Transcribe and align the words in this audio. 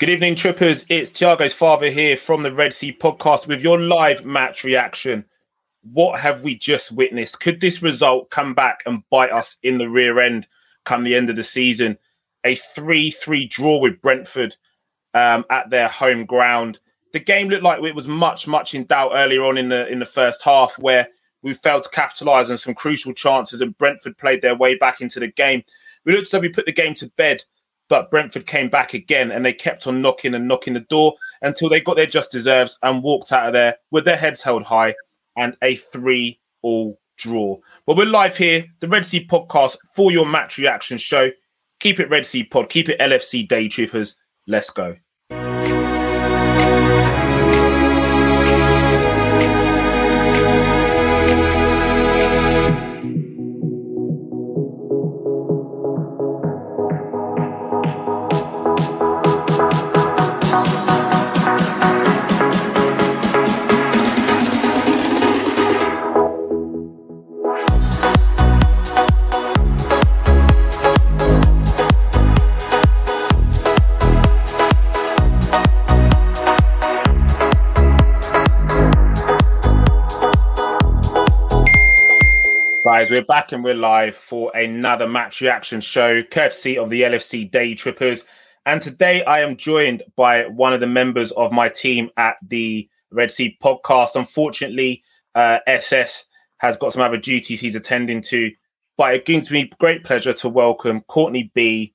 Good 0.00 0.08
evening, 0.08 0.34
trippers. 0.34 0.86
It's 0.88 1.10
Tiago's 1.10 1.52
father 1.52 1.90
here 1.90 2.16
from 2.16 2.42
the 2.42 2.54
Red 2.54 2.72
Sea 2.72 2.90
podcast 2.90 3.46
with 3.46 3.60
your 3.60 3.78
live 3.78 4.24
match 4.24 4.64
reaction. 4.64 5.26
What 5.82 6.20
have 6.20 6.40
we 6.40 6.54
just 6.54 6.90
witnessed? 6.90 7.40
Could 7.40 7.60
this 7.60 7.82
result 7.82 8.30
come 8.30 8.54
back 8.54 8.82
and 8.86 9.02
bite 9.10 9.30
us 9.30 9.58
in 9.62 9.76
the 9.76 9.90
rear 9.90 10.18
end 10.18 10.46
come 10.86 11.04
the 11.04 11.14
end 11.14 11.28
of 11.28 11.36
the 11.36 11.42
season? 11.42 11.98
A 12.44 12.54
3 12.54 13.10
3 13.10 13.46
draw 13.48 13.76
with 13.76 14.00
Brentford 14.00 14.56
um, 15.12 15.44
at 15.50 15.68
their 15.68 15.88
home 15.88 16.24
ground. 16.24 16.78
The 17.12 17.20
game 17.20 17.50
looked 17.50 17.62
like 17.62 17.82
it 17.82 17.94
was 17.94 18.08
much, 18.08 18.48
much 18.48 18.74
in 18.74 18.86
doubt 18.86 19.10
earlier 19.12 19.44
on 19.44 19.58
in 19.58 19.68
the 19.68 19.86
in 19.86 19.98
the 19.98 20.06
first 20.06 20.42
half, 20.42 20.78
where 20.78 21.08
we 21.42 21.52
failed 21.52 21.82
to 21.82 21.90
capitalise 21.90 22.50
on 22.50 22.56
some 22.56 22.72
crucial 22.72 23.12
chances 23.12 23.60
and 23.60 23.76
Brentford 23.76 24.16
played 24.16 24.40
their 24.40 24.56
way 24.56 24.76
back 24.76 25.02
into 25.02 25.20
the 25.20 25.28
game. 25.28 25.62
We 26.06 26.14
looked 26.14 26.28
as 26.28 26.30
though 26.30 26.38
we 26.38 26.48
put 26.48 26.64
the 26.64 26.72
game 26.72 26.94
to 26.94 27.08
bed 27.18 27.44
but 27.90 28.10
Brentford 28.10 28.46
came 28.46 28.70
back 28.70 28.94
again 28.94 29.32
and 29.32 29.44
they 29.44 29.52
kept 29.52 29.86
on 29.86 30.00
knocking 30.00 30.32
and 30.32 30.48
knocking 30.48 30.74
the 30.74 30.80
door 30.80 31.14
until 31.42 31.68
they 31.68 31.80
got 31.80 31.96
their 31.96 32.06
just 32.06 32.30
deserves 32.30 32.78
and 32.82 33.02
walked 33.02 33.32
out 33.32 33.48
of 33.48 33.52
there 33.52 33.76
with 33.90 34.04
their 34.04 34.16
heads 34.16 34.40
held 34.40 34.62
high 34.62 34.94
and 35.36 35.56
a 35.62 35.74
three 35.74 36.40
all 36.62 36.98
draw. 37.18 37.58
But 37.86 37.96
we're 37.96 38.06
live 38.06 38.36
here, 38.36 38.64
the 38.78 38.88
Red 38.88 39.04
Sea 39.04 39.26
podcast 39.26 39.76
for 39.94 40.12
your 40.12 40.24
match 40.24 40.56
reaction 40.56 40.98
show. 40.98 41.30
Keep 41.80 41.98
it 41.98 42.08
Red 42.10 42.24
Sea 42.24 42.44
Pod, 42.44 42.70
keep 42.70 42.88
it 42.88 43.00
LFC 43.00 43.46
Day 43.46 43.66
Trippers. 43.68 44.14
Let's 44.46 44.70
go. 44.70 44.96
Guys, 82.92 83.08
we're 83.08 83.24
back 83.24 83.52
and 83.52 83.62
we're 83.62 83.72
live 83.72 84.16
for 84.16 84.50
another 84.56 85.06
match 85.06 85.40
reaction 85.40 85.80
show, 85.80 86.24
courtesy 86.24 86.76
of 86.76 86.90
the 86.90 87.02
LFC 87.02 87.48
Day 87.48 87.72
Trippers. 87.72 88.24
And 88.66 88.82
today 88.82 89.22
I 89.22 89.42
am 89.42 89.56
joined 89.56 90.02
by 90.16 90.46
one 90.48 90.72
of 90.72 90.80
the 90.80 90.88
members 90.88 91.30
of 91.30 91.52
my 91.52 91.68
team 91.68 92.10
at 92.16 92.34
the 92.44 92.88
Red 93.12 93.30
Sea 93.30 93.56
podcast. 93.62 94.16
Unfortunately, 94.16 95.04
uh, 95.36 95.58
SS 95.68 96.26
has 96.58 96.76
got 96.76 96.92
some 96.92 97.02
other 97.02 97.16
duties 97.16 97.60
he's 97.60 97.76
attending 97.76 98.22
to, 98.22 98.50
but 98.96 99.14
it 99.14 99.24
gives 99.24 99.52
me 99.52 99.70
great 99.78 100.02
pleasure 100.02 100.32
to 100.32 100.48
welcome 100.48 101.02
Courtney 101.02 101.52
B 101.54 101.94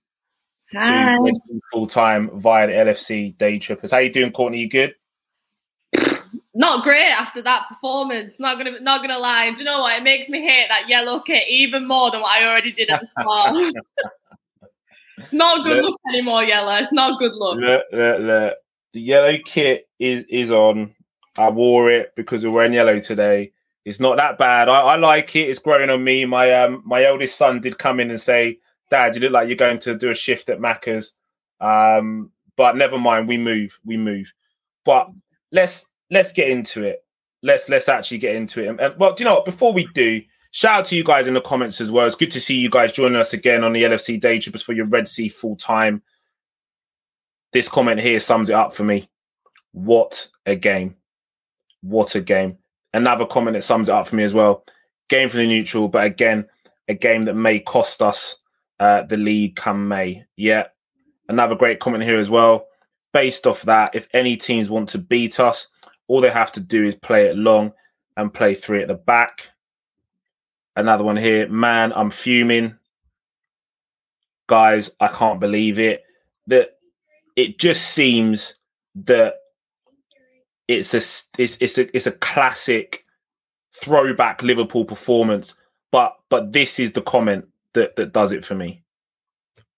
Hi. 0.78 1.14
to 1.14 1.60
full 1.74 1.88
time 1.88 2.40
via 2.40 2.68
the 2.68 2.74
LFC 2.74 3.38
Day 3.38 3.60
Trippers. 3.60 3.92
How 3.92 3.98
you 3.98 4.14
doing, 4.14 4.32
Courtney? 4.32 4.60
You 4.60 4.70
good? 4.70 4.94
Not 6.58 6.84
great 6.84 7.12
after 7.12 7.42
that 7.42 7.68
performance. 7.68 8.40
Not 8.40 8.58
gonna 8.58 8.80
not 8.80 9.02
gonna 9.02 9.20
lie. 9.20 9.52
Do 9.52 9.60
you 9.60 9.66
know 9.66 9.82
what? 9.82 10.00
It 10.00 10.04
makes 10.04 10.30
me 10.30 10.42
hate 10.42 10.68
that 10.70 10.88
yellow 10.88 11.20
kit 11.20 11.44
even 11.50 11.86
more 11.86 12.12
than 12.12 12.22
what 12.22 12.42
I 12.42 12.48
already 12.48 12.72
did 12.72 12.90
at 12.90 13.02
the 13.02 13.08
start. 13.08 13.58
it's 15.18 15.34
not 15.34 15.66
good 15.66 15.84
Look. 15.84 15.92
look 15.92 16.02
anymore, 16.10 16.46
yellow. 16.46 16.74
It's 16.78 16.94
not 16.94 17.20
good 17.20 17.36
look. 17.36 17.58
Look, 17.58 17.84
look, 17.92 18.20
look. 18.22 18.54
The 18.94 19.02
yellow 19.02 19.38
kit 19.44 19.90
is 20.00 20.24
is 20.30 20.50
on. 20.50 20.96
I 21.38 21.50
wore 21.50 21.92
it 21.92 22.14
because 22.16 22.46
we're 22.46 22.52
wearing 22.52 22.72
yellow 22.72 23.02
today. 23.02 23.52
It's 23.84 24.00
not 24.00 24.16
that 24.16 24.38
bad. 24.38 24.70
I, 24.70 24.80
I 24.80 24.96
like 24.96 25.36
it. 25.36 25.50
It's 25.50 25.60
growing 25.60 25.90
on 25.90 26.02
me. 26.06 26.24
My 26.24 26.54
um 26.54 26.84
my 26.86 27.04
eldest 27.04 27.38
son 27.38 27.60
did 27.60 27.78
come 27.78 28.00
in 28.00 28.10
and 28.10 28.20
say, 28.20 28.60
"Dad, 28.90 29.14
you 29.14 29.22
look 29.22 29.34
like 29.34 29.50
you're 29.50 29.58
going 29.58 29.80
to 29.80 29.98
do 29.98 30.10
a 30.10 30.16
shift 30.16 30.48
at 30.48 30.60
Macca's." 30.60 31.12
Um, 31.60 32.32
but 32.56 32.78
never 32.78 32.98
mind. 32.98 33.28
We 33.28 33.38
move. 33.38 33.78
We 33.84 33.98
move. 33.98 34.32
But 34.86 35.10
let's 35.52 35.88
let's 36.10 36.32
get 36.34 36.50
into 36.50 36.84
it. 36.84 37.04
Let's 37.44 37.70
let's 37.70 37.90
actually 37.90 38.18
get 38.20 38.36
into 38.36 38.64
it. 38.64 38.80
And, 38.80 38.98
well, 38.98 39.14
do 39.14 39.24
you 39.24 39.26
know 39.26 39.36
what? 39.36 39.46
Before 39.46 39.74
we 39.74 39.88
do, 39.94 40.22
shout 40.52 40.80
out 40.80 40.86
to 40.86 40.96
you 40.96 41.04
guys 41.04 41.28
in 41.28 41.34
the 41.34 41.42
comments 41.42 41.80
as 41.82 41.92
well. 41.92 42.08
It's 42.08 42.16
good 42.16 42.32
to 42.32 42.42
see 42.42 42.56
you 42.56 42.70
guys 42.70 42.92
joining 42.92 43.18
us 43.18 43.34
again 43.34 43.64
on 43.64 43.74
the 43.74 43.84
LFC 43.84 44.20
Day 44.20 44.40
Trippers 44.40 44.64
for 44.64 44.74
your 44.74 44.86
Red 44.86 45.08
Sea 45.08 45.30
full 45.30 45.56
time. 45.56 46.02
This 47.54 47.70
comment 47.70 48.02
here 48.02 48.20
sums 48.20 48.50
it 48.50 48.56
up 48.56 48.74
for 48.74 48.84
me. 48.84 49.10
What 49.72 50.28
a 50.46 50.56
game! 50.56 50.96
What 51.82 52.16
a 52.16 52.22
game! 52.22 52.58
Another 52.94 53.26
comment 53.26 53.56
that 53.56 53.62
sums 53.62 53.90
it 53.90 53.96
up 53.96 54.08
for 54.08 54.16
me 54.16 54.24
as 54.24 54.34
well. 54.34 54.66
Game 55.10 55.30
for 55.30 55.38
the 55.38 55.46
neutral, 55.46 55.88
but 55.88 56.06
again, 56.06 56.48
a 56.88 56.94
game 56.94 57.24
that 57.24 57.36
may 57.36 57.60
cost 57.60 58.02
us 58.02 58.38
uh, 58.80 59.04
the 59.04 59.18
league 59.18 59.56
come 59.56 59.88
May. 59.88 60.26
Yeah, 60.36 60.68
another 61.30 61.56
great 61.56 61.80
comment 61.80 62.04
here 62.04 62.20
as 62.20 62.30
well. 62.30 62.68
Based 63.14 63.48
off 63.48 63.62
that, 63.64 63.96
if 63.96 64.08
any 64.14 64.36
teams 64.36 64.70
want 64.70 64.90
to 64.90 64.98
beat 64.98 65.40
us, 65.40 65.68
all 66.08 66.22
they 66.22 66.30
have 66.30 66.52
to 66.54 66.60
do 66.60 66.84
is 66.84 66.96
play 66.96 67.28
it 67.28 67.36
long 67.36 67.74
and 68.18 68.34
play 68.34 68.54
three 68.54 68.82
at 68.82 68.88
the 68.88 68.96
back. 68.96 69.50
Another 70.76 71.04
one 71.04 71.18
here. 71.18 71.48
Man, 71.48 71.94
I'm 71.96 72.10
fuming. 72.10 72.76
Guys, 74.48 74.92
I 75.00 75.08
can't 75.08 75.40
believe 75.40 75.80
it. 75.80 76.04
That 76.48 76.78
it 77.36 77.58
just 77.58 77.92
seems 77.92 78.56
that 78.96 79.36
it's 80.68 80.94
a 80.94 80.98
it's 81.42 81.58
it's 81.60 81.78
a 81.78 81.96
it's 81.96 82.08
a 82.08 82.12
classic 82.12 83.06
throwback 83.74 84.44
Liverpool 84.44 84.86
performance. 84.86 85.56
But 85.92 86.16
but 86.30 86.52
this 86.52 86.80
is 86.80 86.92
the 86.92 87.02
comment 87.02 87.46
that 87.74 87.96
that 87.96 88.14
does 88.14 88.32
it 88.32 88.46
for 88.46 88.56
me. 88.56 88.84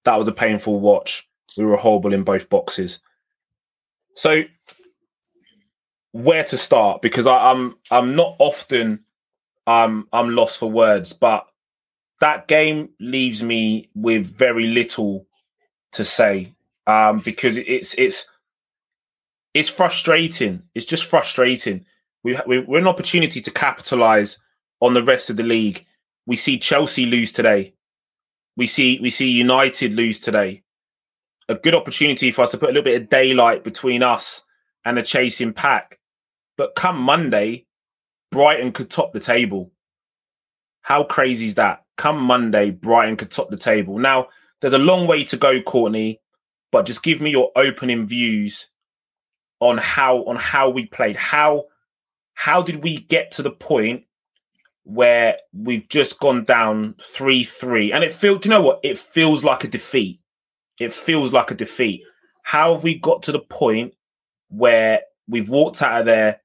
That 0.03 0.17
was 0.17 0.27
a 0.27 0.33
painful 0.33 0.79
watch. 0.79 1.27
We 1.57 1.65
were 1.65 1.77
horrible 1.77 2.13
in 2.13 2.23
both 2.23 2.49
boxes. 2.49 2.99
So 4.15 4.43
where 6.23 6.43
to 6.45 6.57
start? 6.57 7.01
Because 7.01 7.27
I, 7.27 7.51
I'm 7.51 7.75
I'm 7.91 8.15
not 8.15 8.35
often 8.39 9.01
um 9.67 10.07
I'm 10.13 10.31
lost 10.35 10.59
for 10.59 10.71
words, 10.71 11.13
but 11.13 11.47
that 12.21 12.47
game 12.47 12.89
leaves 12.99 13.43
me 13.43 13.89
with 13.95 14.25
very 14.25 14.67
little 14.67 15.27
to 15.93 16.05
say. 16.05 16.55
um, 16.87 17.19
because 17.19 17.57
it's 17.57 17.93
it's 17.95 18.25
it's 19.53 19.69
frustrating. 19.69 20.63
It's 20.75 20.85
just 20.85 21.05
frustrating. 21.05 21.85
We, 22.23 22.39
we 22.47 22.59
we're 22.59 22.79
an 22.79 22.87
opportunity 22.87 23.41
to 23.41 23.51
capitalize 23.51 24.37
on 24.81 24.93
the 24.93 25.03
rest 25.03 25.29
of 25.29 25.37
the 25.37 25.43
league. 25.43 25.85
We 26.25 26.35
see 26.35 26.57
Chelsea 26.59 27.05
lose 27.05 27.31
today. 27.33 27.73
We 28.57 28.67
see 28.67 28.99
we 29.01 29.09
see 29.09 29.29
United 29.29 29.93
lose 29.93 30.19
today. 30.19 30.63
A 31.49 31.55
good 31.55 31.75
opportunity 31.75 32.31
for 32.31 32.43
us 32.43 32.51
to 32.51 32.57
put 32.57 32.69
a 32.69 32.73
little 32.73 32.83
bit 32.83 33.01
of 33.01 33.09
daylight 33.09 33.63
between 33.63 34.03
us 34.03 34.43
and 34.85 34.97
the 34.97 35.03
chasing 35.03 35.53
pack. 35.53 35.96
But 36.57 36.75
come 36.75 36.99
Monday, 36.99 37.65
Brighton 38.31 38.71
could 38.71 38.89
top 38.89 39.13
the 39.13 39.19
table. 39.19 39.71
How 40.81 41.03
crazy 41.03 41.45
is 41.45 41.55
that? 41.55 41.83
Come 41.97 42.19
Monday, 42.19 42.71
Brighton 42.71 43.17
could 43.17 43.31
top 43.31 43.49
the 43.49 43.57
table. 43.57 43.99
Now, 43.99 44.27
there's 44.61 44.73
a 44.73 44.79
long 44.79 45.07
way 45.07 45.23
to 45.25 45.37
go, 45.37 45.61
Courtney, 45.61 46.21
but 46.71 46.85
just 46.85 47.03
give 47.03 47.21
me 47.21 47.31
your 47.31 47.51
opening 47.55 48.07
views 48.07 48.69
on 49.59 49.77
how 49.77 50.19
on 50.25 50.35
how 50.35 50.69
we 50.69 50.85
played. 50.85 51.15
How 51.15 51.65
how 52.33 52.61
did 52.61 52.83
we 52.83 52.97
get 52.97 53.31
to 53.31 53.43
the 53.43 53.51
point 53.51 54.03
where 54.87 55.35
we've 55.53 55.89
just 55.89 56.17
gone 56.19 56.45
down 56.45 56.95
3 57.01 57.43
3. 57.43 57.91
And 57.91 58.05
it 58.05 58.13
feels, 58.13 58.39
do 58.39 58.47
you 58.47 58.55
know 58.55 58.61
what? 58.61 58.79
It 58.83 58.97
feels 58.97 59.43
like 59.43 59.65
a 59.65 59.67
defeat. 59.67 60.21
It 60.79 60.93
feels 60.93 61.33
like 61.33 61.51
a 61.51 61.55
defeat. 61.55 62.03
How 62.41 62.73
have 62.73 62.83
we 62.83 62.97
got 62.97 63.23
to 63.23 63.33
the 63.33 63.39
point 63.39 63.95
where 64.47 65.01
we've 65.27 65.49
walked 65.49 65.81
out 65.81 65.99
of 65.99 66.05
there 66.05 66.39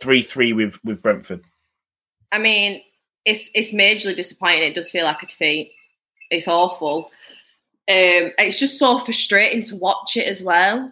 3 0.00 0.22
3 0.22 0.52
with, 0.52 0.78
with 0.84 1.02
Brentford? 1.02 1.42
I 2.32 2.38
mean, 2.38 2.82
it's 3.24 3.50
it's 3.54 3.72
majorly 3.72 4.16
disappointing. 4.16 4.64
It 4.64 4.74
does 4.74 4.90
feel 4.90 5.04
like 5.04 5.22
a 5.22 5.26
defeat. 5.26 5.72
It's 6.30 6.48
awful. 6.48 7.10
Um, 7.86 8.32
it's 8.38 8.58
just 8.58 8.78
so 8.78 8.98
frustrating 8.98 9.62
to 9.64 9.76
watch 9.76 10.16
it 10.16 10.26
as 10.26 10.42
well. 10.42 10.90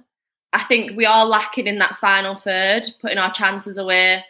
I 0.53 0.63
think 0.65 0.97
we 0.97 1.07
are 1.07 1.27
lacking 1.27 1.67
in 1.67 1.79
that 1.79 1.97
final 1.97 2.35
third, 2.35 2.87
putting 3.01 3.19
our 3.19 3.33
chances 3.33 3.79
away 3.79 4.23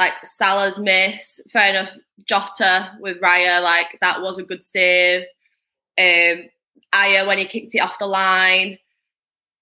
like 0.00 0.12
Salah's 0.24 0.78
miss, 0.78 1.40
fair 1.50 1.70
enough. 1.70 1.94
Jota 2.24 2.92
with 3.00 3.20
Raya, 3.20 3.62
like 3.62 3.98
that 4.00 4.22
was 4.22 4.38
a 4.38 4.42
good 4.42 4.64
save. 4.64 5.22
Um, 5.98 6.48
Ajer 6.94 7.26
when 7.26 7.38
he 7.38 7.44
kicked 7.44 7.74
it 7.74 7.80
off 7.80 7.98
the 7.98 8.06
line. 8.06 8.78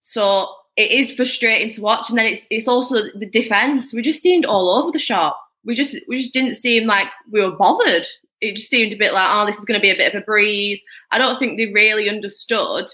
So 0.03 0.49
it 0.79 0.91
is 0.91 1.13
frustrating 1.13 1.71
to 1.73 1.83
watch, 1.83 2.09
and 2.09 2.17
then 2.17 2.27
it's 2.27 2.47
it's 2.51 2.69
also 2.69 2.97
the 3.15 3.27
defense. 3.27 3.93
We 3.93 4.01
just 4.01 4.23
seemed 4.23 4.47
all 4.47 4.71
over 4.71 4.91
the 4.91 4.99
shop. 4.99 5.39
We 5.65 5.75
just 5.75 5.97
we 6.09 6.17
just 6.17 6.33
didn't 6.33 6.55
seem 6.55 6.87
like 6.87 7.09
we 7.31 7.45
were 7.45 7.57
bothered. 7.57 8.07
It 8.41 8.57
just 8.57 8.71
seemed 8.71 8.93
a 8.93 8.97
bit 8.97 9.13
like, 9.13 9.29
oh, 9.29 9.45
this 9.45 9.59
is 9.59 9.65
going 9.65 9.79
to 9.79 9.83
be 9.83 9.91
a 9.91 9.97
bit 9.97 10.15
of 10.15 10.23
a 10.23 10.25
breeze. 10.25 10.83
I 11.11 11.19
don't 11.19 11.39
think 11.39 11.59
they 11.59 11.73
really 11.73 12.09
understood 12.09 12.87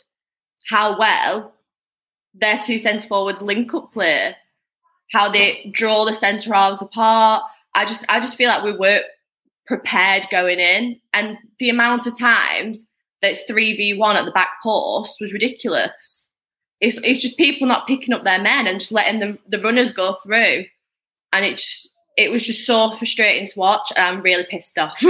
how 0.70 0.98
well 0.98 1.52
their 2.32 2.58
two 2.58 2.78
centre 2.78 3.06
forwards 3.06 3.42
link 3.42 3.72
up 3.75 3.92
play 3.92 4.34
how 5.12 5.30
they 5.30 5.70
draw 5.72 6.04
the 6.04 6.12
centre 6.12 6.52
halves 6.52 6.82
apart. 6.82 7.44
I 7.75 7.84
just 7.84 8.04
I 8.08 8.20
just 8.20 8.37
feel 8.37 8.48
like 8.48 8.64
we 8.64 8.76
weren't 8.76 9.04
prepared 9.66 10.26
going 10.30 10.60
in, 10.60 11.00
and 11.12 11.38
the 11.58 11.70
amount 11.70 12.06
of 12.06 12.19
times 12.19 12.87
that's 13.22 13.42
three 13.42 13.75
v 13.76 13.96
one 13.96 14.16
at 14.16 14.25
the 14.25 14.32
back 14.32 14.50
post 14.62 15.19
was 15.20 15.32
ridiculous. 15.32 16.24
It's 16.81 16.99
it's 16.99 17.21
just 17.21 17.38
people 17.38 17.67
not 17.67 17.87
picking 17.87 18.15
up 18.15 18.25
their 18.25 18.41
men 18.41 18.67
and 18.67 18.79
just 18.79 18.93
letting 18.93 19.21
the 19.21 19.38
the 19.49 19.61
runners 19.61 19.93
go 19.93 20.15
through, 20.15 20.65
and 21.32 21.44
it's 21.44 21.88
it 22.17 22.31
was 22.31 22.47
just 22.47 22.67
so 22.67 22.93
frustrating 22.93 23.47
to 23.47 23.59
watch, 23.59 23.93
and 23.97 24.06
I'm 24.06 24.23
really 24.23 24.47
pissed 24.49 24.79
off. 24.79 25.03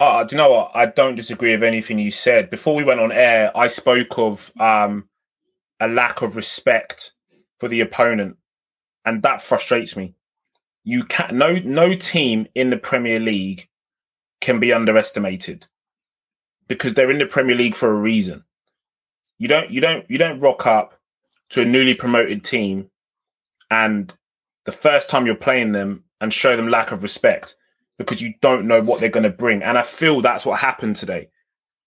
Uh, 0.00 0.24
do 0.24 0.34
you 0.34 0.38
know 0.38 0.50
what? 0.50 0.72
I 0.74 0.86
don't 0.86 1.14
disagree 1.14 1.52
with 1.52 1.62
anything 1.62 1.98
you 1.98 2.10
said. 2.10 2.50
Before 2.50 2.74
we 2.74 2.84
went 2.84 3.00
on 3.00 3.12
air, 3.12 3.56
I 3.56 3.68
spoke 3.68 4.18
of 4.18 4.52
um, 4.58 5.08
a 5.80 5.88
lack 5.88 6.22
of 6.22 6.36
respect 6.36 7.12
for 7.58 7.68
the 7.68 7.80
opponent 7.80 8.36
and 9.04 9.22
that 9.22 9.42
frustrates 9.42 9.96
me. 9.96 10.14
You 10.82 11.04
can 11.04 11.36
no 11.36 11.58
no 11.58 11.94
team 11.94 12.46
in 12.54 12.70
the 12.70 12.76
Premier 12.76 13.18
League 13.18 13.68
can 14.40 14.60
be 14.60 14.72
underestimated 14.72 15.66
because 16.68 16.94
they're 16.94 17.10
in 17.10 17.18
the 17.18 17.26
Premier 17.26 17.56
League 17.56 17.74
for 17.74 17.90
a 17.90 17.94
reason. 17.94 18.44
You 19.38 19.48
don't 19.48 19.70
you 19.70 19.80
don't 19.80 20.08
you 20.10 20.18
don't 20.18 20.40
rock 20.40 20.66
up 20.66 20.94
to 21.50 21.62
a 21.62 21.64
newly 21.64 21.94
promoted 21.94 22.44
team 22.44 22.90
and 23.70 24.14
the 24.64 24.72
first 24.72 25.10
time 25.10 25.26
you're 25.26 25.34
playing 25.34 25.72
them 25.72 26.04
and 26.20 26.32
show 26.32 26.56
them 26.56 26.68
lack 26.68 26.90
of 26.92 27.02
respect 27.02 27.56
because 27.98 28.22
you 28.22 28.34
don't 28.40 28.66
know 28.66 28.80
what 28.80 29.00
they're 29.00 29.08
going 29.08 29.24
to 29.24 29.30
bring. 29.30 29.62
And 29.62 29.78
I 29.78 29.82
feel 29.82 30.20
that's 30.20 30.46
what 30.46 30.58
happened 30.58 30.96
today. 30.96 31.28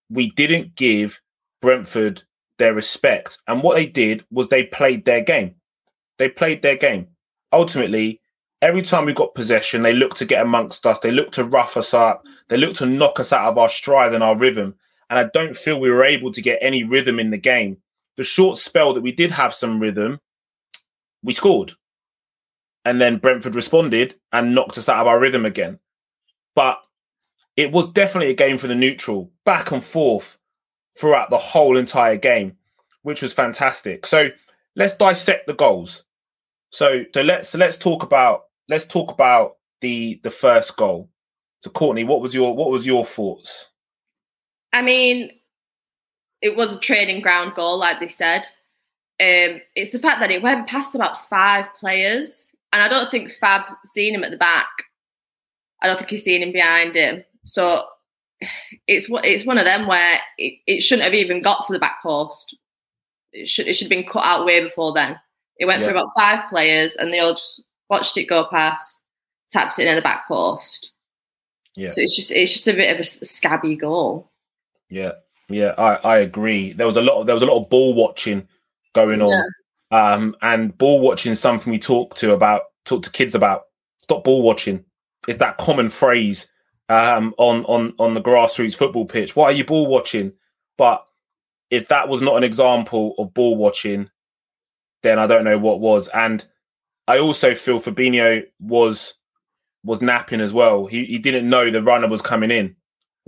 We 0.09 0.31
didn't 0.31 0.75
give 0.75 1.19
Brentford 1.61 2.23
their 2.59 2.73
respect. 2.73 3.39
And 3.47 3.61
what 3.61 3.75
they 3.75 3.85
did 3.85 4.25
was 4.31 4.47
they 4.47 4.63
played 4.63 5.05
their 5.05 5.21
game. 5.21 5.55
They 6.17 6.29
played 6.29 6.61
their 6.61 6.75
game. 6.75 7.07
Ultimately, 7.51 8.21
every 8.61 8.81
time 8.81 9.05
we 9.05 9.13
got 9.13 9.35
possession, 9.35 9.81
they 9.81 9.93
looked 9.93 10.17
to 10.17 10.25
get 10.25 10.41
amongst 10.41 10.85
us. 10.85 10.99
They 10.99 11.11
looked 11.11 11.35
to 11.35 11.43
rough 11.43 11.77
us 11.77 11.93
up. 11.93 12.23
They 12.47 12.57
looked 12.57 12.77
to 12.77 12.85
knock 12.85 13.19
us 13.19 13.33
out 13.33 13.49
of 13.49 13.57
our 13.57 13.69
stride 13.69 14.13
and 14.13 14.23
our 14.23 14.35
rhythm. 14.35 14.75
And 15.09 15.17
I 15.19 15.29
don't 15.33 15.55
feel 15.55 15.79
we 15.79 15.89
were 15.89 16.03
able 16.03 16.31
to 16.31 16.41
get 16.41 16.59
any 16.61 16.83
rhythm 16.83 17.19
in 17.19 17.31
the 17.31 17.37
game. 17.37 17.77
The 18.17 18.23
short 18.23 18.57
spell 18.57 18.93
that 18.93 19.01
we 19.01 19.11
did 19.11 19.31
have 19.31 19.53
some 19.53 19.79
rhythm, 19.79 20.19
we 21.23 21.33
scored. 21.33 21.73
And 22.83 22.99
then 22.99 23.17
Brentford 23.17 23.55
responded 23.55 24.15
and 24.31 24.55
knocked 24.55 24.77
us 24.77 24.89
out 24.89 25.01
of 25.01 25.07
our 25.07 25.19
rhythm 25.19 25.45
again. 25.45 25.79
But 26.55 26.79
it 27.55 27.71
was 27.71 27.91
definitely 27.91 28.31
a 28.31 28.35
game 28.35 28.57
for 28.57 28.67
the 28.67 28.75
neutral, 28.75 29.31
back 29.45 29.71
and 29.71 29.83
forth 29.83 30.37
throughout 30.97 31.29
the 31.29 31.37
whole 31.37 31.77
entire 31.77 32.17
game, 32.17 32.57
which 33.01 33.21
was 33.21 33.33
fantastic. 33.33 34.05
So 34.05 34.29
let's 34.75 34.95
dissect 34.95 35.47
the 35.47 35.53
goals. 35.53 36.03
So 36.71 37.03
so 37.13 37.21
let's 37.21 37.53
let's 37.55 37.77
talk 37.77 38.03
about 38.03 38.43
let's 38.69 38.85
talk 38.85 39.11
about 39.11 39.57
the 39.81 40.19
the 40.23 40.31
first 40.31 40.75
goal. 40.77 41.09
So 41.61 41.69
Courtney, 41.69 42.03
what 42.03 42.21
was 42.21 42.33
your 42.33 42.55
what 42.55 42.69
was 42.69 42.85
your 42.85 43.05
thoughts? 43.05 43.69
I 44.73 44.81
mean, 44.81 45.31
it 46.41 46.55
was 46.55 46.75
a 46.75 46.79
training 46.79 47.21
ground 47.21 47.53
goal, 47.55 47.79
like 47.79 47.99
they 47.99 48.09
said. 48.09 48.43
Um, 49.19 49.61
it's 49.75 49.91
the 49.91 49.99
fact 49.99 50.19
that 50.19 50.31
it 50.31 50.43
went 50.43 50.67
past 50.67 50.93
about 50.93 51.27
five 51.27 51.73
players, 51.73 52.53
and 52.71 52.83
I 52.83 52.87
don't 52.87 53.09
think 53.09 53.31
Fab 53.31 53.63
seen 53.83 54.13
him 54.13 54.23
at 54.23 54.31
the 54.31 54.37
back. 54.37 54.69
I 55.81 55.87
don't 55.87 55.97
think 55.97 56.09
he's 56.09 56.23
seen 56.23 56.43
him 56.43 56.51
behind 56.51 56.95
him. 56.95 57.23
So 57.45 57.83
it's 58.87 59.07
it's 59.23 59.45
one 59.45 59.57
of 59.57 59.65
them 59.65 59.87
where 59.87 60.19
it, 60.37 60.59
it 60.67 60.81
shouldn't 60.81 61.05
have 61.05 61.15
even 61.15 61.41
got 61.41 61.65
to 61.65 61.73
the 61.73 61.79
back 61.79 62.01
post. 62.03 62.55
It 63.33 63.49
should 63.49 63.67
it 63.67 63.73
should 63.73 63.85
have 63.85 63.97
been 63.97 64.09
cut 64.09 64.25
out 64.25 64.45
way 64.45 64.63
before 64.63 64.93
then. 64.93 65.19
It 65.57 65.65
went 65.65 65.81
yeah. 65.81 65.87
for 65.87 65.91
about 65.93 66.13
five 66.15 66.47
players, 66.49 66.95
and 66.95 67.11
they 67.11 67.19
all 67.19 67.33
just 67.33 67.63
watched 67.89 68.17
it 68.17 68.25
go 68.25 68.45
past, 68.51 68.97
tapped 69.51 69.79
it 69.79 69.83
in 69.83 69.87
at 69.87 69.95
the 69.95 70.01
back 70.01 70.27
post. 70.27 70.91
Yeah. 71.75 71.91
So 71.91 72.01
it's 72.01 72.15
just 72.15 72.31
it's 72.31 72.53
just 72.53 72.67
a 72.67 72.73
bit 72.73 72.93
of 72.93 72.99
a 72.99 73.03
scabby 73.03 73.75
goal. 73.75 74.31
Yeah, 74.89 75.13
yeah, 75.49 75.73
I, 75.77 75.95
I 75.95 76.17
agree. 76.17 76.73
There 76.73 76.87
was 76.87 76.97
a 76.97 77.01
lot 77.01 77.21
of, 77.21 77.25
there 77.25 77.35
was 77.35 77.43
a 77.43 77.47
lot 77.47 77.61
of 77.61 77.69
ball 77.69 77.93
watching 77.93 78.47
going 78.93 79.21
on, 79.21 79.43
yeah. 79.91 80.13
um, 80.13 80.35
and 80.41 80.77
ball 80.77 81.01
watching 81.01 81.31
is 81.31 81.39
something 81.39 81.71
we 81.71 81.79
talk 81.79 82.15
to 82.15 82.33
about 82.33 82.63
talk 82.85 83.03
to 83.03 83.11
kids 83.11 83.35
about. 83.35 83.63
Stop 83.99 84.23
ball 84.23 84.41
watching. 84.41 84.85
It's 85.27 85.39
that 85.39 85.57
common 85.57 85.89
phrase 85.89 86.47
um, 86.89 87.33
on 87.37 87.65
on 87.65 87.93
on 87.99 88.13
the 88.13 88.21
grassroots 88.21 88.77
football 88.77 89.05
pitch. 89.05 89.35
Why 89.35 89.45
are 89.45 89.51
you 89.51 89.65
ball 89.65 89.87
watching? 89.87 90.33
But 90.77 91.03
if 91.69 91.89
that 91.89 92.07
was 92.07 92.21
not 92.21 92.37
an 92.37 92.43
example 92.43 93.15
of 93.17 93.33
ball 93.33 93.55
watching, 93.57 94.09
then 95.03 95.19
I 95.19 95.27
don't 95.27 95.43
know 95.43 95.57
what 95.57 95.79
was. 95.79 96.07
And 96.09 96.45
I 97.07 97.19
also 97.19 97.53
feel 97.55 97.79
Fabinho 97.79 98.43
was 98.59 99.15
was 99.83 100.01
napping 100.01 100.41
as 100.41 100.53
well. 100.53 100.85
He 100.85 101.05
he 101.05 101.19
didn't 101.19 101.49
know 101.49 101.69
the 101.69 101.83
runner 101.83 102.07
was 102.07 102.21
coming 102.21 102.51
in. 102.51 102.75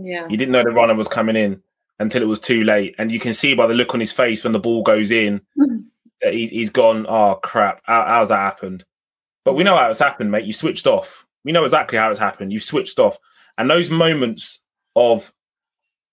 Yeah. 0.01 0.27
He 0.29 0.37
didn't 0.37 0.51
know 0.51 0.63
the 0.63 0.71
runner 0.71 0.95
was 0.95 1.07
coming 1.07 1.35
in 1.35 1.61
until 1.99 2.21
it 2.21 2.27
was 2.27 2.39
too 2.39 2.63
late. 2.63 2.95
And 2.97 3.11
you 3.11 3.19
can 3.19 3.33
see 3.33 3.53
by 3.53 3.67
the 3.67 3.73
look 3.73 3.93
on 3.93 3.99
his 3.99 4.13
face 4.13 4.43
when 4.43 4.53
the 4.53 4.59
ball 4.59 4.81
goes 4.81 5.11
in 5.11 5.41
that 6.21 6.33
he, 6.33 6.47
he's 6.47 6.69
gone, 6.69 7.05
oh 7.07 7.35
crap, 7.35 7.81
how, 7.83 8.05
how's 8.07 8.29
that 8.29 8.39
happened? 8.39 8.85
But 9.45 9.55
we 9.55 9.63
know 9.63 9.75
how 9.75 9.89
it's 9.89 9.99
happened, 9.99 10.31
mate. 10.31 10.45
You 10.45 10.53
switched 10.53 10.87
off. 10.87 11.25
We 11.43 11.51
know 11.51 11.63
exactly 11.63 11.97
how 11.97 12.09
it's 12.09 12.19
happened. 12.19 12.53
You 12.53 12.59
switched 12.59 12.99
off. 12.99 13.17
And 13.57 13.69
those 13.69 13.89
moments 13.89 14.61
of 14.95 15.33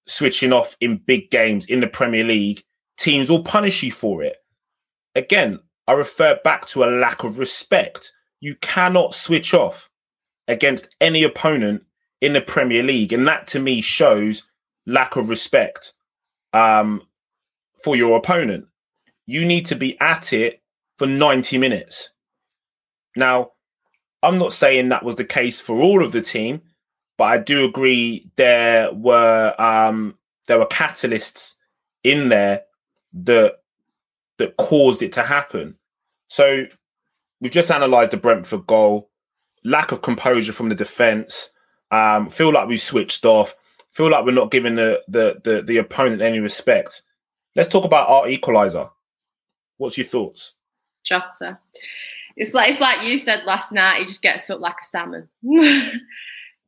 switching 0.07 0.53
off 0.53 0.77
in 0.81 0.99
big 0.99 1.31
games 1.31 1.67
in 1.67 1.81
the 1.81 1.87
Premier 1.87 2.25
League, 2.25 2.65
teams 2.99 3.31
will 3.31 3.43
punish 3.43 3.83
you 3.83 3.93
for 3.93 4.23
it 4.23 4.37
again, 5.17 5.59
I 5.89 5.93
refer 5.93 6.39
back 6.45 6.67
to 6.67 6.85
a 6.85 6.87
lack 6.87 7.25
of 7.25 7.39
respect. 7.39 8.13
You 8.41 8.55
cannot 8.61 9.15
switch 9.15 9.55
off 9.55 9.91
against 10.47 10.95
any 11.01 11.25
opponent 11.25 11.83
in 12.21 12.33
the 12.33 12.41
Premier 12.41 12.83
League. 12.83 13.13
And 13.13 13.27
that 13.27 13.47
to 13.49 13.59
me 13.59 13.81
shows 13.81 14.45
lack 14.87 15.17
of 15.17 15.29
respect 15.29 15.93
um, 16.53 17.03
for 17.83 17.97
your 17.97 18.17
opponent. 18.17 18.67
You 19.27 19.45
need 19.45 19.67
to 19.67 19.75
be 19.75 19.99
at 20.01 20.33
it 20.33 20.63
for 20.99 21.07
90 21.07 21.59
minutes. 21.59 22.11
Now, 23.17 23.53
I'm 24.23 24.39
not 24.39 24.53
saying 24.53 24.89
that 24.89 25.05
was 25.05 25.17
the 25.17 25.25
case 25.25 25.61
for 25.61 25.81
all 25.81 26.05
of 26.05 26.13
the 26.13 26.23
team, 26.23 26.63
but 27.19 27.25
I 27.25 27.39
do 27.39 27.65
agree 27.65 28.31
there 28.37 28.93
were 28.93 29.55
um, 29.59 30.17
there 30.49 30.59
were 30.59 30.67
catalysts 30.67 31.55
in 32.05 32.29
there 32.29 32.63
that 33.13 33.55
that 34.39 34.57
caused 34.57 35.03
it 35.03 35.13
to 35.13 35.23
happen. 35.23 35.77
So 36.29 36.65
we've 37.41 37.53
just 37.53 37.71
analysed 37.71 38.11
the 38.11 38.17
Brentford 38.17 38.67
goal, 38.67 39.11
lack 39.65 39.93
of 39.93 40.03
composure 40.03 40.53
from 40.53 40.69
the 40.69 40.75
defence. 40.75 41.51
Um, 41.91 42.31
feel 42.31 42.53
like 42.53 42.69
we 42.69 42.77
switched 42.77 43.25
off. 43.25 43.55
Feel 43.93 44.11
like 44.11 44.25
we're 44.25 44.33
not 44.33 44.51
giving 44.51 44.75
the, 44.75 45.01
the 45.09 45.41
the 45.45 45.63
the 45.63 45.77
opponent 45.79 46.21
any 46.21 46.39
respect. 46.39 47.03
Let's 47.55 47.69
talk 47.69 47.85
about 47.85 48.09
our 48.09 48.27
equaliser. 48.27 48.91
What's 49.79 49.97
your 49.97 50.07
thoughts? 50.07 50.55
Jota. 51.05 51.59
It's 52.37 52.53
like 52.53 52.71
it's 52.71 52.81
like 52.81 53.03
you 53.03 53.19
said 53.19 53.45
last 53.45 53.73
night. 53.73 54.01
He 54.01 54.07
just 54.07 54.23
gets 54.23 54.51
up 54.51 54.61
like 54.61 54.77
a 54.83 54.85
salmon. 54.85 55.29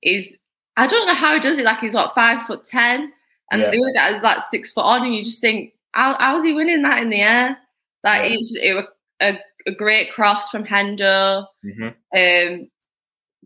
he's 0.00 0.38
I 0.76 0.86
don't 0.86 1.06
know 1.06 1.14
how 1.14 1.34
he 1.34 1.40
does 1.40 1.58
it. 1.58 1.64
Like 1.64 1.80
he's 1.80 1.94
what 1.94 2.14
five 2.14 2.42
foot 2.42 2.64
ten, 2.64 3.12
and 3.52 3.60
yeah. 3.60 3.70
the 3.70 3.82
other 3.82 3.92
guy 3.92 4.16
is 4.16 4.22
like 4.22 4.42
six 4.50 4.72
foot 4.72 4.84
on, 4.84 5.04
and 5.04 5.14
you 5.14 5.22
just 5.22 5.40
think, 5.40 5.74
how 5.92 6.16
how's 6.18 6.44
he 6.44 6.54
winning 6.54 6.82
that 6.82 7.02
in 7.02 7.10
the 7.10 7.20
air? 7.20 7.58
Like 8.04 8.30
yeah. 8.30 8.36
it's 8.38 8.56
it 8.56 8.74
was 8.74 8.84
a, 9.20 9.38
a 9.66 9.72
great 9.72 10.12
cross 10.12 10.48
from 10.48 10.64
Hendo. 10.64 11.46
Mm-hmm. 11.64 12.52
Um, 12.54 12.70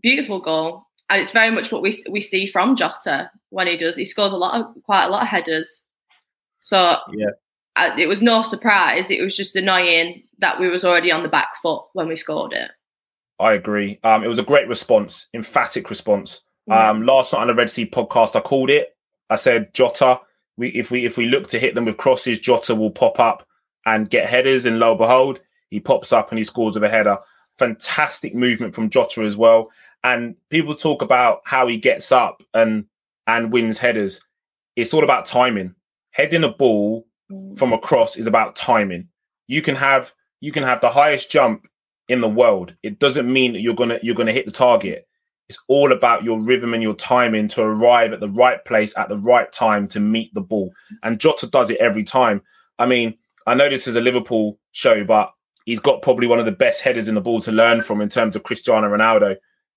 beautiful 0.02 0.40
goal, 0.40 0.86
and 1.12 1.20
it's 1.20 1.30
very 1.30 1.50
much 1.50 1.70
what 1.70 1.82
we 1.82 2.02
we 2.08 2.22
see 2.22 2.46
from 2.46 2.74
Jota 2.74 3.30
when 3.50 3.66
he 3.66 3.76
does. 3.76 3.96
He 3.96 4.06
scores 4.06 4.32
a 4.32 4.36
lot 4.36 4.58
of 4.58 4.82
quite 4.84 5.04
a 5.04 5.10
lot 5.10 5.22
of 5.22 5.28
headers. 5.28 5.82
So 6.60 6.96
yeah, 7.12 7.30
uh, 7.76 7.94
it 7.98 8.08
was 8.08 8.22
no 8.22 8.40
surprise. 8.40 9.10
It 9.10 9.20
was 9.22 9.36
just 9.36 9.54
annoying 9.54 10.22
that 10.38 10.58
we 10.58 10.70
was 10.70 10.86
already 10.86 11.12
on 11.12 11.22
the 11.22 11.28
back 11.28 11.54
foot 11.60 11.84
when 11.92 12.08
we 12.08 12.16
scored 12.16 12.54
it. 12.54 12.70
I 13.38 13.52
agree. 13.52 14.00
Um, 14.02 14.24
it 14.24 14.28
was 14.28 14.38
a 14.38 14.42
great 14.42 14.68
response, 14.68 15.28
emphatic 15.34 15.90
response. 15.90 16.40
Um, 16.70 17.04
last 17.04 17.32
night 17.32 17.40
on 17.40 17.48
the 17.48 17.54
Red 17.54 17.68
Sea 17.68 17.86
podcast, 17.86 18.34
I 18.34 18.40
called 18.40 18.70
it. 18.70 18.96
I 19.28 19.36
said 19.36 19.74
Jota. 19.74 20.20
We 20.56 20.68
if 20.68 20.90
we 20.90 21.04
if 21.04 21.18
we 21.18 21.26
look 21.26 21.48
to 21.48 21.58
hit 21.58 21.74
them 21.74 21.84
with 21.84 21.98
crosses, 21.98 22.40
Jota 22.40 22.74
will 22.74 22.90
pop 22.90 23.20
up 23.20 23.46
and 23.84 24.08
get 24.08 24.30
headers. 24.30 24.64
And 24.64 24.78
lo 24.78 24.92
and 24.92 24.98
behold, 24.98 25.42
he 25.68 25.78
pops 25.78 26.10
up 26.10 26.30
and 26.30 26.38
he 26.38 26.44
scores 26.44 26.74
with 26.74 26.84
a 26.84 26.88
header. 26.88 27.18
Fantastic 27.58 28.34
movement 28.34 28.74
from 28.74 28.88
Jota 28.88 29.22
as 29.22 29.36
well. 29.36 29.70
And 30.04 30.36
people 30.50 30.74
talk 30.74 31.02
about 31.02 31.42
how 31.44 31.66
he 31.68 31.76
gets 31.76 32.12
up 32.12 32.42
and 32.54 32.86
and 33.26 33.52
wins 33.52 33.78
headers. 33.78 34.20
It's 34.76 34.92
all 34.92 35.04
about 35.04 35.26
timing. 35.26 35.74
Heading 36.10 36.44
a 36.44 36.48
ball 36.48 37.06
mm. 37.30 37.56
from 37.56 37.72
a 37.72 37.78
cross 37.78 38.16
is 38.16 38.26
about 38.26 38.56
timing. 38.56 39.08
You 39.46 39.62
can 39.62 39.76
have 39.76 40.12
you 40.40 40.52
can 40.52 40.64
have 40.64 40.80
the 40.80 40.90
highest 40.90 41.30
jump 41.30 41.66
in 42.08 42.20
the 42.20 42.28
world. 42.28 42.74
It 42.82 42.98
doesn't 42.98 43.32
mean 43.32 43.52
that 43.52 43.60
you're 43.60 43.74
gonna 43.74 43.98
you're 44.02 44.14
gonna 44.14 44.32
hit 44.32 44.46
the 44.46 44.52
target. 44.52 45.06
It's 45.48 45.58
all 45.68 45.92
about 45.92 46.24
your 46.24 46.40
rhythm 46.40 46.72
and 46.72 46.82
your 46.82 46.94
timing 46.94 47.48
to 47.48 47.62
arrive 47.62 48.12
at 48.12 48.20
the 48.20 48.28
right 48.28 48.64
place 48.64 48.96
at 48.96 49.08
the 49.08 49.18
right 49.18 49.52
time 49.52 49.86
to 49.88 50.00
meet 50.00 50.32
the 50.34 50.40
ball. 50.40 50.72
And 51.02 51.20
Jota 51.20 51.46
does 51.46 51.70
it 51.70 51.78
every 51.78 52.04
time. 52.04 52.42
I 52.78 52.86
mean, 52.86 53.18
I 53.46 53.54
know 53.54 53.68
this 53.68 53.86
is 53.86 53.96
a 53.96 54.00
Liverpool 54.00 54.58
show, 54.72 55.04
but 55.04 55.32
he's 55.64 55.80
got 55.80 56.02
probably 56.02 56.26
one 56.26 56.38
of 56.38 56.46
the 56.46 56.52
best 56.52 56.80
headers 56.80 57.08
in 57.08 57.14
the 57.14 57.20
ball 57.20 57.40
to 57.42 57.52
learn 57.52 57.82
from 57.82 58.00
in 58.00 58.08
terms 58.08 58.36
of 58.36 58.44
Cristiano 58.44 58.88
Ronaldo. 58.88 59.36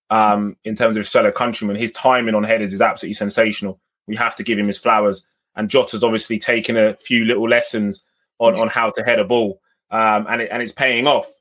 Um, 0.09 0.55
in 0.63 0.75
terms 0.75 0.97
of 0.97 1.03
his 1.03 1.11
fellow 1.11 1.31
countrymen, 1.31 1.75
his 1.75 1.91
timing 1.91 2.35
on 2.35 2.43
headers 2.43 2.73
is 2.73 2.81
absolutely 2.81 3.15
sensational. 3.15 3.79
We 4.07 4.15
have 4.15 4.35
to 4.35 4.43
give 4.43 4.59
him 4.59 4.67
his 4.67 4.77
flowers. 4.77 5.25
And 5.55 5.69
Jota's 5.69 6.03
obviously 6.03 6.37
taken 6.37 6.77
a 6.77 6.95
few 6.95 7.25
little 7.25 7.49
lessons 7.49 8.05
on, 8.39 8.55
on 8.55 8.67
how 8.67 8.91
to 8.91 9.03
head 9.03 9.19
a 9.19 9.23
ball, 9.23 9.61
um, 9.89 10.27
and 10.29 10.41
it, 10.41 10.49
and 10.51 10.61
it's 10.61 10.71
paying 10.71 11.07
off. 11.07 11.31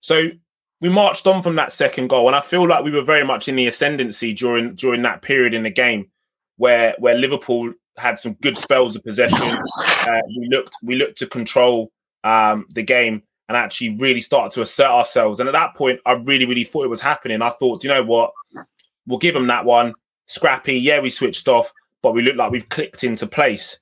So 0.00 0.28
we 0.80 0.88
marched 0.88 1.26
on 1.26 1.42
from 1.42 1.56
that 1.56 1.72
second 1.72 2.08
goal, 2.08 2.26
and 2.26 2.36
I 2.36 2.40
feel 2.40 2.66
like 2.66 2.84
we 2.84 2.90
were 2.90 3.02
very 3.02 3.24
much 3.24 3.48
in 3.48 3.56
the 3.56 3.66
ascendancy 3.66 4.32
during 4.34 4.74
during 4.74 5.02
that 5.02 5.22
period 5.22 5.54
in 5.54 5.62
the 5.62 5.70
game, 5.70 6.10
where 6.56 6.94
where 6.98 7.16
Liverpool 7.16 7.72
had 7.96 8.18
some 8.18 8.34
good 8.34 8.56
spells 8.56 8.96
of 8.96 9.04
possession. 9.04 9.46
Uh, 9.46 10.20
we 10.36 10.48
looked 10.50 10.74
we 10.82 10.96
looked 10.96 11.18
to 11.18 11.26
control 11.26 11.92
um, 12.24 12.66
the 12.70 12.82
game 12.82 13.22
and 13.48 13.56
actually 13.56 13.90
really 13.96 14.20
started 14.20 14.52
to 14.54 14.62
assert 14.62 14.90
ourselves. 14.90 15.40
And 15.40 15.48
at 15.48 15.52
that 15.52 15.74
point, 15.74 16.00
I 16.06 16.12
really 16.12 16.46
really 16.46 16.64
thought 16.64 16.84
it 16.84 16.90
was 16.90 17.00
happening. 17.00 17.42
I 17.42 17.50
thought, 17.50 17.84
you 17.84 17.90
know 17.90 18.02
what, 18.02 18.32
we'll 19.06 19.18
give 19.18 19.34
them 19.34 19.46
that 19.48 19.64
one. 19.64 19.94
Scrappy, 20.26 20.74
yeah, 20.74 21.00
we 21.00 21.10
switched 21.10 21.46
off, 21.48 21.72
but 22.02 22.12
we 22.12 22.22
look 22.22 22.36
like 22.36 22.50
we've 22.50 22.68
clicked 22.68 23.04
into 23.04 23.26
place. 23.26 23.78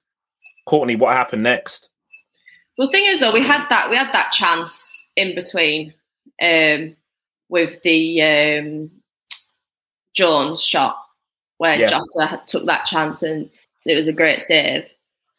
Courtney, 0.66 0.96
what 0.96 1.14
happened 1.14 1.42
next? 1.42 1.90
Well, 2.76 2.88
the 2.88 2.92
thing 2.92 3.04
is, 3.06 3.20
though, 3.20 3.32
we 3.32 3.42
had 3.42 3.68
that 3.68 3.88
we 3.88 3.96
had 3.96 4.12
that 4.12 4.32
chance 4.32 5.02
in 5.16 5.34
between 5.34 5.94
um, 6.42 6.96
with 7.48 7.80
the 7.82 8.22
um, 8.22 8.90
Jones 10.14 10.62
shot 10.62 10.96
where 11.58 11.78
yeah. 11.78 11.88
Jota 11.88 12.42
took 12.46 12.66
that 12.66 12.84
chance 12.84 13.22
and 13.22 13.48
it 13.84 13.94
was 13.94 14.08
a 14.08 14.12
great 14.12 14.42
save. 14.42 14.92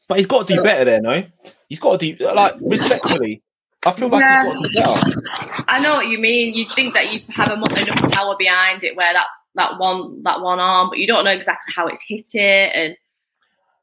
But 0.07 0.17
he's 0.17 0.27
got 0.27 0.47
to 0.47 0.55
do 0.55 0.63
better 0.63 0.85
there, 0.85 1.01
no? 1.01 1.25
He's 1.67 1.79
got 1.79 1.99
to 1.99 2.13
do 2.13 2.31
like 2.33 2.55
respectfully. 2.61 3.41
I 3.85 3.91
feel 3.91 4.09
like 4.09 4.21
yeah. 4.21 4.43
he's 4.45 4.75
got 4.75 5.03
to 5.03 5.11
do 5.11 5.21
better. 5.21 5.65
I 5.67 5.79
know 5.79 5.95
what 5.95 6.07
you 6.07 6.17
mean. 6.17 6.53
You 6.53 6.65
think 6.65 6.93
that 6.95 7.13
you 7.13 7.19
have 7.29 7.51
enough 7.51 8.11
power 8.11 8.35
behind 8.37 8.83
it 8.83 8.95
where 8.95 9.13
that 9.13 9.27
that 9.55 9.79
one 9.79 10.23
that 10.23 10.41
one 10.41 10.59
arm, 10.59 10.89
but 10.89 10.99
you 10.99 11.07
don't 11.07 11.25
know 11.25 11.31
exactly 11.31 11.73
how 11.75 11.87
it's 11.87 12.01
hit 12.01 12.33
it, 12.33 12.71
and 12.75 12.97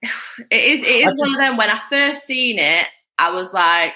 it 0.50 0.62
is 0.62 0.82
it 0.82 0.86
is 0.86 1.04
just, 1.04 1.18
one 1.18 1.30
of 1.30 1.36
them. 1.36 1.56
When 1.56 1.70
I 1.70 1.80
first 1.88 2.26
seen 2.26 2.58
it, 2.58 2.86
I 3.18 3.32
was 3.32 3.52
like, 3.52 3.94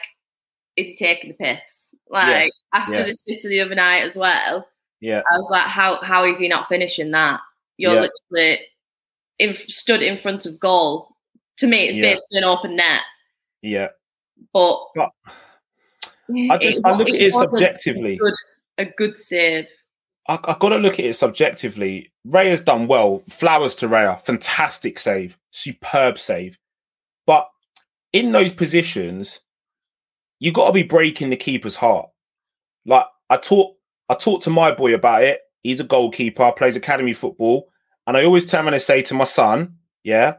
"Is 0.77 0.89
he 0.89 0.97
taking 0.97 1.31
the 1.31 1.35
piss?" 1.35 1.95
Like 2.09 2.53
yeah. 2.73 2.81
after 2.81 2.97
yeah. 2.97 3.07
the 3.07 3.15
city 3.15 3.49
the 3.49 3.61
other 3.61 3.75
night 3.75 4.03
as 4.03 4.17
well. 4.17 4.67
Yeah, 5.01 5.23
I 5.31 5.39
was 5.39 5.49
like, 5.51 5.65
"How 5.65 6.01
how 6.03 6.25
is 6.25 6.39
he 6.39 6.49
not 6.49 6.69
finishing 6.69 7.11
that?" 7.11 7.41
You're 7.79 7.95
yeah. 7.95 8.07
literally 8.31 8.61
in, 9.39 9.55
stood 9.55 10.03
in 10.03 10.17
front 10.17 10.47
of 10.47 10.59
goal. 10.59 11.15
To 11.59 11.67
me, 11.67 11.89
it's 11.89 11.97
basically 11.97 12.39
an 12.39 12.45
open 12.45 12.77
net. 12.77 13.03
Yeah, 13.63 13.89
but, 14.53 14.79
but 14.95 15.11
I 16.51 16.59
just 16.61 16.79
it, 16.79 16.85
I 16.85 16.97
look 16.97 17.09
at 17.09 17.15
it 17.15 17.33
subjectively. 17.33 18.15
A 18.15 18.19
good, 18.19 18.35
a 18.79 18.85
good 18.85 19.19
save. 19.19 19.67
I, 20.29 20.33
have 20.33 20.59
got 20.59 20.71
to 20.71 20.77
look 20.77 20.95
at 20.95 21.05
it 21.05 21.15
subjectively. 21.15 22.13
Ray 22.25 22.51
has 22.51 22.63
done 22.63 22.89
well. 22.89 23.23
Flowers 23.29 23.75
to 23.77 23.89
Raya. 23.89 24.21
Fantastic 24.21 24.99
save. 24.99 25.39
Superb 25.53 26.19
save. 26.19 26.59
But 27.27 27.49
in 28.13 28.33
those 28.33 28.53
positions, 28.53 29.41
you 30.41 30.53
got 30.53 30.67
to 30.67 30.73
be 30.73 30.83
breaking 30.83 31.31
the 31.31 31.37
keeper's 31.37 31.77
heart. 31.77 32.09
Like 32.85 33.07
I 33.31 33.37
talk, 33.37 33.77
I 34.09 34.15
talked 34.15 34.45
to 34.45 34.51
my 34.51 34.73
boy 34.73 34.95
about 34.95 35.23
it. 35.23 35.41
He's 35.63 35.81
a 35.81 35.85
goalkeeper, 35.85 36.53
plays 36.53 36.77
academy 36.77 37.13
football, 37.13 37.69
and 38.07 38.17
I 38.17 38.25
always 38.25 38.47
tell 38.47 38.61
him 38.61 38.69
and 38.69 38.77
I 38.77 38.79
say 38.79 39.03
to 39.03 39.15
my 39.15 39.25
son, 39.25 39.77
yeah, 40.05 40.37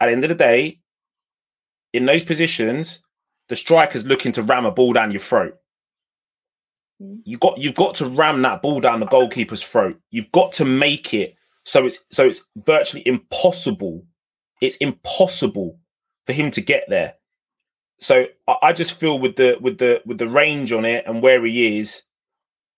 at 0.00 0.06
the 0.06 0.12
end 0.12 0.24
of 0.24 0.28
the 0.28 0.34
day, 0.34 0.80
in 1.92 2.06
those 2.06 2.24
positions, 2.24 3.00
the 3.48 3.56
striker's 3.56 4.06
looking 4.06 4.32
to 4.32 4.42
ram 4.42 4.66
a 4.66 4.70
ball 4.70 4.92
down 4.92 5.10
your 5.10 5.20
throat. 5.20 5.56
Mm. 7.02 7.20
You 7.24 7.38
got 7.38 7.58
you've 7.58 7.74
got 7.74 7.96
to 7.96 8.06
ram 8.06 8.42
that 8.42 8.62
ball 8.62 8.80
down 8.80 9.00
the 9.00 9.06
goalkeeper's 9.06 9.62
throat. 9.62 9.98
You've 10.10 10.32
got 10.32 10.52
to 10.52 10.64
make 10.64 11.14
it 11.14 11.34
so 11.64 11.84
it's 11.84 11.98
so 12.10 12.24
it's 12.24 12.44
virtually 12.56 13.02
impossible. 13.06 14.06
It's 14.62 14.78
impossible 14.78 15.78
for 16.26 16.32
him 16.32 16.50
to 16.52 16.62
get 16.62 16.84
there. 16.88 17.14
So 18.00 18.26
I 18.62 18.72
just 18.72 18.98
feel 18.98 19.18
with 19.18 19.36
the 19.36 19.56
with 19.60 19.78
the 19.78 20.00
with 20.06 20.18
the 20.18 20.28
range 20.28 20.72
on 20.72 20.84
it 20.84 21.04
and 21.06 21.22
where 21.22 21.44
he 21.44 21.78
is, 21.78 22.02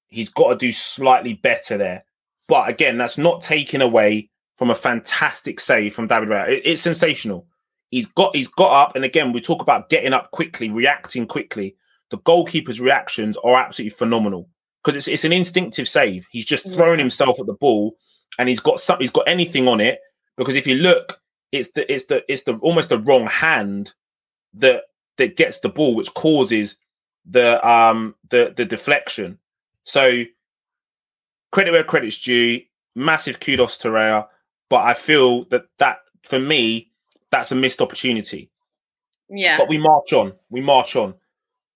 he's 0.09 0.29
got 0.29 0.49
to 0.49 0.57
do 0.57 0.73
slightly 0.73 1.35
better 1.35 1.77
there. 1.77 2.05
But 2.49 2.69
again, 2.69 2.97
that's 2.97 3.17
not 3.17 3.43
taken 3.43 3.81
away 3.81 4.31
from 4.57 4.71
a 4.71 4.75
fantastic 4.75 5.61
save 5.61 5.95
from 5.95 6.09
David 6.09 6.29
Raya. 6.29 6.49
It, 6.49 6.62
it's 6.65 6.83
sensational. 6.83 7.47
He's 7.90 8.06
got 8.06 8.35
he's 8.35 8.49
got 8.49 8.73
up, 8.73 8.97
and 8.97 9.04
again, 9.04 9.32
we 9.32 9.40
talk 9.40 9.62
about 9.62 9.88
getting 9.88 10.12
up 10.12 10.30
quickly, 10.30 10.70
reacting 10.70 11.26
quickly 11.26 11.76
the 12.11 12.18
goalkeeper's 12.18 12.80
reactions 12.80 13.37
are 13.38 13.56
absolutely 13.56 13.97
phenomenal 13.97 14.49
because 14.85 14.97
it's, 14.97 15.09
it's 15.09 15.25
an 15.25 15.32
instinctive 15.32 15.88
save. 15.88 16.26
He's 16.30 16.44
just 16.44 16.70
thrown 16.73 16.99
himself 16.99 17.40
at 17.40 17.47
the 17.47 17.54
ball 17.54 17.97
and 18.38 18.49
he's 18.49 18.61
got 18.61 18.80
some, 18.80 18.99
he's 18.99 19.11
got 19.11 19.28
anything 19.28 19.66
on 19.68 19.80
it 19.80 20.00
because 20.37 20.56
if 20.56 20.66
you 20.66 20.75
look, 20.75 21.20
it's 21.52 21.70
the 21.73 21.90
it's 21.92 22.06
the 22.06 22.23
it's 22.28 22.44
the 22.44 22.54
almost 22.56 22.90
the 22.90 22.99
wrong 22.99 23.26
hand 23.26 23.94
that 24.54 24.82
that 25.16 25.37
gets 25.37 25.61
the 25.61 25.68
ball, 25.68 25.94
which 25.94 26.12
causes 26.14 26.76
the 27.28 27.66
um 27.66 28.14
the 28.30 28.52
the 28.56 28.64
deflection. 28.64 29.38
So 29.85 30.25
credit 31.50 31.73
where 31.73 31.85
credit's 31.85 32.18
due. 32.18 32.62
Massive 32.97 33.38
kudos 33.38 33.78
to 33.78 33.88
Raya, 33.88 34.26
but 34.68 34.80
I 34.80 34.94
feel 34.94 35.44
that 35.47 35.62
that 35.78 35.99
for 36.25 36.40
me 36.40 36.89
that's 37.30 37.52
a 37.52 37.54
missed 37.54 37.80
opportunity. 37.80 38.50
Yeah. 39.28 39.58
But 39.58 39.68
we 39.68 39.78
march 39.78 40.12
on. 40.12 40.32
We 40.50 40.60
march 40.60 40.96
on. 40.96 41.14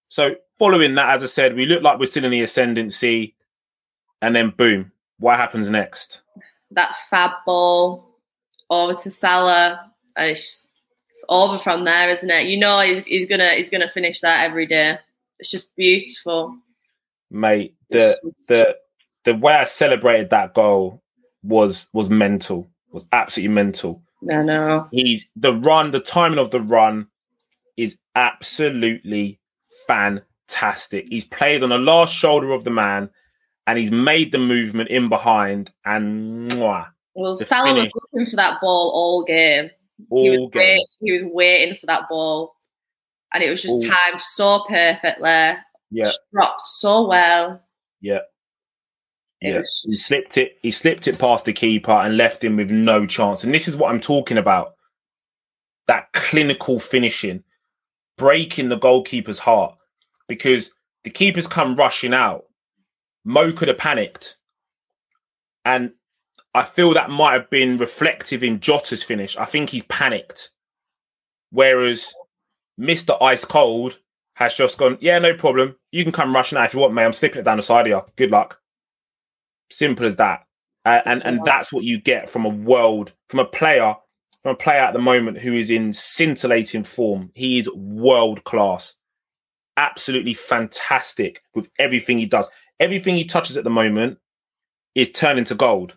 So 0.08 0.36
following 0.58 0.94
that, 0.96 1.10
as 1.10 1.22
I 1.22 1.26
said, 1.26 1.54
we 1.54 1.66
look 1.66 1.82
like 1.82 1.98
we're 1.98 2.06
still 2.06 2.24
in 2.24 2.30
the 2.30 2.42
ascendancy, 2.42 3.34
and 4.20 4.34
then 4.34 4.50
boom, 4.50 4.92
what 5.18 5.36
happens 5.36 5.70
next? 5.70 6.22
That 6.70 6.94
fab 7.10 7.32
ball 7.46 8.18
over 8.70 8.94
to 8.94 9.10
Salah, 9.10 9.92
and 10.16 10.30
it's, 10.30 10.66
it's 11.10 11.24
over 11.28 11.58
from 11.58 11.84
there, 11.84 12.10
isn't 12.10 12.30
it? 12.30 12.46
You 12.46 12.58
know, 12.58 12.80
he's, 12.80 13.04
he's 13.04 13.26
gonna 13.26 13.50
he's 13.50 13.70
gonna 13.70 13.88
finish 13.88 14.20
that 14.20 14.44
every 14.44 14.66
day. 14.66 14.98
It's 15.38 15.50
just 15.50 15.74
beautiful, 15.76 16.56
mate. 17.30 17.74
The 17.90 18.18
the 18.48 18.76
the 19.24 19.34
way 19.34 19.54
I 19.54 19.64
celebrated 19.64 20.30
that 20.30 20.54
goal 20.54 21.02
was 21.42 21.88
was 21.92 22.10
mental. 22.10 22.68
Was 22.92 23.04
absolutely 23.12 23.54
mental. 23.54 24.03
I 24.32 24.42
know. 24.42 24.88
He's 24.92 25.28
the 25.36 25.52
run, 25.54 25.90
the 25.90 26.00
timing 26.00 26.38
of 26.38 26.50
the 26.50 26.60
run 26.60 27.08
is 27.76 27.96
absolutely 28.14 29.40
fantastic. 29.86 31.06
He's 31.08 31.24
played 31.24 31.62
on 31.62 31.70
the 31.70 31.78
last 31.78 32.14
shoulder 32.14 32.52
of 32.52 32.64
the 32.64 32.70
man 32.70 33.10
and 33.66 33.78
he's 33.78 33.90
made 33.90 34.32
the 34.32 34.38
movement 34.38 34.90
in 34.90 35.08
behind 35.08 35.72
and 35.84 36.50
mwah, 36.52 36.86
Well, 37.14 37.34
Salah 37.36 37.74
was 37.74 37.90
looking 38.12 38.26
for 38.30 38.36
that 38.36 38.60
ball 38.60 38.90
all 38.94 39.24
game. 39.24 39.70
he, 39.98 40.04
all 40.10 40.42
was 40.44 40.50
game. 40.52 40.60
wait- 40.78 40.86
he 41.00 41.12
was 41.12 41.22
waiting 41.32 41.74
for 41.76 41.86
that 41.86 42.08
ball. 42.08 42.54
And 43.32 43.42
it 43.42 43.50
was 43.50 43.62
just 43.62 43.72
All- 43.74 43.80
timed 43.82 44.20
so 44.20 44.64
perfectly. 44.68 45.54
Yeah, 45.90 46.10
Dropped 46.32 46.66
so 46.66 47.06
well. 47.08 47.60
yeah. 48.00 48.18
It 49.40 49.54
Yeah, 49.54 49.62
he 49.84 49.92
slipped 49.92 50.38
it. 50.38 50.56
He 50.62 50.70
slipped 50.70 51.06
it 51.06 51.18
past 51.18 51.44
the 51.44 51.52
keeper 51.52 51.92
and 51.92 52.16
left 52.16 52.42
him 52.42 52.56
with 52.56 52.70
no 52.70 53.06
chance. 53.06 53.44
And 53.44 53.54
this 53.54 53.68
is 53.68 53.76
what 53.76 53.90
I'm 53.90 54.00
talking 54.00 54.38
about: 54.38 54.74
that 55.86 56.12
clinical 56.12 56.78
finishing, 56.78 57.44
breaking 58.16 58.68
the 58.68 58.78
goalkeeper's 58.78 59.40
heart, 59.40 59.76
because 60.28 60.70
the 61.04 61.10
keepers 61.10 61.46
come 61.46 61.76
rushing 61.76 62.14
out. 62.14 62.44
Mo 63.24 63.52
could 63.52 63.68
have 63.68 63.78
panicked, 63.78 64.36
and 65.64 65.92
I 66.54 66.62
feel 66.62 66.94
that 66.94 67.10
might 67.10 67.32
have 67.32 67.50
been 67.50 67.76
reflective 67.76 68.42
in 68.42 68.60
Jota's 68.60 69.02
finish. 69.02 69.36
I 69.36 69.44
think 69.44 69.70
he's 69.70 69.84
panicked, 69.84 70.50
whereas 71.50 72.14
Mister 72.76 73.14
Ice 73.22 73.44
Cold 73.44 73.98
has 74.34 74.54
just 74.54 74.78
gone. 74.78 74.98
Yeah, 75.00 75.18
no 75.18 75.34
problem. 75.34 75.76
You 75.90 76.02
can 76.02 76.12
come 76.12 76.34
rushing 76.34 76.58
out 76.58 76.66
if 76.66 76.74
you 76.74 76.80
want, 76.80 76.92
mate. 76.94 77.04
I'm 77.04 77.12
slipping 77.12 77.40
it 77.40 77.44
down 77.44 77.56
the 77.56 77.62
side 77.62 77.86
of 77.86 77.88
you. 77.88 78.02
Good 78.16 78.30
luck. 78.30 78.58
Simple 79.74 80.06
as 80.06 80.16
that. 80.16 80.46
Uh, 80.84 81.00
and 81.04 81.24
and 81.24 81.40
that's 81.44 81.72
what 81.72 81.82
you 81.82 82.00
get 82.00 82.30
from 82.30 82.44
a 82.44 82.48
world, 82.48 83.12
from 83.28 83.40
a 83.40 83.44
player, 83.44 83.96
from 84.42 84.52
a 84.52 84.56
player 84.56 84.80
at 84.80 84.92
the 84.92 85.00
moment 85.00 85.38
who 85.38 85.54
is 85.54 85.68
in 85.68 85.92
scintillating 85.92 86.84
form. 86.84 87.32
He 87.34 87.58
is 87.58 87.68
world 87.74 88.44
class, 88.44 88.94
absolutely 89.76 90.34
fantastic 90.34 91.42
with 91.54 91.70
everything 91.78 92.18
he 92.18 92.26
does. 92.26 92.48
Everything 92.78 93.16
he 93.16 93.24
touches 93.24 93.56
at 93.56 93.64
the 93.64 93.70
moment 93.70 94.18
is 94.94 95.10
turning 95.10 95.44
to 95.44 95.54
gold. 95.56 95.96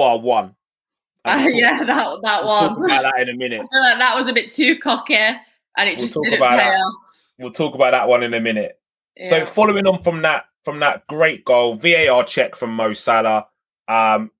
Bar 0.00 0.18
one. 0.18 0.54
We'll 1.26 1.34
talk- 1.36 1.52
yeah, 1.54 1.78
that 1.84 1.86
that 2.22 2.44
we'll 2.44 2.58
talk 2.58 2.78
one. 2.78 2.90
about 2.90 3.02
that 3.02 3.20
in 3.20 3.28
a 3.28 3.34
minute. 3.36 3.60
Like 3.60 3.98
that 3.98 4.14
was 4.18 4.28
a 4.28 4.32
bit 4.32 4.50
too 4.52 4.78
cocky 4.78 5.14
and 5.16 5.38
it 5.76 5.98
We'll 5.98 6.06
just 6.06 6.14
didn't 6.22 6.38
pay 6.40 6.44
off. 6.46 6.94
We'll 7.38 7.52
talk 7.52 7.74
about 7.74 7.90
that 7.90 8.08
one 8.08 8.22
in 8.22 8.32
a 8.32 8.40
minute. 8.40 8.80
So 9.28 9.44
following 9.44 9.86
on 9.86 10.02
from 10.02 10.22
that 10.22 10.44
from 10.64 10.80
that 10.80 11.06
great 11.08 11.44
goal, 11.44 11.74
VAR 11.74 12.24
check 12.24 12.56
from 12.56 12.74
Mo 12.74 12.94
Salah. 12.94 13.46
Um, 13.88 14.30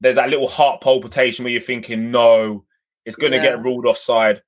there's 0.00 0.16
that 0.16 0.28
little 0.28 0.48
heart 0.48 0.80
palpitation 0.82 1.44
where 1.44 1.52
you're 1.52 1.60
thinking, 1.62 2.10
no, 2.10 2.64
it's 3.06 3.16
going 3.16 3.32
to 3.32 3.38
Yeah. 3.38 3.44
get 3.56 3.64
ruled 3.64 3.86
offside, 3.86 4.42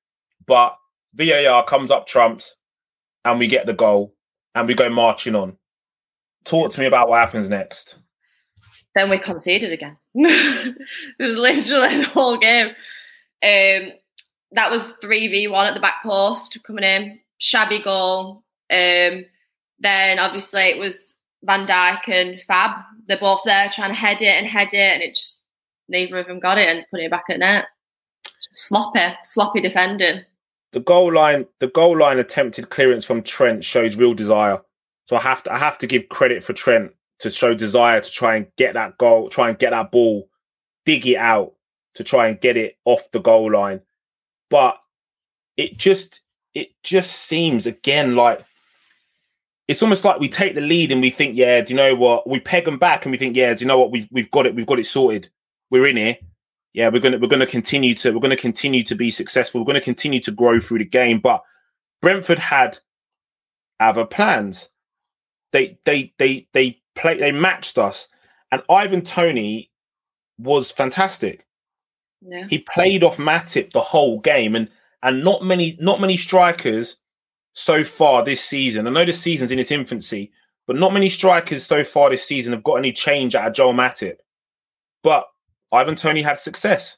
but 0.45 0.75
VAR 1.15 1.63
comes 1.65 1.89
up 1.91 2.05
trumps, 2.07 2.57
and 3.25 3.37
we 3.39 3.47
get 3.47 3.65
the 3.65 3.73
goal, 3.73 4.15
and 4.55 4.67
we 4.67 4.73
go 4.75 4.89
marching 4.89 5.35
on. 5.35 5.57
Talk 6.45 6.71
to 6.71 6.79
me 6.79 6.85
about 6.85 7.07
what 7.09 7.19
happens 7.19 7.49
next. 7.49 7.97
then 8.95 9.09
we 9.09 9.17
conceded 9.17 9.71
again. 9.71 9.97
literally 11.19 11.97
the 11.97 12.09
whole 12.13 12.37
game. 12.37 12.67
Um, 12.67 13.93
that 14.53 14.69
was 14.69 14.81
3v1 15.03 15.65
at 15.65 15.73
the 15.73 15.79
back 15.79 16.03
post 16.03 16.57
coming 16.63 16.83
in. 16.83 17.19
Shabby 17.37 17.79
goal. 17.79 18.43
Um, 18.71 19.25
then 19.79 20.19
obviously 20.19 20.61
it 20.61 20.77
was 20.77 21.15
Van 21.43 21.65
Dijk 21.65 22.07
and 22.07 22.39
Fab. 22.41 22.81
They're 23.07 23.17
both 23.17 23.41
there 23.45 23.69
trying 23.69 23.89
to 23.89 23.95
head 23.95 24.21
it 24.21 24.37
and 24.37 24.45
head 24.45 24.73
it, 24.73 24.93
and 24.93 25.01
it 25.01 25.15
just 25.15 25.41
neither 25.89 26.19
of 26.19 26.27
them 26.27 26.39
got 26.39 26.57
it 26.57 26.69
and 26.69 26.85
put 26.91 26.99
it 26.99 27.11
back 27.11 27.25
at 27.29 27.39
net. 27.39 27.65
Sloppy, 28.51 29.15
sloppy 29.23 29.61
defending. 29.61 30.23
The 30.71 30.79
goal 30.79 31.13
line, 31.13 31.47
the 31.59 31.67
goal 31.67 31.97
line 31.97 32.19
attempted 32.19 32.69
clearance 32.69 33.03
from 33.03 33.23
Trent 33.23 33.63
shows 33.63 33.95
real 33.95 34.13
desire. 34.13 34.61
So 35.07 35.15
I 35.15 35.21
have 35.21 35.43
to 35.43 35.53
I 35.53 35.57
have 35.57 35.77
to 35.79 35.87
give 35.87 36.09
credit 36.09 36.43
for 36.43 36.53
Trent 36.53 36.93
to 37.21 37.31
show 37.31 37.53
desire 37.53 38.01
to 38.01 38.11
try 38.11 38.35
and 38.35 38.47
get 38.57 38.73
that 38.73 38.97
goal, 38.97 39.29
try 39.29 39.49
and 39.49 39.59
get 39.59 39.71
that 39.71 39.91
ball, 39.91 40.29
dig 40.85 41.05
it 41.07 41.17
out 41.17 41.53
to 41.95 42.03
try 42.03 42.27
and 42.27 42.41
get 42.41 42.57
it 42.57 42.77
off 42.85 43.11
the 43.11 43.19
goal 43.19 43.51
line. 43.51 43.81
But 44.49 44.77
it 45.57 45.77
just 45.77 46.21
it 46.53 46.69
just 46.83 47.11
seems 47.11 47.65
again 47.65 48.15
like 48.15 48.43
it's 49.67 49.81
almost 49.81 50.03
like 50.03 50.19
we 50.19 50.27
take 50.27 50.55
the 50.55 50.61
lead 50.61 50.91
and 50.91 51.01
we 51.01 51.09
think, 51.09 51.37
yeah, 51.37 51.61
do 51.61 51.73
you 51.73 51.77
know 51.77 51.95
what? 51.95 52.27
We 52.27 52.39
peg 52.39 52.65
them 52.65 52.77
back 52.77 53.05
and 53.05 53.11
we 53.11 53.17
think, 53.17 53.37
yeah, 53.37 53.53
do 53.53 53.63
you 53.63 53.67
know 53.67 53.79
what? 53.79 53.91
We've 53.91 54.07
we've 54.11 54.31
got 54.31 54.45
it, 54.45 54.55
we've 54.55 54.65
got 54.65 54.79
it 54.79 54.85
sorted. 54.85 55.29
We're 55.69 55.87
in 55.87 55.97
here. 55.97 56.17
Yeah, 56.73 56.89
we're 56.89 57.01
gonna 57.01 57.17
we're 57.17 57.27
gonna 57.27 57.45
continue 57.45 57.95
to 57.95 58.11
we're 58.11 58.19
gonna 58.19 58.35
continue 58.35 58.83
to 58.83 58.95
be 58.95 59.11
successful. 59.11 59.61
We're 59.61 59.67
gonna 59.67 59.81
continue 59.81 60.19
to 60.21 60.31
grow 60.31 60.59
through 60.59 60.79
the 60.79 60.85
game. 60.85 61.19
But 61.19 61.43
Brentford 62.01 62.39
had 62.39 62.79
other 63.79 64.05
plans. 64.05 64.69
They 65.53 65.77
they 65.85 66.13
they 66.17 66.47
they 66.53 66.80
play 66.95 67.17
they 67.17 67.31
matched 67.31 67.77
us, 67.77 68.07
and 68.51 68.61
Ivan 68.69 69.01
Toney 69.01 69.71
was 70.37 70.71
fantastic. 70.71 71.45
Yeah. 72.21 72.47
He 72.49 72.59
played 72.59 73.03
off 73.03 73.17
Matip 73.17 73.71
the 73.71 73.81
whole 73.81 74.19
game, 74.19 74.55
and 74.55 74.69
and 75.03 75.23
not 75.23 75.43
many 75.43 75.77
not 75.79 76.01
many 76.01 76.17
strikers 76.17 76.97
so 77.53 77.83
far 77.83 78.23
this 78.23 78.43
season. 78.43 78.87
I 78.87 78.91
know 78.91 79.05
the 79.05 79.13
season's 79.13 79.51
in 79.51 79.59
its 79.59 79.71
infancy, 79.71 80.31
but 80.67 80.75
not 80.75 80.93
many 80.93 81.09
strikers 81.09 81.65
so 81.65 81.83
far 81.83 82.09
this 82.09 82.25
season 82.25 82.53
have 82.53 82.63
got 82.63 82.75
any 82.75 82.91
change 82.91 83.35
out 83.35 83.47
of 83.47 83.53
Joel 83.53 83.73
Matip. 83.73 84.17
But 85.03 85.25
Ivan 85.73 85.95
Toney 85.95 86.21
had 86.21 86.37
success. 86.37 86.97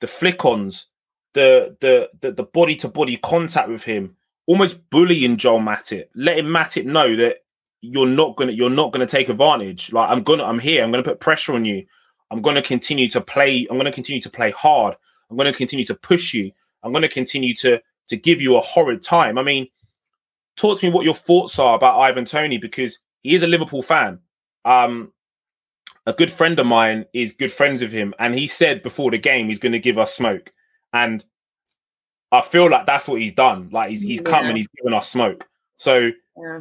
The 0.00 0.06
flick-ons, 0.06 0.88
the 1.34 1.76
the 1.80 2.10
the, 2.20 2.32
the 2.32 2.42
body 2.42 2.76
to 2.76 2.88
body 2.88 3.16
contact 3.16 3.68
with 3.68 3.84
him, 3.84 4.16
almost 4.46 4.88
bullying 4.90 5.36
Joel 5.36 5.60
Matip, 5.60 6.08
letting 6.14 6.44
Matip 6.44 6.84
know 6.84 7.16
that 7.16 7.38
you're 7.80 8.08
not 8.08 8.36
gonna 8.36 8.52
you're 8.52 8.70
not 8.70 8.92
gonna 8.92 9.06
take 9.06 9.28
advantage. 9.28 9.92
Like 9.92 10.10
I'm 10.10 10.22
gonna 10.22 10.44
I'm 10.44 10.58
here. 10.58 10.82
I'm 10.82 10.90
gonna 10.90 11.02
put 11.02 11.20
pressure 11.20 11.54
on 11.54 11.64
you. 11.64 11.86
I'm 12.30 12.42
gonna 12.42 12.62
continue 12.62 13.08
to 13.10 13.20
play. 13.20 13.66
I'm 13.70 13.76
gonna 13.76 13.92
continue 13.92 14.20
to 14.22 14.30
play 14.30 14.50
hard. 14.50 14.96
I'm 15.30 15.36
gonna 15.36 15.52
continue 15.52 15.84
to 15.86 15.94
push 15.94 16.34
you. 16.34 16.50
I'm 16.82 16.92
gonna 16.92 17.08
continue 17.08 17.54
to 17.56 17.80
to 18.08 18.16
give 18.16 18.40
you 18.40 18.56
a 18.56 18.60
horrid 18.60 19.02
time. 19.02 19.38
I 19.38 19.42
mean, 19.42 19.68
talk 20.56 20.78
to 20.78 20.86
me 20.86 20.92
what 20.92 21.04
your 21.04 21.14
thoughts 21.14 21.58
are 21.58 21.76
about 21.76 21.98
Ivan 21.98 22.24
Toney 22.24 22.58
because 22.58 22.98
he 23.22 23.34
is 23.34 23.42
a 23.42 23.46
Liverpool 23.46 23.82
fan. 23.82 24.20
Um, 24.64 25.12
a 26.06 26.12
good 26.12 26.32
friend 26.32 26.58
of 26.58 26.66
mine 26.66 27.04
is 27.12 27.32
good 27.32 27.52
friends 27.52 27.80
with 27.80 27.92
him, 27.92 28.14
and 28.18 28.34
he 28.34 28.46
said 28.46 28.82
before 28.82 29.10
the 29.10 29.18
game 29.18 29.48
he's 29.48 29.58
going 29.58 29.72
to 29.72 29.78
give 29.78 29.98
us 29.98 30.14
smoke, 30.14 30.52
and 30.92 31.24
I 32.32 32.40
feel 32.42 32.70
like 32.70 32.86
that's 32.86 33.08
what 33.08 33.20
he's 33.20 33.34
done. 33.34 33.68
Like 33.70 33.90
he's 33.90 34.02
he's 34.02 34.20
come 34.20 34.46
and 34.46 34.56
he's 34.56 34.68
given 34.68 34.94
us 34.94 35.08
smoke. 35.08 35.46
So, 35.76 36.10
Yeah. 36.36 36.60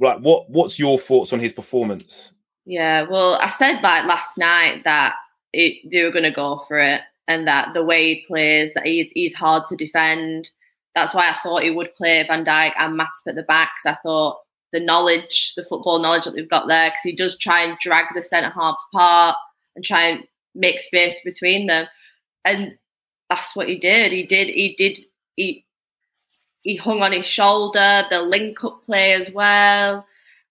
Like, 0.00 0.18
what 0.20 0.48
what's 0.50 0.78
your 0.78 0.98
thoughts 0.98 1.32
on 1.32 1.40
his 1.40 1.52
performance? 1.52 2.32
Yeah, 2.66 3.02
well, 3.08 3.38
I 3.40 3.48
said 3.48 3.80
like 3.82 4.04
last 4.04 4.36
night 4.38 4.82
that 4.84 5.14
it, 5.52 5.90
they 5.90 6.02
were 6.02 6.10
going 6.10 6.24
to 6.24 6.30
go 6.30 6.58
for 6.68 6.78
it, 6.78 7.00
and 7.26 7.46
that 7.46 7.74
the 7.74 7.84
way 7.84 8.14
he 8.14 8.24
plays, 8.26 8.74
that 8.74 8.86
he's 8.86 9.10
he's 9.14 9.34
hard 9.34 9.66
to 9.66 9.76
defend. 9.76 10.50
That's 10.94 11.14
why 11.14 11.28
I 11.30 11.36
thought 11.42 11.62
he 11.62 11.70
would 11.70 11.94
play 11.94 12.24
Van 12.26 12.44
Dijk 12.44 12.72
and 12.78 12.98
Matip 12.98 13.26
at 13.28 13.34
the 13.36 13.42
back. 13.42 13.70
'cause 13.82 13.92
I 13.92 13.98
thought 14.02 14.40
the 14.72 14.80
knowledge, 14.80 15.54
the 15.56 15.64
football 15.64 15.98
knowledge 15.98 16.24
that 16.24 16.34
they've 16.34 16.48
got 16.48 16.68
there, 16.68 16.90
because 16.90 17.02
he 17.02 17.12
does 17.12 17.38
try 17.38 17.62
and 17.62 17.78
drag 17.78 18.06
the 18.14 18.22
centre 18.22 18.50
halves 18.50 18.84
apart 18.92 19.36
and 19.74 19.84
try 19.84 20.02
and 20.02 20.24
make 20.54 20.80
space 20.80 21.20
between 21.24 21.66
them, 21.68 21.86
and 22.44 22.76
that's 23.30 23.56
what 23.56 23.68
he 23.68 23.76
did. 23.76 24.12
He 24.12 24.24
did. 24.24 24.48
He 24.48 24.74
did. 24.76 24.98
He 25.36 25.64
he 26.68 26.76
hung 26.76 27.02
on 27.02 27.12
his 27.12 27.24
shoulder. 27.24 28.04
The 28.10 28.20
link 28.20 28.62
up 28.62 28.84
play 28.84 29.14
as 29.14 29.30
well, 29.30 30.06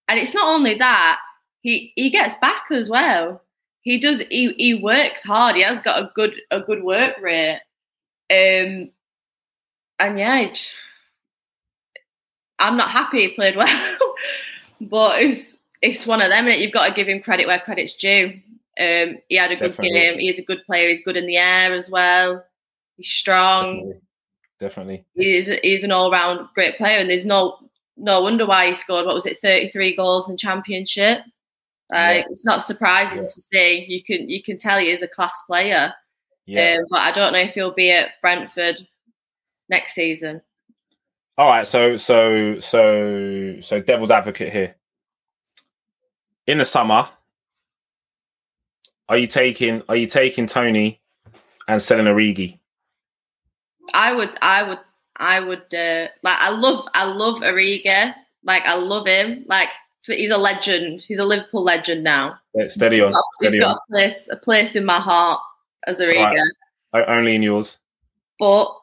and 0.07 0.19
it's 0.19 0.33
not 0.33 0.47
only 0.47 0.73
that 0.73 1.19
he 1.61 1.93
he 1.95 2.09
gets 2.09 2.33
back 2.41 2.63
as 2.71 2.89
well. 2.89 3.43
He 3.81 3.99
does. 3.99 4.21
He 4.31 4.51
he 4.57 4.73
works 4.73 5.21
hard. 5.23 5.55
He 5.55 5.61
has 5.61 5.79
got 5.79 6.01
a 6.01 6.11
good 6.15 6.33
a 6.49 6.59
good 6.59 6.83
work 6.83 7.19
rate. 7.21 7.61
Um, 8.31 8.89
and 9.99 10.17
yeah, 10.17 10.51
I'm 12.57 12.77
not 12.77 12.89
happy 12.89 13.21
he 13.21 13.27
played 13.35 13.55
well, 13.55 14.15
but 14.81 15.21
it's 15.21 15.59
it's 15.83 16.07
one 16.07 16.23
of 16.23 16.29
them. 16.29 16.45
innit? 16.45 16.61
You've 16.61 16.73
got 16.73 16.87
to 16.87 16.95
give 16.95 17.07
him 17.07 17.21
credit 17.21 17.45
where 17.45 17.59
credit's 17.59 17.93
due. 17.95 18.41
Um, 18.79 19.19
he 19.29 19.35
had 19.35 19.51
a 19.51 19.55
good 19.55 19.69
Definitely. 19.69 19.91
game. 19.91 20.19
He's 20.19 20.39
a 20.39 20.43
good 20.43 20.65
player. 20.65 20.89
He's 20.89 21.03
good 21.03 21.15
in 21.17 21.27
the 21.27 21.37
air 21.37 21.73
as 21.73 21.91
well. 21.91 22.43
He's 22.95 23.07
strong. 23.07 23.75
Definitely. 23.75 24.01
Definitely. 24.59 25.05
He's 25.15 25.47
he's 25.61 25.83
an 25.83 25.91
all 25.91 26.11
round 26.11 26.47
great 26.55 26.77
player, 26.77 26.97
and 26.97 27.09
there's 27.09 27.25
no 27.25 27.59
no 27.95 28.21
wonder 28.21 28.45
why 28.45 28.67
he 28.69 28.75
scored 28.75 29.05
what 29.05 29.15
was 29.15 29.25
it 29.25 29.39
33 29.41 29.95
goals 29.95 30.27
in 30.27 30.33
the 30.33 30.37
championship. 30.37 31.19
Like 31.91 32.25
Yeah. 32.25 32.31
it's 32.31 32.45
not 32.45 32.63
surprising 32.63 33.17
Yeah. 33.19 33.23
to 33.23 33.29
see. 33.29 33.85
You 33.87 34.03
can 34.03 34.29
you 34.29 34.41
can 34.41 34.57
tell 34.57 34.79
he 34.79 34.89
is 34.89 35.01
a 35.01 35.07
class 35.07 35.37
player. 35.47 35.93
Yeah. 36.45 36.77
Um, 36.79 36.85
but 36.89 36.99
I 36.99 37.11
don't 37.11 37.33
know 37.33 37.39
if 37.39 37.53
he'll 37.53 37.73
be 37.73 37.91
at 37.91 38.11
Brentford 38.21 38.77
next 39.69 39.93
season. 39.93 40.41
All 41.37 41.47
right, 41.47 41.67
so 41.67 41.97
so 41.97 42.59
so 42.59 43.57
so 43.61 43.79
devil's 43.79 44.09
advocate 44.11 44.51
here. 44.51 44.75
In 46.47 46.57
the 46.57 46.65
summer, 46.65 47.07
are 49.09 49.17
you 49.17 49.27
taking 49.27 49.83
are 49.87 49.95
you 49.95 50.07
taking 50.07 50.47
Toney 50.47 50.99
and 51.67 51.81
selling 51.81 52.05
Origi? 52.05 52.59
I 53.93 54.13
would, 54.13 54.29
I 54.41 54.63
would, 54.67 54.79
I 55.17 55.39
would. 55.39 55.73
Uh, 55.73 56.07
like, 56.23 56.37
I 56.39 56.49
love, 56.51 56.87
I 56.93 57.05
love 57.05 57.39
Origi. 57.39 58.13
Like, 58.43 58.63
I 58.65 58.75
love 58.75 59.07
him. 59.07 59.45
Like, 59.47 59.69
he's 60.05 60.31
a 60.31 60.37
legend. 60.37 61.01
He's 61.01 61.19
a 61.19 61.25
Liverpool 61.25 61.63
legend 61.63 62.03
now. 62.03 62.39
Yeah, 62.55 62.67
Steady 62.69 63.01
on, 63.01 63.11
He's 63.39 63.49
steady 63.49 63.63
on. 63.63 63.73
got 63.73 63.77
a 63.77 63.91
place, 63.91 64.27
a 64.31 64.35
place 64.37 64.75
in 64.75 64.85
my 64.85 64.99
heart 64.99 65.39
as 65.85 65.99
Origi. 65.99 66.35
Right. 66.93 67.07
Only 67.07 67.35
in 67.35 67.43
yours. 67.43 67.77
But 68.39 68.73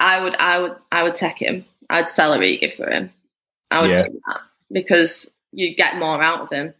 I 0.00 0.22
would, 0.22 0.34
I 0.36 0.58
would, 0.58 0.76
I 0.90 1.02
would 1.02 1.16
take 1.16 1.38
him. 1.38 1.64
I'd 1.90 2.10
sell 2.10 2.36
Origi 2.36 2.74
for 2.74 2.90
him. 2.90 3.12
I 3.70 3.80
would 3.82 3.90
Yeah. 3.90 4.02
do 4.06 4.20
that 4.26 4.40
because 4.70 5.28
you'd 5.52 5.76
get 5.76 5.96
more 5.96 6.22
out 6.22 6.40
of 6.40 6.50
him 6.50 6.74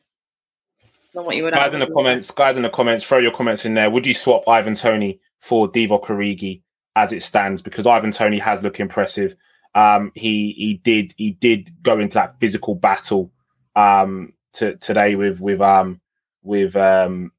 than 1.15 1.25
what 1.25 1.37
you 1.37 1.45
would. 1.45 1.55
Guys 1.55 1.75
in 1.75 1.81
the 1.81 1.87
comments, 1.87 2.31
guys 2.31 2.57
in 2.57 2.63
the 2.63 2.71
comments, 2.71 3.05
throw 3.05 3.19
your 3.19 3.33
comments 3.33 3.65
in 3.65 3.75
there. 3.75 3.91
Would 3.91 4.07
you 4.07 4.15
swap 4.15 4.49
Ivan 4.49 4.75
Toney 4.75 5.21
for 5.41 5.71
Divock 5.71 6.07
Origi 6.07 6.63
as 6.97 7.13
it 7.13 7.23
stands? 7.23 7.63
Because 7.63 7.87
Ivan 7.87 8.13
Toney 8.13 8.39
has 8.39 8.63
looked 8.63 8.81
impressive. 8.81 9.37
Um, 9.75 10.13
he 10.15 10.55
he 10.57 10.75
did 10.75 11.15
he 11.17 11.31
did 11.31 11.83
go 11.83 11.99
into 11.99 12.15
that 12.15 12.39
physical 12.41 12.75
battle 12.75 13.33
um, 13.75 14.35
to, 14.55 14.77
today 14.77 15.15
with 15.15 15.41
with 15.41 15.61
um 15.61 16.01
with 16.43 16.77
um 16.77 17.33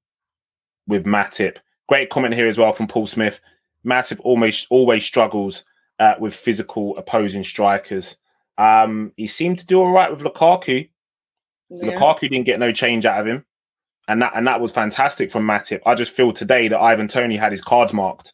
with 0.87 1.05
Matip. 1.05 1.57
Great 1.87 2.09
comment 2.09 2.33
here 2.33 2.47
as 2.47 2.57
well 2.57 2.73
from 2.73 2.87
Paul 2.87 3.07
Smith. 3.07 3.39
Matip 3.85 4.19
almost 4.21 4.67
always 4.69 5.05
struggles 5.05 5.63
uh, 5.99 6.15
with 6.19 6.33
physical 6.33 6.97
opposing 6.97 7.43
strikers. 7.43 8.17
Um, 8.57 9.11
he 9.17 9.27
seemed 9.27 9.59
to 9.59 9.65
do 9.65 9.79
all 9.79 9.91
right 9.91 10.11
with 10.11 10.21
Lukaku. 10.21 10.89
Yeah. 11.69 11.91
Lukaku 11.91 12.21
didn't 12.21 12.43
get 12.43 12.59
no 12.59 12.71
change 12.71 13.05
out 13.05 13.19
of 13.19 13.27
him, 13.27 13.45
and 14.07 14.21
that 14.21 14.33
and 14.35 14.47
that 14.47 14.61
was 14.61 14.71
fantastic 14.71 15.31
from 15.31 15.45
Matip. 15.45 15.81
I 15.85 15.95
just 15.95 16.13
feel 16.13 16.31
today 16.31 16.67
that 16.67 16.79
Ivan 16.79 17.07
Toney 17.07 17.37
had 17.37 17.51
his 17.51 17.61
cards 17.61 17.93
marked. 17.93 18.33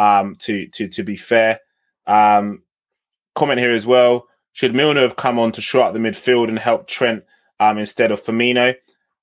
Um, 0.00 0.36
to 0.40 0.66
to 0.68 0.88
to 0.88 1.02
be 1.02 1.16
fair, 1.16 1.60
um, 2.06 2.62
comment 3.34 3.60
here 3.60 3.72
as 3.72 3.86
well. 3.86 4.26
Should 4.52 4.74
Milner 4.74 5.02
have 5.02 5.16
come 5.16 5.38
on 5.38 5.52
to 5.52 5.60
shore 5.60 5.84
up 5.84 5.92
the 5.92 5.98
midfield 5.98 6.48
and 6.48 6.58
help 6.58 6.88
Trent 6.88 7.22
um, 7.60 7.78
instead 7.78 8.10
of 8.10 8.22
Firmino? 8.22 8.74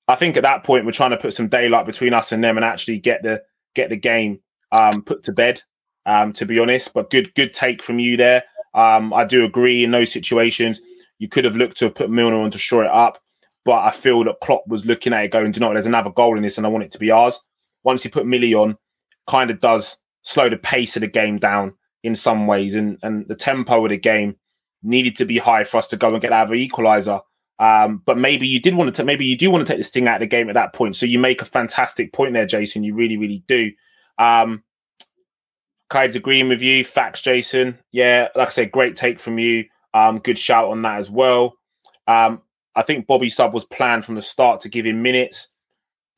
I 0.06 0.14
think 0.14 0.36
at 0.36 0.44
that 0.44 0.64
point 0.64 0.86
we're 0.86 0.92
trying 0.92 1.10
to 1.10 1.16
put 1.16 1.34
some 1.34 1.48
daylight 1.48 1.84
between 1.84 2.14
us 2.14 2.32
and 2.32 2.42
them 2.42 2.56
and 2.56 2.64
actually 2.64 2.98
get 2.98 3.22
the 3.22 3.42
get 3.74 3.90
the 3.90 3.96
game 3.96 4.40
um, 4.70 5.02
put 5.02 5.24
to 5.24 5.32
bed. 5.32 5.62
Um, 6.06 6.32
to 6.34 6.46
be 6.46 6.58
honest, 6.58 6.94
but 6.94 7.10
good 7.10 7.34
good 7.34 7.52
take 7.52 7.82
from 7.82 7.98
you 7.98 8.16
there. 8.16 8.44
Um, 8.72 9.12
I 9.12 9.24
do 9.24 9.44
agree 9.44 9.84
in 9.84 9.90
those 9.90 10.12
situations 10.12 10.80
you 11.18 11.28
could 11.28 11.44
have 11.44 11.56
looked 11.56 11.78
to 11.78 11.86
have 11.86 11.94
put 11.94 12.10
Milner 12.10 12.40
on 12.40 12.50
to 12.52 12.58
shore 12.58 12.84
it 12.84 12.90
up. 12.90 13.18
But 13.64 13.84
I 13.84 13.90
feel 13.90 14.24
that 14.24 14.40
Klopp 14.40 14.66
was 14.66 14.86
looking 14.86 15.12
at 15.12 15.24
it 15.24 15.32
going, 15.32 15.50
do 15.50 15.58
you 15.58 15.66
know 15.66 15.72
there's 15.72 15.86
another 15.86 16.10
goal 16.10 16.36
in 16.36 16.42
this 16.42 16.56
and 16.56 16.66
I 16.66 16.70
want 16.70 16.84
it 16.84 16.92
to 16.92 16.98
be 16.98 17.10
ours. 17.10 17.40
Once 17.82 18.02
he 18.02 18.08
put 18.08 18.26
Millie 18.26 18.54
on, 18.54 18.78
kind 19.26 19.50
of 19.50 19.60
does 19.60 19.98
slow 20.22 20.48
the 20.48 20.56
pace 20.56 20.96
of 20.96 21.00
the 21.00 21.08
game 21.08 21.38
down 21.38 21.74
in 22.02 22.14
some 22.14 22.46
ways. 22.46 22.74
And 22.74 22.98
and 23.02 23.26
the 23.28 23.36
tempo 23.36 23.84
of 23.84 23.90
the 23.90 23.98
game 23.98 24.36
needed 24.82 25.16
to 25.16 25.24
be 25.24 25.38
high 25.38 25.64
for 25.64 25.78
us 25.78 25.88
to 25.88 25.96
go 25.96 26.12
and 26.12 26.22
get 26.22 26.32
out 26.32 26.46
of 26.46 26.52
an 26.52 26.58
equaliser. 26.58 27.20
Um, 27.58 28.02
but 28.06 28.16
maybe 28.16 28.46
you 28.46 28.60
did 28.60 28.74
want 28.74 28.94
to, 28.94 29.04
maybe 29.04 29.26
you 29.26 29.36
do 29.36 29.50
want 29.50 29.66
to 29.66 29.72
take 29.72 29.80
this 29.80 29.90
thing 29.90 30.06
out 30.06 30.16
of 30.16 30.20
the 30.20 30.26
game 30.26 30.48
at 30.48 30.54
that 30.54 30.72
point. 30.72 30.94
So 30.94 31.06
you 31.06 31.18
make 31.18 31.42
a 31.42 31.46
fantastic 31.46 32.12
point 32.12 32.32
there, 32.32 32.46
Jason. 32.46 32.84
You 32.84 32.94
really, 32.94 33.16
really 33.16 33.42
do. 33.48 33.72
Um, 34.16 34.62
Kai's 35.90 36.14
agreeing 36.14 36.48
with 36.48 36.62
you. 36.62 36.84
Facts, 36.84 37.22
Jason. 37.22 37.78
Yeah, 37.90 38.28
like 38.36 38.48
I 38.48 38.50
said, 38.50 38.70
great 38.70 38.94
take 38.94 39.18
from 39.18 39.38
you. 39.38 39.64
Um, 39.94 40.18
good 40.18 40.38
shout 40.38 40.68
on 40.70 40.82
that 40.82 40.98
as 40.98 41.10
well. 41.10 41.54
Um, 42.06 42.42
I 42.76 42.82
think 42.82 43.06
Bobby 43.06 43.28
Sub 43.28 43.52
was 43.52 43.64
planned 43.64 44.04
from 44.04 44.14
the 44.14 44.22
start 44.22 44.60
to 44.60 44.68
give 44.68 44.86
him 44.86 45.02
minutes. 45.02 45.48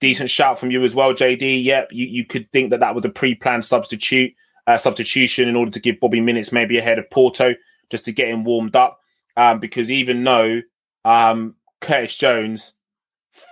Decent 0.00 0.30
shout 0.30 0.58
from 0.58 0.70
you 0.70 0.82
as 0.84 0.94
well, 0.94 1.12
JD. 1.12 1.62
Yep, 1.64 1.92
you, 1.92 2.06
you 2.06 2.24
could 2.24 2.50
think 2.52 2.70
that 2.70 2.80
that 2.80 2.94
was 2.94 3.04
a 3.04 3.10
pre-planned 3.10 3.64
substitute 3.64 4.32
uh, 4.66 4.76
substitution 4.76 5.48
in 5.48 5.56
order 5.56 5.70
to 5.70 5.80
give 5.80 6.00
Bobby 6.00 6.20
minutes, 6.20 6.52
maybe 6.52 6.78
ahead 6.78 6.98
of 6.98 7.10
Porto, 7.10 7.54
just 7.90 8.04
to 8.06 8.12
get 8.12 8.28
him 8.28 8.44
warmed 8.44 8.76
up. 8.76 9.00
Um, 9.36 9.60
because 9.60 9.90
even 9.90 10.24
though 10.24 10.60
um, 11.04 11.54
Curtis 11.80 12.16
Jones 12.16 12.74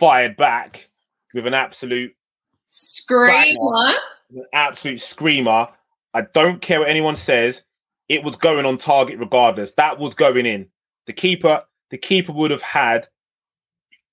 fired 0.01 0.37
back 0.37 0.89
with 1.35 1.47
an 1.47 1.55
absolute 1.55 2.15
Screamer. 2.69 3.95
an 4.31 4.45
absolute 4.53 5.01
screamer. 5.01 5.69
I 6.13 6.23
don't 6.35 6.61
care 6.61 6.81
what 6.81 6.91
anyone 6.91 7.17
says. 7.17 7.63
It 8.09 8.23
was 8.23 8.37
going 8.37 8.67
on 8.67 8.77
target 8.77 9.19
regardless. 9.19 9.73
That 9.73 9.99
was 9.99 10.15
going 10.15 10.45
in. 10.45 10.69
The 11.07 11.15
keeper, 11.15 11.63
the 11.91 11.99
keeper 11.99 12.33
would 12.33 12.51
have 12.51 12.63
had 12.63 13.09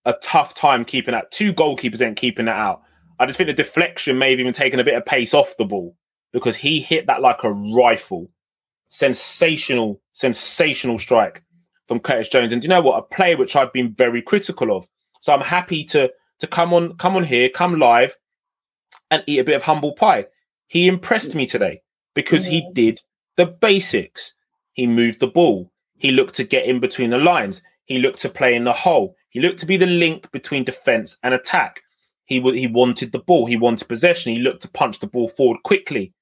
a 0.06 0.14
tough 0.22 0.54
time 0.54 0.86
keeping 0.86 1.14
that. 1.14 1.32
Two 1.32 1.54
goalkeepers 1.54 2.02
ain't 2.02 2.18
keeping 2.18 2.46
that 2.46 2.58
out. 2.58 2.82
I 3.20 3.26
just 3.26 3.38
think 3.38 3.48
the 3.48 3.54
deflection 3.54 4.18
may 4.18 4.32
have 4.32 4.40
even 4.40 4.54
taken 4.54 4.80
a 4.80 4.84
bit 4.84 4.96
of 4.96 5.06
pace 5.06 5.34
off 5.34 5.58
the 5.58 5.66
ball 5.66 5.96
because 6.32 6.56
he 6.56 6.80
hit 6.80 7.08
that 7.08 7.22
like 7.22 7.44
a 7.44 7.52
rifle. 7.52 8.30
Sensational, 8.90 10.02
sensational 10.12 11.00
strike 11.00 11.44
from 11.88 12.00
Curtis 12.00 12.30
Jones. 12.30 12.52
And 12.52 12.64
you 12.64 12.70
know 12.70 12.82
what? 12.82 13.00
A 13.00 13.16
player 13.16 13.38
which 13.38 13.56
I've 13.56 13.74
been 13.74 13.94
very 13.94 14.22
critical 14.22 14.76
of. 14.76 14.88
So 15.22 15.34
I'm 15.34 15.42
happy 15.42 15.84
to 15.86 16.12
to 16.40 16.48
come 16.48 16.74
on, 16.74 16.98
come 16.98 17.16
on 17.16 17.24
here, 17.24 17.50
come 17.50 17.80
live, 17.80 18.16
and 19.10 19.24
eat 19.26 19.40
a 19.40 19.44
bit 19.44 19.56
of 19.56 19.64
humble 19.64 19.94
pie. 19.94 20.26
He 20.68 20.88
impressed 20.88 21.36
me 21.36 21.46
today 21.46 21.82
because 22.14 22.46
he 22.46 22.70
did 22.74 23.02
the 23.38 23.46
basics. 23.46 24.34
He 24.74 24.88
moved 24.88 25.20
the 25.20 25.28
ball. 25.28 25.72
He 25.98 26.12
looked 26.12 26.36
to 26.36 26.44
get 26.44 26.66
in 26.66 26.80
between 26.80 27.12
the 27.12 27.18
lines. 27.18 27.62
He 27.86 28.00
looked 28.00 28.22
to 28.22 28.30
play 28.30 28.56
in 28.56 28.66
the 28.66 28.74
hole. 28.74 29.16
He 29.36 29.42
looked 29.42 29.60
to 29.60 29.66
be 29.66 29.76
the 29.76 29.86
link 29.86 30.32
between 30.32 30.64
defense 30.64 31.18
and 31.22 31.34
attack. 31.34 31.82
He 32.24 32.40
wa- 32.40 32.54
he 32.54 32.68
wanted 32.68 33.12
the 33.12 33.20
ball. 33.20 33.46
He 33.46 33.58
wanted 33.58 33.86
possession. 33.86 34.34
He 34.34 34.40
looked 34.40 34.62
to 34.62 34.70
punch 34.70 35.00
the 35.00 35.08
ball 35.08 35.28
forward 35.28 35.62
quickly. 35.64 36.14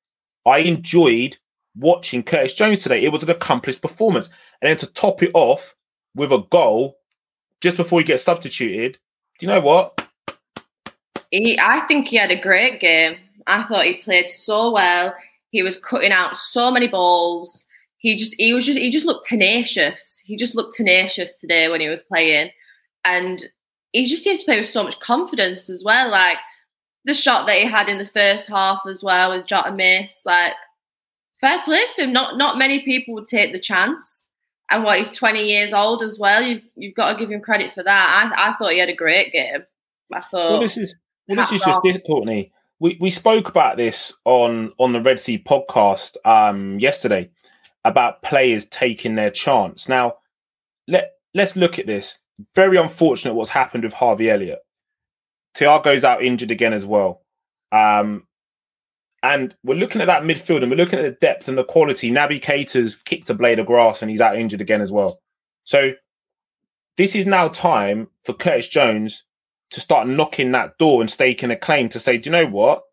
I 0.48 0.58
enjoyed 0.58 1.38
watching 1.76 2.24
Curtis 2.24 2.56
Jones 2.56 2.82
today. 2.82 3.04
It 3.04 3.12
was 3.12 3.22
an 3.22 3.30
accomplished 3.30 3.84
performance. 3.84 4.30
And 4.60 4.68
then 4.68 4.78
to 4.78 4.88
top 4.88 5.22
it 5.22 5.30
off 5.36 5.76
with 6.16 6.32
a 6.32 6.40
goal 6.50 6.98
just 7.62 7.78
before 7.78 8.00
he 8.00 8.04
gets 8.04 8.24
substituted, 8.24 8.98
do 9.38 9.46
you 9.46 9.52
know 9.52 9.62
what? 9.62 10.08
He, 11.30 11.60
I 11.62 11.82
think 11.82 12.08
he 12.08 12.16
had 12.16 12.32
a 12.32 12.42
great 12.42 12.82
game. 12.82 13.18
I 13.46 13.62
thought 13.62 13.86
he 13.86 14.02
played 14.02 14.32
so 14.32 14.72
well. 14.72 15.16
He 15.52 15.62
was 15.62 15.78
cutting 15.78 16.12
out 16.12 16.36
so 16.36 16.72
many 16.72 16.88
balls. 16.88 17.68
He 17.98 18.16
just, 18.16 18.34
he 18.40 18.56
was 18.56 18.66
just, 18.66 18.80
he 18.80 18.90
just 18.90 19.06
looked 19.06 19.28
tenacious. 19.28 20.20
He 20.26 20.36
just 20.36 20.56
looked 20.56 20.76
tenacious 20.76 21.38
today 21.38 21.70
when 21.70 21.80
he 21.80 21.90
was 21.90 22.02
playing, 22.02 22.50
and 23.06 23.44
he 23.92 24.06
just 24.06 24.24
seems 24.24 24.40
to 24.40 24.46
play 24.46 24.60
with 24.60 24.70
so 24.70 24.84
much 24.84 25.00
confidence 25.00 25.70
as 25.70 25.84
well. 25.84 26.10
Like 26.10 26.38
the 27.06 27.14
shot 27.14 27.46
that 27.48 27.58
he 27.58 27.66
had 27.66 27.90
in 27.90 27.98
the 27.98 28.06
first 28.06 28.48
half 28.48 28.82
as 28.88 29.04
well 29.04 29.32
with 29.32 29.46
Jota 29.46 29.72
miss. 29.72 30.26
Like 30.26 30.54
fair 31.40 31.62
play 31.64 31.84
to 31.96 32.04
him. 32.04 32.14
Not, 32.14 32.38
not 32.38 32.58
many 32.58 32.82
people 32.82 33.14
would 33.14 33.28
take 33.28 33.52
the 33.52 33.60
chance. 33.60 34.30
And 34.70 34.84
what 34.84 34.98
he's 34.98 35.12
twenty 35.12 35.44
years 35.44 35.74
old 35.74 36.02
as 36.02 36.18
well. 36.18 36.42
You've, 36.42 36.64
you've 36.76 36.96
got 36.96 37.14
to 37.14 37.20
give 37.20 37.30
him 37.30 37.42
credit 37.42 37.74
for 37.74 37.84
that. 37.84 38.34
I, 38.36 38.50
I 38.50 38.54
thought 38.54 38.72
he 38.72 38.80
had 38.80 38.90
a 38.90 38.96
great 38.96 39.32
game. 39.32 39.64
I 40.12 40.22
thought. 40.22 40.52
Well, 40.52 40.60
this 40.62 40.78
is 40.78 40.96
well, 41.28 41.36
this 41.36 41.52
is 41.52 41.62
just 41.62 41.82
it, 41.84 42.04
Courtney. 42.08 42.52
We 42.80 42.98
we 43.00 43.10
spoke 43.10 43.50
about 43.50 43.78
this 43.78 44.14
on 44.26 44.72
on 44.80 44.94
the 44.94 45.02
Red 45.02 45.20
Sea 45.20 45.38
podcast 45.38 46.16
um 46.26 46.80
yesterday 46.80 47.30
about 47.86 48.24
players 48.24 48.66
taking 48.68 49.16
their 49.16 49.30
chance. 49.30 49.88
Now, 49.90 50.16
let 50.88 51.12
let's 51.36 51.56
look 51.56 51.78
at 51.78 51.86
this. 51.86 52.20
Very 52.56 52.78
unfortunate 52.78 53.34
what's 53.34 53.52
happened 53.52 53.84
with 53.84 53.94
Harvey 53.94 54.30
Elliott. 54.30 54.60
Thiago's 55.56 56.04
out 56.04 56.24
injured 56.24 56.52
again 56.52 56.74
as 56.74 56.86
well. 56.86 57.22
Um, 57.72 58.28
and 59.22 59.56
we're 59.64 59.76
looking 59.76 60.02
at 60.02 60.08
that 60.08 60.24
midfield 60.24 60.62
and 60.62 60.70
we're 60.70 60.78
looking 60.78 61.00
at 61.00 61.06
the 61.06 61.18
depth 61.26 61.48
and 61.48 61.58
the 61.58 61.64
quality. 61.64 62.12
Naby 62.12 62.42
Keita's 62.42 62.96
kicked 62.96 63.30
a 63.30 63.34
blade 63.34 63.60
of 63.60 63.66
grass 63.68 64.02
and 64.02 64.12
he's 64.12 64.22
out 64.22 64.38
injured 64.38 64.62
again 64.62 64.82
as 64.82 64.92
well. 64.92 65.22
So 65.64 65.94
this 66.98 67.16
is 67.16 67.26
now 67.26 67.48
time 67.48 68.10
for 68.24 68.34
Curtis 68.34 68.68
Jones 68.68 69.24
to 69.72 69.80
start 69.80 70.08
knocking 70.08 70.52
that 70.52 70.78
door 70.78 71.02
and 71.02 71.10
staking 71.10 71.52
a 71.52 71.56
claim 71.56 71.90
to 71.90 72.00
say, 72.00 72.18
do 72.18 72.30
you 72.30 72.32
know 72.32 72.46
what? 72.46 72.84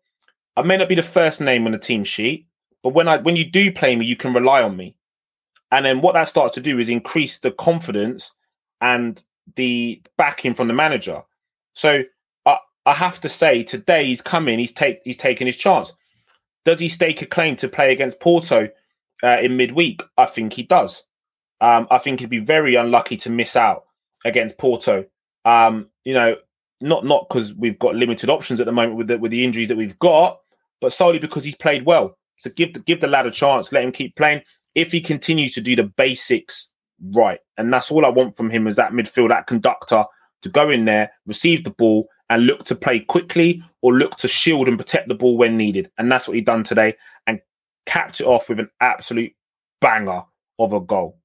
I 0.55 0.61
may 0.63 0.77
not 0.77 0.89
be 0.89 0.95
the 0.95 1.03
first 1.03 1.41
name 1.41 1.65
on 1.65 1.73
the 1.73 1.77
team 1.77 2.03
sheet, 2.03 2.47
but 2.81 2.93
when 2.93 3.07
I 3.07 3.17
when 3.17 3.35
you 3.35 3.49
do 3.49 3.71
play 3.71 3.95
me, 3.95 4.05
you 4.05 4.15
can 4.15 4.33
rely 4.33 4.61
on 4.63 4.75
me. 4.75 4.95
And 5.71 5.85
then 5.85 6.01
what 6.01 6.13
that 6.13 6.27
starts 6.27 6.55
to 6.55 6.61
do 6.61 6.79
is 6.79 6.89
increase 6.89 7.39
the 7.39 7.51
confidence 7.51 8.33
and 8.81 9.23
the 9.55 10.01
backing 10.17 10.53
from 10.53 10.67
the 10.67 10.73
manager. 10.73 11.23
So 11.73 12.03
I, 12.45 12.57
I 12.85 12.93
have 12.93 13.21
to 13.21 13.29
say, 13.29 13.63
today 13.63 14.05
he's 14.05 14.21
come 14.21 14.47
in, 14.47 14.59
he's 14.59 14.73
take 14.73 14.99
he's 15.03 15.17
taken 15.17 15.47
his 15.47 15.57
chance. 15.57 15.93
Does 16.65 16.79
he 16.79 16.89
stake 16.89 17.21
a 17.21 17.25
claim 17.25 17.55
to 17.57 17.67
play 17.67 17.91
against 17.91 18.19
Porto 18.19 18.69
uh, 19.23 19.37
in 19.41 19.57
midweek? 19.57 20.03
I 20.17 20.25
think 20.25 20.53
he 20.53 20.63
does. 20.63 21.03
Um, 21.59 21.87
I 21.91 21.97
think 21.97 22.19
he'd 22.19 22.29
be 22.29 22.39
very 22.39 22.75
unlucky 22.75 23.17
to 23.17 23.29
miss 23.29 23.55
out 23.55 23.83
against 24.25 24.57
Porto. 24.57 25.05
Um, 25.45 25.89
you 26.03 26.13
know, 26.13 26.35
not 26.81 27.05
not 27.05 27.27
because 27.29 27.53
we've 27.53 27.79
got 27.79 27.95
limited 27.95 28.29
options 28.29 28.59
at 28.59 28.65
the 28.65 28.71
moment 28.71 28.97
with 28.97 29.07
the 29.07 29.17
with 29.17 29.31
the 29.31 29.43
injuries 29.43 29.67
that 29.67 29.77
we've 29.77 29.99
got, 29.99 30.39
but 30.79 30.93
solely 30.93 31.19
because 31.19 31.43
he's 31.43 31.55
played 31.55 31.85
well. 31.85 32.17
So 32.37 32.49
give 32.49 32.73
the 32.73 32.79
give 32.79 33.01
the 33.01 33.07
lad 33.07 33.27
a 33.27 33.31
chance, 33.31 33.71
let 33.71 33.83
him 33.83 33.91
keep 33.91 34.15
playing. 34.15 34.41
If 34.73 34.91
he 34.91 35.01
continues 35.01 35.53
to 35.53 35.61
do 35.61 35.75
the 35.75 35.83
basics 35.83 36.70
right, 37.13 37.39
and 37.57 37.73
that's 37.73 37.91
all 37.91 38.05
I 38.05 38.09
want 38.09 38.37
from 38.37 38.49
him 38.49 38.67
is 38.67 38.75
that 38.75 38.91
midfield, 38.91 39.29
that 39.29 39.47
conductor 39.47 40.03
to 40.41 40.49
go 40.49 40.69
in 40.69 40.85
there, 40.85 41.11
receive 41.25 41.63
the 41.63 41.71
ball, 41.71 42.07
and 42.29 42.45
look 42.45 42.63
to 42.65 42.75
play 42.75 42.99
quickly 42.99 43.61
or 43.81 43.93
look 43.93 44.15
to 44.17 44.27
shield 44.27 44.67
and 44.67 44.77
protect 44.77 45.07
the 45.07 45.15
ball 45.15 45.37
when 45.37 45.57
needed. 45.57 45.91
And 45.97 46.11
that's 46.11 46.27
what 46.27 46.35
he 46.35 46.41
done 46.41 46.63
today, 46.63 46.95
and 47.27 47.39
capped 47.85 48.21
it 48.21 48.27
off 48.27 48.49
with 48.49 48.59
an 48.59 48.69
absolute 48.79 49.33
banger 49.81 50.23
of 50.59 50.73
a 50.73 50.79
goal. 50.79 51.17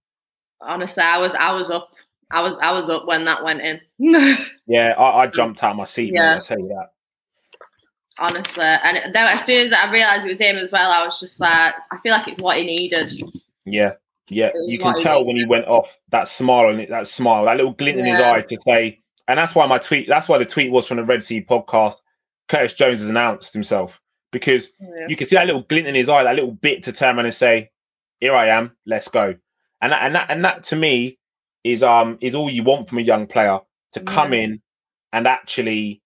Honestly, 0.60 1.02
I 1.02 1.18
was 1.18 1.34
I 1.34 1.52
was 1.52 1.70
up. 1.70 1.90
I 2.30 2.42
was 2.42 2.56
I 2.60 2.72
was 2.72 2.88
up 2.88 3.06
when 3.06 3.24
that 3.24 3.44
went 3.44 3.60
in. 3.60 3.80
Yeah, 4.68 4.94
I, 4.98 5.22
I 5.22 5.26
jumped 5.28 5.62
out 5.62 5.70
of 5.70 5.76
my 5.76 5.84
seat. 5.84 6.12
Yeah. 6.12 6.32
Yeah. 6.32 6.36
I 6.36 6.38
tell 6.40 6.58
you 6.58 6.68
that. 6.68 6.88
Honestly, 8.18 8.64
and 8.64 9.14
then 9.14 9.26
as 9.28 9.44
soon 9.44 9.66
as 9.66 9.72
I 9.72 9.88
realised 9.92 10.26
it 10.26 10.30
was 10.30 10.40
him 10.40 10.56
as 10.56 10.72
well, 10.72 10.90
I 10.90 11.04
was 11.04 11.20
just 11.20 11.38
like, 11.38 11.74
I 11.92 11.98
feel 11.98 12.10
like 12.10 12.26
it's 12.26 12.40
what 12.40 12.56
he 12.56 12.64
needed. 12.64 13.12
Yeah, 13.64 13.92
yeah. 14.28 14.50
You 14.66 14.78
can 14.78 15.00
tell 15.00 15.24
when 15.24 15.36
he 15.36 15.44
went 15.44 15.66
off 15.66 15.98
that 16.10 16.28
smile 16.28 16.68
and 16.68 16.86
that 16.90 17.06
smile, 17.06 17.44
that 17.44 17.56
little 17.56 17.72
glint 17.72 17.98
in 17.98 18.04
his 18.06 18.20
eye 18.20 18.42
to 18.42 18.56
say, 18.60 19.00
and 19.28 19.38
that's 19.38 19.54
why 19.54 19.66
my 19.66 19.78
tweet. 19.78 20.08
That's 20.08 20.28
why 20.28 20.38
the 20.38 20.44
tweet 20.44 20.70
was 20.70 20.86
from 20.86 20.96
the 20.98 21.04
Red 21.04 21.22
Sea 21.22 21.44
podcast. 21.48 21.94
Curtis 22.48 22.74
Jones 22.74 23.00
has 23.00 23.08
announced 23.10 23.52
himself 23.52 24.00
because 24.32 24.70
Yeah. 24.80 25.06
you 25.08 25.16
can 25.16 25.26
see 25.26 25.36
that 25.36 25.46
little 25.46 25.62
glint 25.62 25.86
in 25.88 25.94
his 25.94 26.08
eye, 26.08 26.22
that 26.22 26.34
little 26.36 26.52
bit 26.52 26.82
to 26.84 26.92
turn 26.92 27.16
around 27.16 27.24
and 27.26 27.34
say, 27.34 27.70
"Here 28.20 28.34
I 28.34 28.48
am, 28.48 28.76
let's 28.86 29.08
go." 29.08 29.34
And 29.80 29.92
that, 29.92 30.02
and 30.02 30.14
that 30.14 30.26
and 30.30 30.44
that 30.44 30.62
to 30.64 30.76
me 30.76 31.18
is 31.64 31.82
um 31.82 32.18
is 32.20 32.34
all 32.34 32.48
you 32.48 32.62
want 32.62 32.88
from 32.88 32.98
a 32.98 33.02
young 33.02 33.26
player 33.26 33.58
to 33.94 34.00
come 34.00 34.32
Yeah. 34.32 34.40
in 34.42 34.62
and 35.12 35.26
actually 35.26 36.02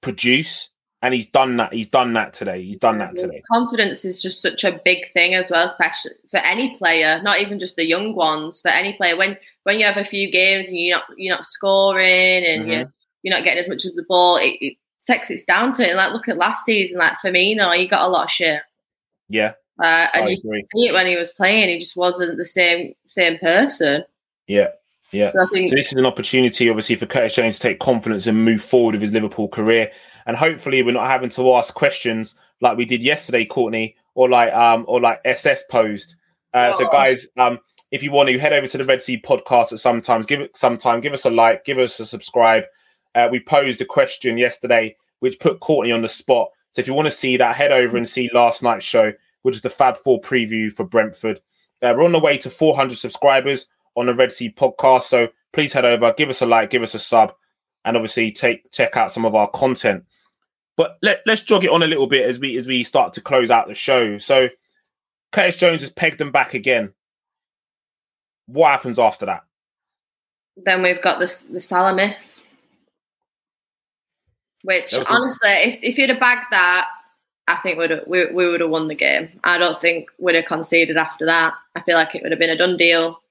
produce. 0.00 0.70
And 1.02 1.12
he's 1.12 1.26
done 1.26 1.56
that. 1.56 1.72
He's 1.72 1.88
done 1.88 2.12
that 2.12 2.32
today. 2.32 2.62
He's 2.62 2.78
done 2.78 2.98
that 2.98 3.16
today. 3.16 3.42
Confidence 3.52 4.04
is 4.04 4.22
just 4.22 4.40
such 4.40 4.62
a 4.62 4.80
big 4.84 5.12
thing 5.12 5.34
as 5.34 5.50
well, 5.50 5.64
especially 5.66 6.12
for 6.30 6.36
any 6.38 6.76
player, 6.76 7.20
not 7.22 7.40
even 7.40 7.58
just 7.58 7.74
the 7.74 7.84
young 7.86 8.14
ones, 8.14 8.60
but 8.62 8.72
any 8.74 8.92
player. 8.92 9.16
When 9.16 9.36
when 9.64 9.80
you 9.80 9.84
have 9.84 9.96
a 9.96 10.04
few 10.04 10.30
games 10.30 10.68
and 10.68 10.78
you're 10.78 10.96
not 10.96 11.04
you're 11.16 11.34
not 11.34 11.44
scoring 11.44 12.44
and 12.46 12.64
Mhm. 12.64 12.68
you're 12.72 12.92
you're 13.24 13.34
not 13.36 13.42
getting 13.44 13.58
as 13.58 13.68
much 13.68 13.84
of 13.84 13.96
the 13.96 14.04
ball, 14.08 14.36
it, 14.36 14.56
it 14.60 14.74
takes 15.04 15.28
its 15.30 15.42
down 15.44 15.74
to 15.74 15.88
it. 15.90 15.96
Like 15.96 16.12
look 16.12 16.28
at 16.28 16.36
last 16.38 16.64
season, 16.64 16.98
like 16.98 17.14
Firmino, 17.14 17.74
he 17.74 17.88
got 17.88 18.06
a 18.06 18.08
lot 18.08 18.24
of 18.26 18.30
shit, 18.30 18.62
Yeah, 19.28 19.54
uh, 19.82 20.06
and 20.14 20.24
I 20.26 20.28
you 20.28 20.36
see 20.36 20.86
it 20.86 20.92
when 20.92 21.06
he 21.08 21.16
was 21.16 21.32
playing. 21.32 21.68
He 21.68 21.78
just 21.78 21.96
wasn't 21.96 22.36
the 22.36 22.46
same 22.46 22.94
same 23.06 23.38
person. 23.38 24.04
Yeah, 24.46 24.68
yeah. 25.12 25.30
So 25.30 25.46
think 25.48 25.70
So 25.70 25.76
this 25.76 25.88
is 25.88 25.94
an 25.98 26.06
opportunity, 26.06 26.68
obviously, 26.68 26.96
for 26.96 27.06
Curtis 27.06 27.34
Jones 27.34 27.56
to 27.56 27.62
take 27.62 27.78
confidence 27.80 28.26
and 28.26 28.44
move 28.44 28.62
forward 28.62 28.92
with 28.94 29.02
his 29.02 29.12
Liverpool 29.12 29.48
career. 29.48 29.90
And 30.26 30.36
hopefully, 30.36 30.82
we're 30.82 30.92
not 30.92 31.08
having 31.08 31.30
to 31.30 31.54
ask 31.54 31.74
questions 31.74 32.34
like 32.60 32.76
we 32.76 32.84
did 32.84 33.02
yesterday, 33.02 33.44
Courtney, 33.44 33.96
or 34.14 34.28
like 34.28 34.52
um, 34.52 34.84
or 34.88 35.00
like 35.00 35.20
SS 35.24 35.64
posed. 35.70 36.16
Uh, 36.54 36.72
So, 36.72 36.86
Oh. 36.86 36.92
guys, 36.92 37.26
um, 37.36 37.58
if 37.90 38.02
you 38.02 38.10
want 38.10 38.28
to 38.28 38.38
head 38.38 38.52
over 38.52 38.66
to 38.66 38.78
the 38.78 38.84
Red 38.84 39.02
Sea 39.02 39.20
podcast 39.20 39.72
at 39.72 39.78
some 39.80 39.96
sometimes, 40.02 40.26
give 40.26 40.40
it 40.40 40.56
some 40.56 40.78
time, 40.78 41.00
give 41.00 41.12
us 41.12 41.24
a 41.24 41.30
like, 41.30 41.64
give 41.64 41.78
us 41.78 41.98
a 42.00 42.06
subscribe. 42.06 42.64
Uh, 43.14 43.28
we 43.30 43.40
posed 43.40 43.80
a 43.82 43.84
question 43.84 44.38
yesterday 44.38 44.96
which 45.20 45.38
put 45.38 45.60
Courtney 45.60 45.92
on 45.92 46.02
the 46.02 46.08
spot. 46.08 46.48
So 46.72 46.80
if 46.80 46.88
you 46.88 46.94
want 46.94 47.06
to 47.06 47.10
see 47.10 47.36
that, 47.36 47.54
head 47.54 47.70
over 47.70 47.96
and 47.96 48.08
see 48.08 48.28
last 48.34 48.62
night's 48.62 48.84
show, 48.84 49.12
which 49.42 49.54
is 49.54 49.62
the 49.62 49.70
Fab 49.70 49.96
Four 49.98 50.20
preview 50.20 50.72
for 50.72 50.84
Brentford. 50.84 51.40
Uh, 51.82 51.94
we're 51.96 52.04
on 52.04 52.12
the 52.12 52.18
way 52.18 52.36
to 52.38 52.50
400 52.50 52.96
subscribers 52.98 53.68
on 53.96 54.06
the 54.06 54.14
Red 54.14 54.32
Sea 54.32 54.50
podcast. 54.50 55.02
So 55.02 55.28
please 55.52 55.72
head 55.72 55.84
over, 55.84 56.12
give 56.16 56.28
us 56.28 56.42
a 56.42 56.46
like, 56.46 56.70
give 56.70 56.82
us 56.82 56.94
a 56.94 56.98
sub, 56.98 57.32
and 57.84 57.96
obviously 57.96 58.32
take 58.32 58.70
check 58.72 58.96
out 58.96 59.12
some 59.12 59.24
of 59.24 59.34
our 59.34 59.48
content. 59.50 60.04
But 60.76 60.98
let, 61.02 61.20
let's 61.26 61.42
jog 61.42 61.64
it 61.64 61.70
on 61.70 61.82
a 61.82 61.86
little 61.86 62.06
bit 62.06 62.28
as 62.28 62.38
we 62.38 62.56
as 62.56 62.66
we 62.66 62.84
start 62.84 63.12
to 63.14 63.20
close 63.20 63.50
out 63.50 63.68
the 63.68 63.74
show. 63.74 64.18
So 64.18 64.48
Curtis 65.32 65.56
Jones 65.56 65.82
has 65.82 65.92
pegged 65.92 66.18
them 66.18 66.32
back 66.32 66.54
again. 66.54 66.92
What 68.46 68.70
happens 68.70 68.98
after 68.98 69.26
that? 69.26 69.44
then 70.56 70.82
we've 70.82 71.02
got 71.02 71.18
the 71.18 71.26
Salah 71.26 71.94
miss, 71.94 72.42
which 74.64 74.92
a- 74.92 75.08
honestly, 75.08 75.50
if, 75.50 75.78
if 75.82 75.98
you'd 75.98 76.10
have 76.10 76.20
bagged 76.20 76.46
that, 76.50 76.88
I 77.48 77.56
think 77.56 77.78
we'd 77.78 78.00
we 78.06 78.30
we 78.32 78.48
would 78.48 78.60
have 78.60 78.70
won 78.70 78.88
the 78.88 78.94
game. 78.94 79.40
I 79.44 79.58
don't 79.58 79.80
think 79.80 80.08
we'd 80.18 80.36
have 80.36 80.44
conceded 80.44 80.96
after 80.96 81.26
that. 81.26 81.54
I 81.74 81.80
feel 81.80 81.96
like 81.96 82.14
it 82.14 82.22
would 82.22 82.32
have 82.32 82.38
been 82.38 82.50
a 82.50 82.58
done 82.58 82.76
deal, 82.76 83.21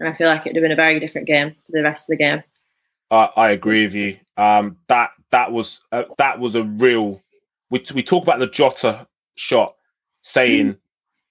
and 0.00 0.08
I 0.08 0.12
feel 0.14 0.26
like 0.28 0.46
it 0.46 0.50
would 0.50 0.56
have 0.56 0.62
been 0.62 0.72
a 0.72 0.76
very 0.76 0.98
different 0.98 1.26
game 1.28 1.54
for 1.66 1.72
the 1.72 1.82
rest 1.82 2.04
of 2.04 2.08
the 2.08 2.16
game. 2.16 2.42
I 3.10 3.28
I 3.36 3.50
agree 3.50 3.84
with 3.84 3.94
you. 3.94 4.16
Um, 4.36 4.78
that 4.88 5.10
that 5.30 5.52
was 5.52 5.82
uh, 5.92 6.04
that 6.18 6.40
was 6.40 6.54
a 6.56 6.64
real. 6.64 7.22
We 7.70 7.84
we 7.94 8.02
talk 8.02 8.24
about 8.24 8.40
the 8.40 8.46
Jota 8.48 9.06
shot, 9.36 9.76
saying 10.22 10.76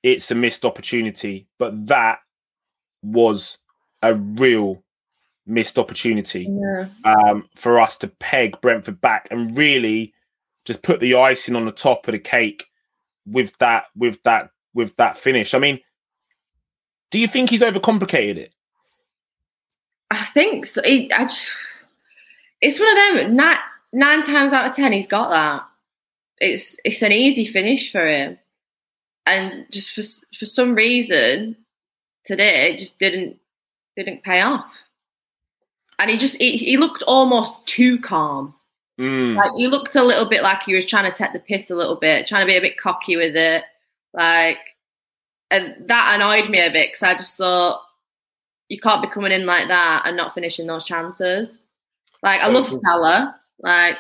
it's 0.03 0.31
a 0.31 0.35
missed 0.35 0.63
opportunity, 0.63 1.47
but 1.57 1.87
that 1.87 2.19
was 3.03 3.57
a 4.01 4.13
real 4.13 4.81
missed 5.45 5.77
opportunity 5.79 6.47
Yeah. 6.49 6.87
um, 7.03 7.49
for 7.55 7.79
us 7.79 7.97
to 7.97 8.07
peg 8.07 8.61
Brentford 8.61 9.01
back 9.01 9.27
and 9.31 9.57
really 9.57 10.13
just 10.63 10.83
put 10.83 10.99
the 10.99 11.15
icing 11.15 11.55
on 11.55 11.65
the 11.65 11.71
top 11.71 12.07
of 12.07 12.11
the 12.11 12.19
cake 12.19 12.67
with 13.25 13.57
that 13.57 13.85
with 13.95 14.21
that 14.23 14.51
with 14.73 14.95
that 14.97 15.17
finish. 15.17 15.53
I 15.53 15.59
mean, 15.59 15.79
do 17.11 17.19
you 17.19 17.27
think 17.27 17.49
he's 17.49 17.61
overcomplicated 17.61 18.37
it? 18.37 18.53
I 20.11 20.25
think 20.25 20.65
so. 20.65 20.81
He, 20.83 21.11
I 21.11 21.23
just, 21.23 21.55
it's 22.61 22.79
one 22.79 22.89
of 22.89 23.15
them. 23.27 23.35
Nine, 23.35 23.57
nine 23.93 24.23
times 24.23 24.53
out 24.53 24.67
of 24.67 24.75
ten, 24.75 24.91
he's 24.91 25.07
got 25.07 25.29
that. 25.29 25.65
It's 26.39 26.77
it's 26.85 27.01
an 27.01 27.11
easy 27.11 27.45
finish 27.45 27.91
for 27.91 28.07
him, 28.07 28.37
and 29.25 29.65
just 29.71 29.91
for 29.91 30.01
for 30.37 30.45
some 30.45 30.73
reason, 30.73 31.57
today 32.25 32.71
it 32.73 32.79
just 32.79 32.97
didn't 32.97 33.37
didn't 33.97 34.23
pay 34.23 34.41
off. 34.41 34.73
And 35.99 36.09
he 36.09 36.17
just 36.17 36.37
he, 36.37 36.55
he 36.55 36.77
looked 36.77 37.03
almost 37.03 37.65
too 37.67 37.99
calm. 37.99 38.55
Mm, 38.97 39.35
Like 39.35 39.51
he 39.57 39.67
looked 39.67 39.95
a 39.95 40.03
little 40.03 40.29
bit 40.29 40.43
like 40.43 40.63
he 40.63 40.75
was 40.75 40.85
trying 40.85 41.11
to 41.11 41.17
take 41.17 41.33
the 41.33 41.39
piss 41.39 41.69
a 41.69 41.75
little 41.75 41.97
bit, 41.97 42.25
trying 42.25 42.45
to 42.45 42.51
be 42.51 42.57
a 42.57 42.61
bit 42.61 42.77
cocky 42.77 43.17
with 43.17 43.35
it. 43.35 43.63
Like, 44.13 44.59
and 45.51 45.75
that 45.87 46.13
annoyed 46.15 46.49
me 46.49 46.59
a 46.65 46.71
bit 46.71 46.87
because 46.89 47.03
I 47.03 47.13
just 47.15 47.35
thought 47.35 47.81
you 48.69 48.79
can't 48.79 49.01
be 49.01 49.07
coming 49.07 49.31
in 49.31 49.45
like 49.45 49.67
that 49.67 50.03
and 50.05 50.15
not 50.15 50.33
finishing 50.33 50.67
those 50.67 50.85
chances. 50.85 51.63
Like, 52.23 52.41
I 52.41 52.45
So- 52.47 52.51
love 52.53 52.69
Salah, 52.69 53.39
like 53.59 53.97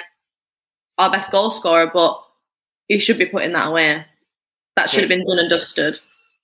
our 0.97 1.11
best 1.11 1.31
goal 1.31 1.51
scorer, 1.51 1.89
but 1.93 2.21
he 2.87 2.99
should 2.99 3.17
be 3.17 3.25
putting 3.25 3.51
that 3.53 3.67
away. 3.67 4.05
That 4.75 4.89
should 4.89 5.01
have 5.01 5.09
been 5.09 5.25
done 5.27 5.39
and 5.39 5.49
dusted. 5.49 5.99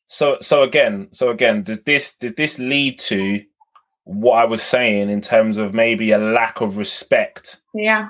So 0.07 0.37
so 0.41 0.61
again, 0.63 1.07
so 1.11 1.29
again, 1.31 1.63
does 1.63 1.81
this 1.83 2.15
did 2.15 2.35
this 2.35 2.59
lead 2.59 2.99
to 2.99 3.43
what 4.03 4.33
I 4.37 4.45
was 4.45 4.61
saying 4.61 5.09
in 5.09 5.21
terms 5.21 5.57
of 5.57 5.73
maybe 5.73 6.11
a 6.11 6.17
lack 6.19 6.61
of 6.61 6.77
respect 6.77 7.61
Yeah. 7.73 8.09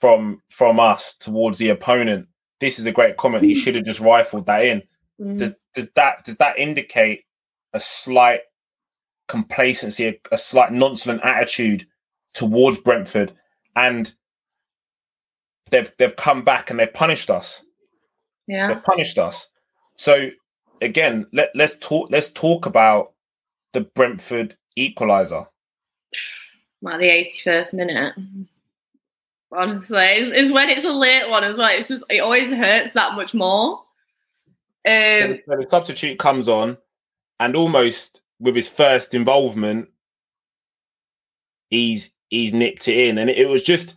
from 0.00 0.42
from 0.50 0.80
us 0.80 1.14
towards 1.14 1.58
the 1.58 1.68
opponent? 1.70 2.28
This 2.60 2.78
is 2.78 2.86
a 2.86 2.92
great 2.92 3.16
comment. 3.16 3.44
He 3.44 3.54
should 3.60 3.74
have 3.76 3.84
just 3.84 4.00
rifled 4.00 4.46
that 4.46 4.64
in. 4.64 4.82
Mm. 5.20 5.38
Does 5.38 5.54
does 5.74 5.88
that 5.94 6.24
does 6.24 6.36
that 6.38 6.58
indicate 6.58 7.24
a 7.72 7.80
slight 7.80 8.40
complacency, 9.34 10.06
a, 10.06 10.14
a 10.30 10.38
slight 10.38 10.72
nonchalant 10.72 11.20
attitude 11.24 11.88
towards 12.34 12.78
Brentford, 12.78 13.34
and 13.74 14.14
they've 15.72 15.92
they've 15.98 16.14
come 16.14 16.44
back 16.44 16.70
and 16.70 16.78
they've 16.78 16.94
punished 16.94 17.30
us. 17.30 17.64
Yeah. 18.46 18.68
They've 18.68 18.84
punished 18.84 19.18
us. 19.18 19.48
So 19.96 20.30
again, 20.80 21.26
let 21.32 21.50
let's 21.56 21.76
talk 21.80 22.10
let's 22.12 22.30
talk 22.30 22.66
about 22.66 23.14
the 23.72 23.80
Brentford 23.80 24.56
equalizer. 24.76 25.46
Like 26.80 27.00
the 27.00 27.08
81st 27.08 27.74
minute. 27.74 28.14
Honestly, 29.50 29.98
it's, 29.98 30.38
it's 30.38 30.52
when 30.52 30.68
it's 30.68 30.84
a 30.84 30.92
late 30.92 31.28
one 31.28 31.42
as 31.42 31.56
well. 31.56 31.70
It's 31.70 31.88
just, 31.88 32.04
it 32.08 32.18
always 32.18 32.50
hurts 32.50 32.92
that 32.92 33.14
much 33.14 33.34
more. 33.34 33.82
So, 34.86 34.92
Um, 34.92 35.38
so 35.48 35.56
the 35.56 35.66
substitute 35.70 36.18
comes 36.18 36.48
on, 36.48 36.76
and 37.40 37.56
almost 37.56 38.23
with 38.40 38.54
his 38.56 38.68
first 38.68 39.14
involvement, 39.14 39.88
he's 41.70 42.10
he's 42.28 42.52
nipped 42.52 42.88
it 42.88 43.08
in, 43.08 43.18
and 43.18 43.30
it, 43.30 43.48
was 43.48 43.62
just 43.62 43.94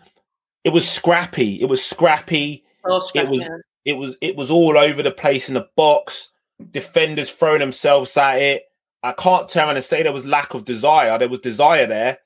it 0.64 0.70
was 0.70 0.90
scrappy. 0.90 1.62
It 1.62 1.66
was 1.66 1.84
scrappy. 1.84 2.64
so 2.86 3.00
scrappy, 3.00 3.30
was- 3.30 3.50
It 3.86 3.94
was 3.94 4.16
it 4.22 4.36
was 4.36 4.52
all 4.52 4.78
over 4.78 5.02
the 5.04 5.12
place 5.12 5.48
in 5.48 5.54
the 5.56 5.68
box. 5.76 6.30
Defenders 6.72 7.30
throwing 7.30 7.60
themselves 7.60 8.18
at 8.18 8.42
it. 8.42 8.64
I 9.04 9.12
can't 9.14 9.48
turn 9.48 9.70
and 9.76 9.84
say 9.84 10.02
there 10.04 10.12
was 10.12 10.26
lack 10.26 10.54
of 10.56 10.66
desire. 10.66 11.18
There 11.20 11.30
was 11.30 11.40
desire 11.40 11.86
there, 11.86 12.18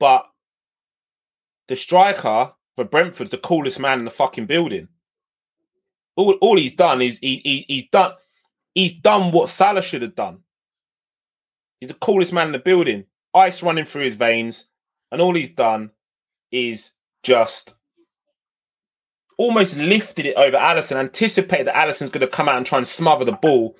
but 0.00 0.26
the 1.68 1.76
striker 1.76 2.52
for 2.74 2.84
Brentford's 2.84 3.30
the 3.30 3.38
coolest 3.38 3.78
man 3.78 4.00
in 4.00 4.04
the 4.04 4.10
fucking 4.10 4.46
building. 4.46 4.88
All, 6.16 6.32
all 6.40 6.56
he's 6.58 6.74
done 6.74 7.00
is 7.00 7.18
he, 7.20 7.40
he 7.44 7.64
he's 7.68 7.88
done. 7.90 8.12
he's 8.74 8.92
done 8.92 9.30
what 9.30 9.48
Salah 9.48 9.82
should 9.82 10.02
have 10.02 10.16
done. 10.16 10.40
He's 11.80 11.88
the 11.88 11.94
coolest 11.94 12.32
man 12.32 12.48
in 12.48 12.52
the 12.52 12.58
building, 12.58 13.04
ice 13.34 13.62
running 13.62 13.84
through 13.84 14.04
his 14.04 14.16
veins, 14.16 14.66
and 15.10 15.20
all 15.20 15.34
he's 15.34 15.50
done 15.50 15.90
is 16.52 16.92
just 17.22 17.74
almost 19.38 19.76
lifted 19.76 20.26
it 20.26 20.36
over 20.36 20.56
Alisson, 20.56 20.96
anticipated 20.96 21.66
that 21.66 21.74
Alisson's 21.74 22.10
going 22.10 22.20
to 22.20 22.26
come 22.28 22.48
out 22.48 22.58
and 22.58 22.66
try 22.66 22.76
and 22.76 22.86
smother 22.86 23.24
the 23.24 23.32
ball, 23.32 23.76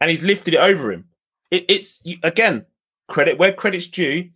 and 0.00 0.08
he's 0.08 0.22
lifted 0.22 0.54
it 0.54 0.60
over 0.60 0.90
him. 0.90 1.04
It, 1.50 1.66
it's 1.68 2.00
again 2.22 2.64
credit 3.08 3.38
where 3.38 3.52
credit's 3.52 3.88
due. 3.88 4.30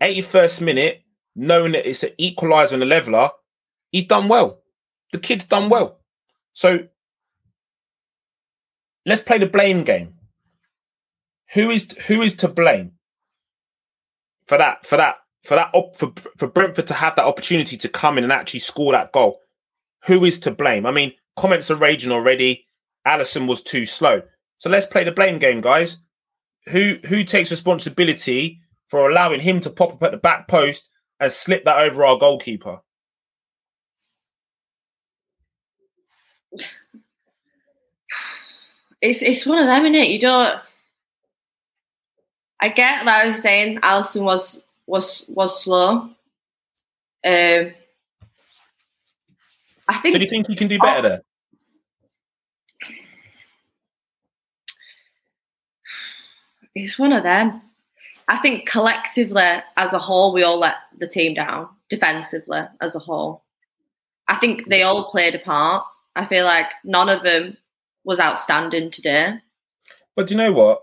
81st 0.00 0.60
minute, 0.60 1.02
knowing 1.34 1.72
that 1.72 1.88
it's 1.88 2.02
an 2.02 2.10
equaliser 2.20 2.72
and 2.72 2.82
a 2.82 2.86
leveler, 2.86 3.30
he's 3.90 4.06
done 4.06 4.28
well. 4.28 4.60
The 5.12 5.18
kid's 5.18 5.44
done 5.44 5.68
well. 5.68 6.00
So 6.52 6.86
let's 9.06 9.22
play 9.22 9.38
the 9.38 9.46
blame 9.46 9.82
game. 9.82 10.13
Who 11.54 11.70
is 11.70 11.92
who 12.08 12.20
is 12.22 12.34
to 12.36 12.48
blame 12.48 12.92
for 14.48 14.58
that 14.58 14.84
for 14.84 14.96
that 14.96 15.16
for 15.44 15.54
that 15.54 15.72
for 15.96 16.12
for 16.36 16.48
Brentford 16.48 16.88
to 16.88 16.94
have 16.94 17.14
that 17.16 17.24
opportunity 17.24 17.76
to 17.76 17.88
come 17.88 18.18
in 18.18 18.24
and 18.24 18.32
actually 18.32 18.60
score 18.60 18.92
that 18.92 19.12
goal? 19.12 19.38
Who 20.06 20.24
is 20.24 20.40
to 20.40 20.50
blame? 20.50 20.84
I 20.84 20.90
mean, 20.90 21.12
comments 21.36 21.70
are 21.70 21.76
raging 21.76 22.10
already. 22.10 22.66
Alisson 23.06 23.46
was 23.46 23.62
too 23.62 23.86
slow. 23.86 24.22
So 24.58 24.68
let's 24.68 24.86
play 24.86 25.04
the 25.04 25.12
blame 25.12 25.38
game, 25.38 25.60
guys. 25.60 25.98
Who 26.66 26.98
who 27.06 27.22
takes 27.22 27.52
responsibility 27.52 28.60
for 28.88 29.08
allowing 29.08 29.40
him 29.40 29.60
to 29.60 29.70
pop 29.70 29.92
up 29.92 30.02
at 30.02 30.10
the 30.10 30.16
back 30.16 30.48
post 30.48 30.90
and 31.20 31.30
slip 31.30 31.64
that 31.66 31.78
over 31.78 32.04
our 32.04 32.18
goalkeeper? 32.18 32.80
It's 39.00 39.22
it's 39.22 39.46
one 39.46 39.58
of 39.58 39.66
them, 39.66 39.84
isn't 39.84 39.94
it? 39.94 40.08
You 40.08 40.18
don't. 40.18 40.58
I 42.64 42.68
get 42.68 43.04
that 43.04 43.26
I 43.26 43.28
was 43.28 43.42
saying 43.42 43.80
Alisson 43.80 44.22
was 44.22 44.58
was 44.86 45.26
was 45.28 45.62
slow. 45.62 46.08
Um, 47.22 47.74
I 49.86 49.98
think. 50.00 50.14
So 50.14 50.18
do 50.18 50.20
you 50.20 50.30
think 50.30 50.46
he 50.46 50.56
can 50.56 50.68
do 50.68 50.78
better 50.78 51.02
there? 51.02 51.22
It's 56.74 56.98
one 56.98 57.12
of 57.12 57.22
them. 57.22 57.60
I 58.26 58.38
think 58.38 58.66
collectively, 58.66 59.42
as 59.76 59.92
a 59.92 59.98
whole, 59.98 60.32
we 60.32 60.42
all 60.42 60.58
let 60.58 60.76
the 60.98 61.06
team 61.06 61.34
down 61.34 61.68
defensively 61.90 62.62
as 62.80 62.96
a 62.96 62.98
whole. 62.98 63.44
I 64.26 64.36
think 64.36 64.70
they 64.70 64.82
all 64.82 65.10
played 65.10 65.34
a 65.34 65.38
part. 65.38 65.84
I 66.16 66.24
feel 66.24 66.46
like 66.46 66.68
none 66.82 67.10
of 67.10 67.22
them 67.22 67.58
was 68.04 68.18
outstanding 68.18 68.90
today. 68.90 69.34
But 70.16 70.28
do 70.28 70.34
you 70.34 70.38
know 70.38 70.52
what? 70.52 70.80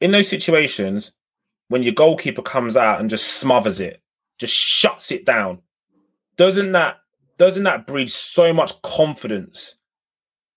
In 0.00 0.12
those 0.12 0.28
situations, 0.28 1.12
when 1.68 1.82
your 1.82 1.94
goalkeeper 1.94 2.42
comes 2.42 2.76
out 2.76 3.00
and 3.00 3.10
just 3.10 3.34
smothers 3.34 3.80
it, 3.80 4.02
just 4.38 4.54
shuts 4.54 5.10
it 5.10 5.24
down, 5.24 5.60
doesn't 6.36 6.72
that 6.72 6.96
doesn't 7.38 7.64
that 7.64 7.86
breed 7.86 8.10
so 8.10 8.52
much 8.52 8.80
confidence 8.82 9.76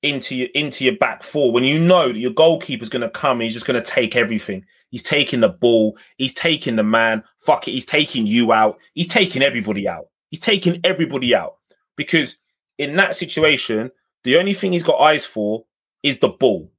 into 0.02 0.36
your 0.36 0.48
into 0.54 0.86
your 0.86 0.96
back 0.96 1.24
four 1.24 1.52
when 1.52 1.64
you 1.64 1.78
know 1.78 2.08
that 2.08 2.18
your 2.18 2.32
goalkeeper's 2.32 2.90
going 2.90 3.02
to 3.02 3.10
come 3.10 3.38
and 3.38 3.44
he's 3.44 3.54
just 3.54 3.66
going 3.66 3.82
to 3.82 3.90
take 3.92 4.16
everything. 4.16 4.66
He's 4.92 5.04
taking 5.04 5.42
the 5.42 5.50
ball, 5.50 5.98
he's 6.18 6.34
taking 6.34 6.76
the 6.76 6.84
man. 6.84 7.24
Fuck 7.40 7.68
it, 7.68 7.72
he's 7.72 7.86
taking 7.86 8.26
you 8.26 8.54
out. 8.54 8.78
He's 8.94 9.08
taking 9.08 9.42
everybody 9.42 9.88
out. 9.88 10.08
He's 10.30 10.40
taking 10.40 10.80
everybody 10.84 11.36
out 11.36 11.56
because 11.96 12.38
in 12.78 12.96
that 12.96 13.16
situation, 13.16 13.92
the 14.24 14.38
only 14.38 14.54
thing 14.54 14.72
he's 14.72 14.84
got 14.84 15.00
eyes 15.00 15.26
for 15.26 15.66
is 16.02 16.20
the 16.20 16.30
ball. 16.30 16.72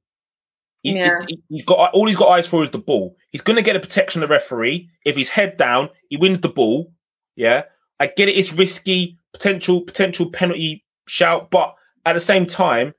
He, 0.83 0.93
Yeah. 0.93 1.19
he, 1.27 1.39
has 1.57 1.65
got 1.65 1.91
all 1.93 2.07
he's 2.07 2.15
got 2.15 2.29
eyes 2.29 2.47
for 2.47 2.63
is 2.63 2.71
the 2.71 2.77
ball. 2.79 3.15
He's 3.31 3.41
going 3.41 3.55
to 3.55 3.61
get 3.61 3.75
a 3.75 3.79
protection 3.79 4.23
of 4.23 4.29
the 4.29 4.33
referee. 4.33 4.89
If 5.05 5.15
he's 5.15 5.29
head 5.29 5.57
down, 5.57 5.89
he 6.09 6.17
wins 6.17 6.39
the 6.39 6.49
ball. 6.49 6.91
Yeah, 7.35 7.63
I 7.99 8.07
get 8.07 8.29
it. 8.29 8.37
It's 8.37 8.51
risky, 8.51 9.17
potential 9.33 9.81
potential 9.81 10.29
penalty 10.29 10.83
shout, 11.07 11.51
but 11.51 11.75
at 12.05 12.13
the 12.13 12.19
same 12.19 12.45
time, 12.45 12.93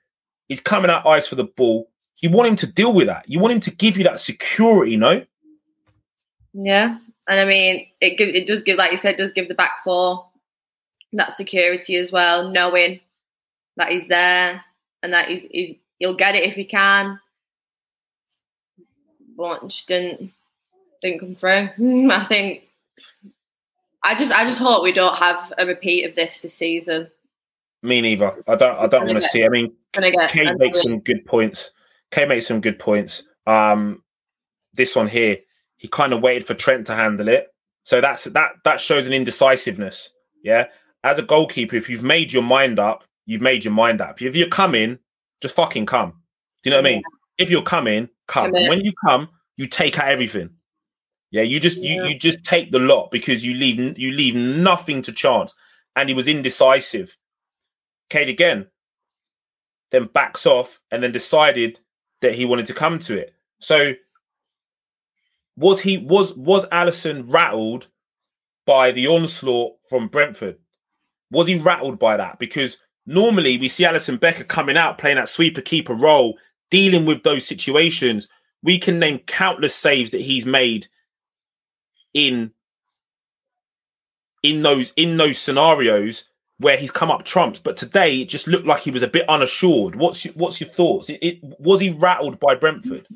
he's 0.49 0.61
coming 0.61 0.91
out 0.91 1.07
eyes 1.07 1.27
for 1.27 1.35
the 1.35 1.45
ball. 1.45 1.89
You 2.21 2.31
want 2.31 2.49
him 2.49 2.57
to 2.57 2.67
deal 2.73 2.93
with 2.95 3.09
that. 3.09 3.29
You 3.29 3.41
want 3.41 3.55
him 3.55 3.61
to 3.61 3.71
give 3.73 3.97
you 3.97 4.05
that 4.05 4.21
security. 4.21 4.97
No, 4.97 5.25
Yeah, 6.53 6.99
and 7.29 7.41
I 7.41 7.45
mean, 7.45 7.89
it 8.01 8.17
give, 8.17 8.29
it 8.29 8.47
does 8.47 8.63
give, 8.63 8.79
like 8.79 8.93
you 8.93 8.97
said, 8.97 9.17
does 9.17 9.33
give 9.33 9.49
the 9.49 9.55
back 9.55 9.83
four 9.83 10.29
that 11.15 11.33
security 11.33 11.97
as 11.97 12.13
well, 12.13 12.49
knowing 12.51 13.01
that 13.77 13.91
he's 13.91 14.07
there 14.07 14.65
and 15.03 15.13
that 15.13 15.29
he's, 15.29 15.47
he's 15.51 15.75
he'll 15.99 16.17
get 16.17 16.35
it 16.35 16.45
if 16.45 16.55
he 16.55 16.65
can. 16.65 17.19
Just 19.67 19.87
didn't 19.87 20.33
didn't 21.01 21.21
come 21.21 21.35
through. 21.35 21.69
I 22.11 22.25
think 22.25 22.69
I 24.05 24.15
just 24.15 24.33
I 24.33 24.45
just 24.45 24.59
hope 24.59 24.83
we 24.83 24.93
don't 24.93 25.17
have 25.17 25.53
a 25.59 25.67
repeat 25.67 26.05
of 26.05 26.15
this 26.15 26.41
this 26.43 26.55
season. 26.55 27.09
me 27.83 28.01
neither. 28.01 28.33
I 28.47 28.55
don't. 28.57 28.79
I 28.79 28.87
don't 28.87 29.07
want 29.07 29.21
to 29.21 29.29
see. 29.29 29.45
I 29.45 29.49
mean, 29.49 29.73
Kate 29.93 30.57
makes 30.59 30.83
some 30.83 31.01
good 31.01 31.25
points. 31.27 31.73
Kate 32.11 32.29
makes 32.29 32.47
some 32.47 32.61
good 32.61 32.79
points. 32.79 33.25
Um, 33.47 34.03
this 34.75 34.97
one 34.97 35.09
here, 35.09 35.39
he 35.77 35.89
kind 35.89 36.13
of 36.13 36.23
waited 36.23 36.47
for 36.47 36.55
Trent 36.55 36.87
to 36.87 36.95
handle 36.95 37.29
it. 37.29 37.49
So 37.85 38.01
that's 38.01 38.25
that. 38.25 38.53
That 38.65 38.81
shows 38.81 39.07
an 39.07 39.13
indecisiveness. 39.13 40.13
Yeah, 40.43 40.67
as 41.05 41.19
a 41.19 41.23
goalkeeper, 41.23 41.77
if 41.77 41.89
you've 41.89 42.03
made 42.03 42.33
your 42.33 42.43
mind 42.43 42.79
up, 42.79 43.05
you've 43.27 43.43
made 43.43 43.65
your 43.65 43.75
mind 43.75 44.01
up. 44.01 44.21
If 44.21 44.35
you're 44.35 44.49
coming, 44.49 44.99
just 45.41 45.55
fucking 45.55 45.87
come. 45.87 46.11
Do 46.63 46.71
you 46.71 46.77
know 46.77 46.83
what 46.83 46.87
I 46.87 46.91
mean? 46.91 47.03
If 47.39 47.51
you're 47.51 47.63
coming, 47.63 48.09
come. 48.29 48.53
When 48.53 48.85
you 48.85 48.93
come, 49.05 49.29
you 49.57 49.67
take 49.67 49.99
out 49.99 50.09
everything. 50.09 50.51
Yeah, 51.31 51.43
you 51.43 51.61
just 51.61 51.79
you 51.79 52.03
Yeah. 52.03 52.09
you 52.09 52.19
just 52.19 52.45
take 52.45 52.71
the 52.71 52.79
lot 52.79 53.11
because 53.11 53.45
you 53.45 53.55
leave 53.55 53.99
you 53.99 54.13
leave 54.13 54.35
nothing 54.35 55.03
to 55.03 55.13
chance. 55.13 55.55
And 55.97 56.09
he 56.09 56.15
was 56.15 56.29
indecisive. 56.29 57.17
Kate 58.11 58.29
again, 58.29 58.67
then 59.91 60.07
backs 60.13 60.47
off 60.47 60.81
and 60.91 61.03
then 61.03 61.13
decided 61.13 61.81
that 62.21 62.35
he 62.35 62.45
wanted 62.45 62.67
to 62.67 62.75
come 62.75 62.99
to 63.01 63.19
it. 63.19 63.35
So 63.61 63.95
was 65.57 65.81
he 65.81 65.99
was 65.99 66.35
was 66.35 66.67
Alisson 66.67 67.25
rattled 67.27 67.89
by 68.67 68.91
the 68.93 69.09
onslaught 69.09 69.75
from 69.89 70.09
Brentford? 70.09 70.59
Was 71.31 71.47
he 71.47 71.59
rattled 71.59 71.99
by 71.99 72.17
that? 72.17 72.39
Because 72.39 72.79
normally 73.07 73.59
we 73.59 73.69
see 73.69 73.85
Alisson 73.85 74.21
Becker 74.21 74.45
coming 74.45 74.77
out 74.77 74.99
playing 74.99 75.17
that 75.17 75.29
sweeper 75.29 75.61
keeper 75.63 75.95
role, 75.95 76.39
dealing 76.73 77.05
with 77.05 77.23
those 77.23 77.47
situations. 77.47 78.29
We 78.63 78.79
can 78.79 78.99
name 78.99 79.19
countless 79.19 79.75
saves 79.75 80.11
that 80.11 80.23
he's 80.23 80.47
made 80.47 80.89
in 82.15 82.53
in 84.43 84.63
those 84.63 84.93
in 84.97 85.19
those 85.19 85.39
scenarios 85.39 86.25
where 86.59 86.79
he's 86.79 86.91
come 86.91 87.11
up 87.11 87.25
trumps. 87.25 87.61
But 87.61 87.77
today 87.77 88.23
it 88.23 88.29
just 88.29 88.49
looked 88.49 88.67
like 88.67 88.81
he 88.81 88.91
was 88.91 89.03
a 89.03 89.09
bit 89.09 89.29
unassured. 89.29 89.97
What's 89.97 90.25
your, 90.25 90.33
what's 90.35 90.61
your 90.61 90.71
thoughts? 90.71 91.11
It, 91.11 91.19
it, 91.21 91.39
was 91.43 91.81
he 91.81 91.91
rattled 91.91 92.41
by 92.41 92.55
Brentford? 92.55 93.07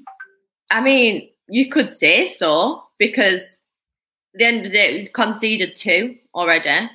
I 0.71 0.83
mean, 0.83 1.29
you 1.49 1.71
could 1.71 1.91
say 1.91 2.27
so 2.27 2.83
because 2.99 3.63
the 4.35 4.45
end 4.45 4.59
of 4.59 4.65
the 4.65 4.71
day, 4.71 4.99
we've 4.99 5.13
conceded 5.13 5.77
two 5.77 6.17
already. 6.35 6.91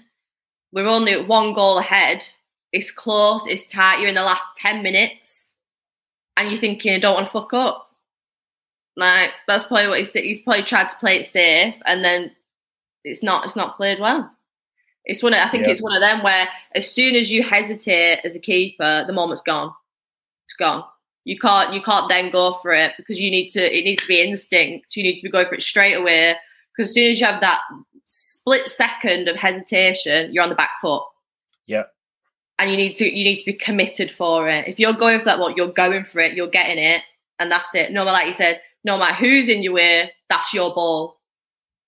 We're 0.73 0.87
only 0.87 1.25
one 1.25 1.53
goal 1.53 1.79
ahead. 1.79 2.23
It's 2.71 2.91
close, 2.91 3.47
it's 3.47 3.67
tight. 3.67 3.99
You're 3.99 4.09
in 4.09 4.15
the 4.15 4.23
last 4.23 4.47
10 4.57 4.83
minutes 4.83 5.40
and 6.37 6.49
you're 6.49 6.59
thinking, 6.59 6.93
I 6.93 6.99
don't 6.99 7.13
want 7.15 7.27
to 7.27 7.31
fuck 7.31 7.53
up. 7.53 7.89
Like, 8.97 9.31
that's 9.47 9.63
probably 9.63 9.87
what 9.87 9.99
he's, 9.99 10.13
he's 10.13 10.41
probably 10.41 10.63
tried 10.63 10.89
to 10.89 10.95
play 10.97 11.17
it 11.19 11.25
safe 11.25 11.75
and 11.85 12.03
then 12.03 12.31
it's 13.03 13.23
not, 13.23 13.45
it's 13.45 13.55
not 13.55 13.77
played 13.77 13.99
well. 13.99 14.31
It's 15.05 15.23
one 15.23 15.33
of, 15.33 15.39
I 15.39 15.47
think 15.49 15.65
Yeah. 15.65 15.71
it's 15.71 15.81
one 15.81 15.95
of 15.95 16.01
them 16.01 16.23
where 16.23 16.47
as 16.75 16.89
soon 16.89 17.15
as 17.15 17.31
you 17.31 17.41
hesitate 17.43 18.19
as 18.23 18.35
a 18.35 18.39
keeper, 18.39 19.03
the 19.07 19.13
moment's 19.13 19.41
gone. 19.41 19.73
It's 20.47 20.55
gone. 20.57 20.83
You 21.23 21.37
can't 21.37 21.71
you 21.73 21.81
can't 21.83 22.09
then 22.09 22.31
go 22.31 22.53
for 22.53 22.71
it 22.71 22.93
because 22.97 23.19
you 23.19 23.29
need 23.29 23.49
to 23.49 23.61
it 23.61 23.83
needs 23.83 24.01
to 24.01 24.07
be 24.07 24.21
instinct. 24.21 24.95
You 24.95 25.03
need 25.03 25.17
to 25.17 25.23
be 25.23 25.29
going 25.29 25.47
for 25.47 25.53
it 25.55 25.61
straight 25.61 25.93
away. 25.93 26.35
Because 26.75 26.89
as 26.89 26.93
soon 26.95 27.11
as 27.11 27.19
you 27.19 27.25
have 27.27 27.41
that 27.41 27.59
split 28.07 28.67
second 28.67 29.27
of 29.27 29.35
hesitation, 29.35 30.33
you're 30.33 30.43
on 30.43 30.49
the 30.49 30.55
back 30.55 30.71
foot. 30.81 31.03
Yeah. 31.67 31.83
And 32.59 32.69
you 32.69 32.77
need 32.77 32.95
to 32.95 33.05
you 33.05 33.23
need 33.23 33.37
to 33.37 33.45
be 33.45 33.53
committed 33.53 34.11
for 34.11 34.47
it. 34.47 34.67
If 34.67 34.79
you're 34.79 34.93
going 34.93 35.19
for 35.19 35.25
that 35.25 35.39
what 35.39 35.57
you're 35.57 35.71
going 35.71 36.03
for 36.03 36.19
it, 36.19 36.33
you're 36.33 36.47
getting 36.47 36.83
it, 36.83 37.01
and 37.39 37.51
that's 37.51 37.73
it. 37.73 37.91
No 37.91 38.05
matter 38.05 38.13
like 38.13 38.27
you 38.27 38.33
said, 38.33 38.61
no 38.83 38.97
matter 38.97 39.15
who's 39.15 39.49
in 39.49 39.63
your 39.63 39.73
way, 39.73 40.11
that's 40.29 40.53
your 40.53 40.73
ball. 40.73 41.19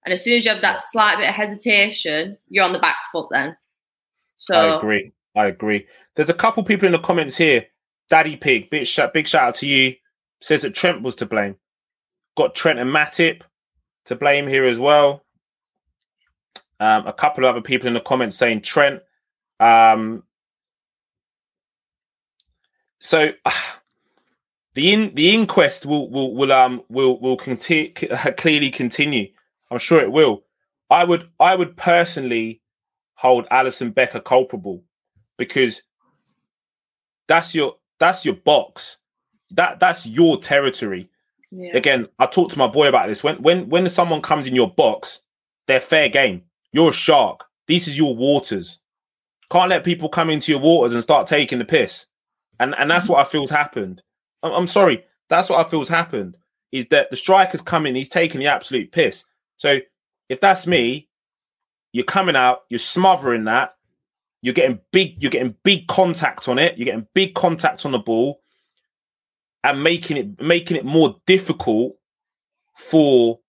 And 0.05 0.13
as 0.13 0.23
soon 0.23 0.33
as 0.33 0.45
you 0.45 0.51
have 0.51 0.61
that 0.61 0.79
slight 0.79 1.17
bit 1.17 1.29
of 1.29 1.35
hesitation, 1.35 2.37
you're 2.49 2.65
on 2.65 2.73
the 2.73 2.79
back 2.79 2.97
foot 3.11 3.27
then. 3.31 3.55
So 4.37 4.55
I 4.55 4.77
agree. 4.77 5.11
I 5.35 5.45
agree. 5.45 5.87
There's 6.15 6.29
a 6.29 6.33
couple 6.33 6.63
people 6.63 6.85
in 6.85 6.91
the 6.91 6.99
comments 6.99 7.37
here. 7.37 7.67
Daddy 8.09 8.35
Pig, 8.35 8.69
big 8.69 8.85
shout, 8.85 9.13
big 9.13 9.27
shout 9.27 9.43
out 9.43 9.55
to 9.55 9.67
you. 9.67 9.95
Says 10.41 10.63
that 10.63 10.75
Trent 10.75 11.01
was 11.01 11.15
to 11.15 11.25
blame. 11.25 11.55
Got 12.35 12.53
Trent 12.53 12.79
and 12.79 12.91
Matip 12.91 13.43
to 14.05 14.15
blame 14.15 14.47
here 14.47 14.65
as 14.65 14.77
well. 14.77 15.23
Um, 16.79 17.07
a 17.07 17.13
couple 17.13 17.45
of 17.45 17.51
other 17.51 17.61
people 17.61 17.87
in 17.87 17.93
the 17.93 18.01
comments 18.01 18.35
saying 18.35 18.61
Trent. 18.61 19.01
Um, 19.59 20.23
so 23.03 23.33
the 24.73 24.91
in 24.91 25.13
the 25.13 25.33
inquest 25.33 25.85
will 25.85 26.09
will 26.09 26.33
will 26.33 26.51
um 26.51 26.83
will 26.89 27.19
will 27.19 27.37
continue 27.37 27.93
clearly 28.37 28.71
continue. 28.71 29.27
I'm 29.69 29.77
sure 29.77 30.01
it 30.01 30.11
will. 30.11 30.43
I 30.89 31.03
would 31.03 31.29
I 31.39 31.55
would 31.55 31.75
personally 31.75 32.61
hold 33.15 33.47
Alisson 33.49 33.93
Becker 33.93 34.21
culpable 34.21 34.83
because 35.37 35.83
that's 37.27 37.53
your 37.53 37.75
that's 37.99 38.25
your 38.25 38.35
box. 38.35 38.97
That 39.51 39.79
that's 39.79 40.05
your 40.05 40.39
territory. 40.39 41.09
Yeah. 41.51 41.77
Again, 41.77 42.07
I 42.17 42.25
talked 42.25 42.53
to 42.53 42.57
my 42.57 42.67
boy 42.67 42.87
about 42.87 43.07
this. 43.07 43.23
When 43.23 43.35
when 43.41 43.69
when 43.69 43.87
someone 43.89 44.21
comes 44.21 44.47
in 44.47 44.55
your 44.55 44.71
box, 44.71 45.21
they're 45.67 45.79
fair 45.79 46.09
game. 46.09 46.43
You're 46.71 46.89
a 46.89 46.93
shark. 46.93 47.43
These 47.67 47.87
is 47.87 47.97
your 47.97 48.15
waters. 48.15 48.79
Can't 49.51 49.69
let 49.69 49.83
people 49.83 50.09
come 50.09 50.29
into 50.29 50.51
your 50.51 50.61
waters 50.61 50.93
and 50.93 51.03
start 51.03 51.27
taking 51.27 51.59
the 51.59 51.65
piss. 51.65 52.07
And 52.59 52.75
and 52.75 52.89
that's 52.89 53.09
what 53.09 53.19
I 53.19 53.29
feel's 53.29 53.51
happened. 53.51 54.01
I'm, 54.41 54.51
I'm 54.51 54.67
sorry. 54.67 55.03
That's 55.29 55.49
what 55.49 55.65
I 55.65 55.69
feel's 55.69 55.89
happened. 55.89 56.37
Is 56.71 56.87
that 56.87 57.09
the 57.09 57.15
striker's 57.15 57.61
coming, 57.61 57.95
he's 57.95 58.09
taking 58.09 58.39
the 58.39 58.47
absolute 58.47 58.91
piss. 58.91 59.25
So 59.57 59.79
if 60.29 60.41
that's 60.41 60.65
me, 60.65 61.09
you're 61.91 62.03
coming 62.03 62.35
out, 62.35 62.63
you're 62.69 62.79
smothering 62.79 63.43
that, 63.45 63.75
you're 64.41 64.53
getting 64.53 64.79
big, 64.91 65.21
you're 65.21 65.29
getting 65.29 65.55
big 65.63 65.87
contact 65.87 66.47
on 66.47 66.57
it, 66.57 66.77
you're 66.77 66.85
getting 66.85 67.07
big 67.13 67.35
contact 67.35 67.85
on 67.85 67.91
the 67.91 67.99
ball, 67.99 68.41
and 69.63 69.83
making 69.83 70.17
it 70.17 70.41
making 70.41 70.77
it 70.77 70.85
more 70.85 71.15
difficult 71.25 71.95
for 72.75 73.39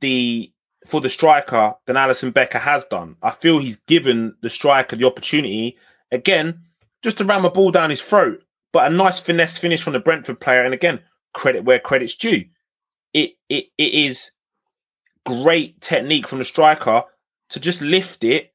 the 0.00 0.52
for 0.86 1.00
the 1.00 1.10
striker 1.10 1.74
than 1.86 1.96
Alisson 1.96 2.32
Becker 2.32 2.58
has 2.58 2.84
done. 2.86 3.16
I 3.22 3.30
feel 3.30 3.58
he's 3.58 3.76
given 3.80 4.34
the 4.42 4.50
striker 4.50 4.96
the 4.96 5.06
opportunity 5.06 5.76
again 6.10 6.62
just 7.02 7.18
to 7.18 7.24
ram 7.24 7.44
a 7.44 7.50
ball 7.50 7.70
down 7.70 7.90
his 7.90 8.00
throat, 8.00 8.42
but 8.72 8.90
a 8.90 8.94
nice 8.94 9.20
finesse 9.20 9.58
finish 9.58 9.82
from 9.82 9.92
the 9.92 10.00
Brentford 10.00 10.40
player. 10.40 10.64
And 10.64 10.74
again, 10.74 11.00
credit 11.34 11.64
where 11.64 11.78
credit's 11.78 12.16
due. 12.16 12.44
It 13.12 13.32
it 13.48 13.66
it 13.78 13.94
is 13.94 14.30
great 15.26 15.80
technique 15.80 16.26
from 16.26 16.38
the 16.38 16.44
striker 16.44 17.04
to 17.50 17.60
just 17.60 17.82
lift 17.82 18.24
it 18.24 18.52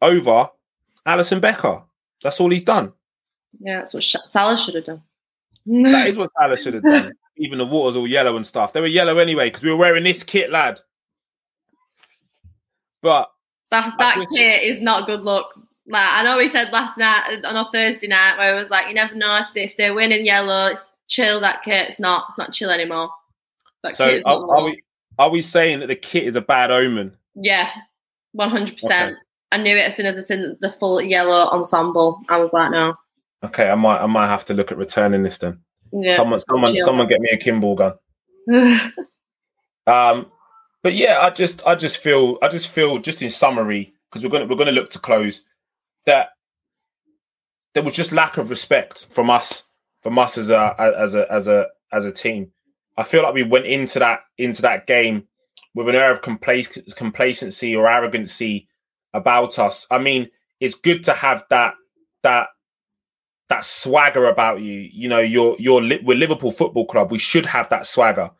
over 0.00 0.48
Alisson 1.06 1.40
Becker. 1.40 1.82
That's 2.22 2.40
all 2.40 2.50
he's 2.50 2.62
done. 2.62 2.92
Yeah, 3.60 3.80
that's 3.80 3.94
what 3.94 4.04
Sh- 4.04 4.16
Salah 4.24 4.56
should 4.56 4.74
have 4.74 4.84
done. 4.84 5.02
That 5.66 6.08
is 6.08 6.16
what 6.16 6.30
Salah 6.38 6.56
should 6.56 6.74
have 6.74 6.82
done. 6.82 7.12
Even 7.36 7.58
the 7.58 7.66
water's 7.66 7.96
all 7.96 8.06
yellow 8.06 8.36
and 8.36 8.46
stuff. 8.46 8.72
They 8.72 8.80
were 8.80 8.86
yellow 8.88 9.18
anyway 9.18 9.46
because 9.46 9.62
we 9.62 9.70
were 9.70 9.76
wearing 9.76 10.02
this 10.02 10.22
kit, 10.24 10.50
lad. 10.50 10.80
But 13.00 13.30
That 13.70 13.94
that 13.98 14.26
kit 14.34 14.64
is 14.64 14.80
not 14.80 15.06
good 15.06 15.22
look. 15.22 15.46
Like 15.88 16.08
I 16.10 16.22
know 16.22 16.36
we 16.36 16.48
said 16.48 16.70
last 16.70 16.98
night 16.98 17.44
on 17.44 17.56
a 17.56 17.64
Thursday 17.72 18.08
night 18.08 18.36
where 18.36 18.54
it 18.54 18.60
was 18.60 18.70
like 18.70 18.88
you 18.88 18.94
never 18.94 19.14
know 19.14 19.38
if, 19.38 19.48
they, 19.54 19.64
if 19.64 19.76
they're 19.76 19.94
winning 19.94 20.26
yellow, 20.26 20.66
it's 20.66 20.86
chill. 21.08 21.40
That 21.40 21.62
kit, 21.62 21.88
it's 21.88 22.00
not. 22.00 22.26
It's 22.28 22.38
not 22.38 22.52
chill 22.52 22.70
anymore. 22.70 23.10
That 23.82 23.96
so 23.96 24.06
kit 24.06 24.18
is 24.18 24.24
not 24.24 24.42
are, 24.42 24.56
are 24.56 24.64
we 24.64 24.82
are 25.18 25.30
we 25.30 25.42
saying 25.42 25.80
that 25.80 25.86
the 25.86 25.96
kit 25.96 26.24
is 26.24 26.36
a 26.36 26.40
bad 26.40 26.70
omen? 26.70 27.16
Yeah, 27.34 27.70
one 28.32 28.50
hundred 28.50 28.74
percent. 28.74 29.16
I 29.50 29.56
knew 29.56 29.76
it 29.76 29.86
as 29.86 29.96
soon 29.96 30.06
as 30.06 30.18
I 30.18 30.20
seen 30.20 30.58
the 30.60 30.70
full 30.72 31.00
yellow 31.00 31.48
ensemble. 31.50 32.20
I 32.28 32.38
was 32.38 32.52
like, 32.52 32.70
no. 32.70 32.94
Okay, 33.42 33.68
I 33.68 33.74
might 33.74 34.00
I 34.00 34.06
might 34.06 34.26
have 34.26 34.44
to 34.46 34.54
look 34.54 34.70
at 34.70 34.78
returning 34.78 35.22
this 35.22 35.38
then. 35.38 35.60
Yeah. 35.92 36.16
Someone 36.16 36.40
someone 36.40 36.74
chill. 36.74 36.84
someone 36.84 37.08
get 37.08 37.20
me 37.20 37.30
a 37.32 37.38
Kimball 37.38 37.74
gun. 37.74 37.94
Um, 39.88 40.26
but 40.82 40.94
yeah, 40.94 41.20
I 41.20 41.30
just 41.30 41.66
I 41.66 41.74
just 41.74 41.96
feel 41.96 42.38
I 42.42 42.48
just 42.48 42.68
feel 42.68 42.98
just 42.98 43.22
in 43.22 43.30
summary 43.30 43.94
because 44.10 44.22
we're 44.22 44.30
gonna 44.30 44.44
we're 44.44 44.56
gonna 44.56 44.70
look 44.70 44.90
to 44.90 44.98
close 44.98 45.44
that 46.08 46.30
there 47.74 47.82
was 47.82 47.94
just 47.94 48.12
lack 48.12 48.38
of 48.38 48.50
respect 48.50 49.06
from 49.10 49.30
us 49.30 49.64
from 50.02 50.18
us 50.18 50.38
as 50.38 50.50
a 50.50 50.74
as 50.78 51.14
a 51.14 51.32
as 51.32 51.46
a 51.46 51.66
as 51.92 52.04
a 52.04 52.12
team. 52.12 52.50
I 52.96 53.04
feel 53.04 53.22
like 53.22 53.34
we 53.34 53.42
went 53.44 53.66
into 53.66 53.98
that 54.00 54.20
into 54.38 54.62
that 54.62 54.86
game 54.86 55.28
with 55.74 55.88
an 55.88 55.94
air 55.94 56.10
of 56.10 56.22
complac- 56.22 56.96
complacency 56.96 57.76
or 57.76 57.88
arrogancy 57.88 58.68
about 59.14 59.58
us. 59.58 59.86
I 59.90 59.98
mean, 59.98 60.28
it's 60.60 60.74
good 60.74 61.04
to 61.04 61.12
have 61.12 61.44
that 61.50 61.74
that 62.22 62.48
that 63.50 63.64
swagger 63.64 64.26
about 64.26 64.60
you. 64.60 64.88
You 64.92 65.08
know, 65.08 65.20
you're 65.20 65.56
you're 65.58 65.82
we're 66.02 66.16
Liverpool 66.16 66.50
Football 66.50 66.86
Club. 66.86 67.10
We 67.10 67.18
should 67.18 67.46
have 67.46 67.68
that 67.68 67.86
swagger, 67.86 68.30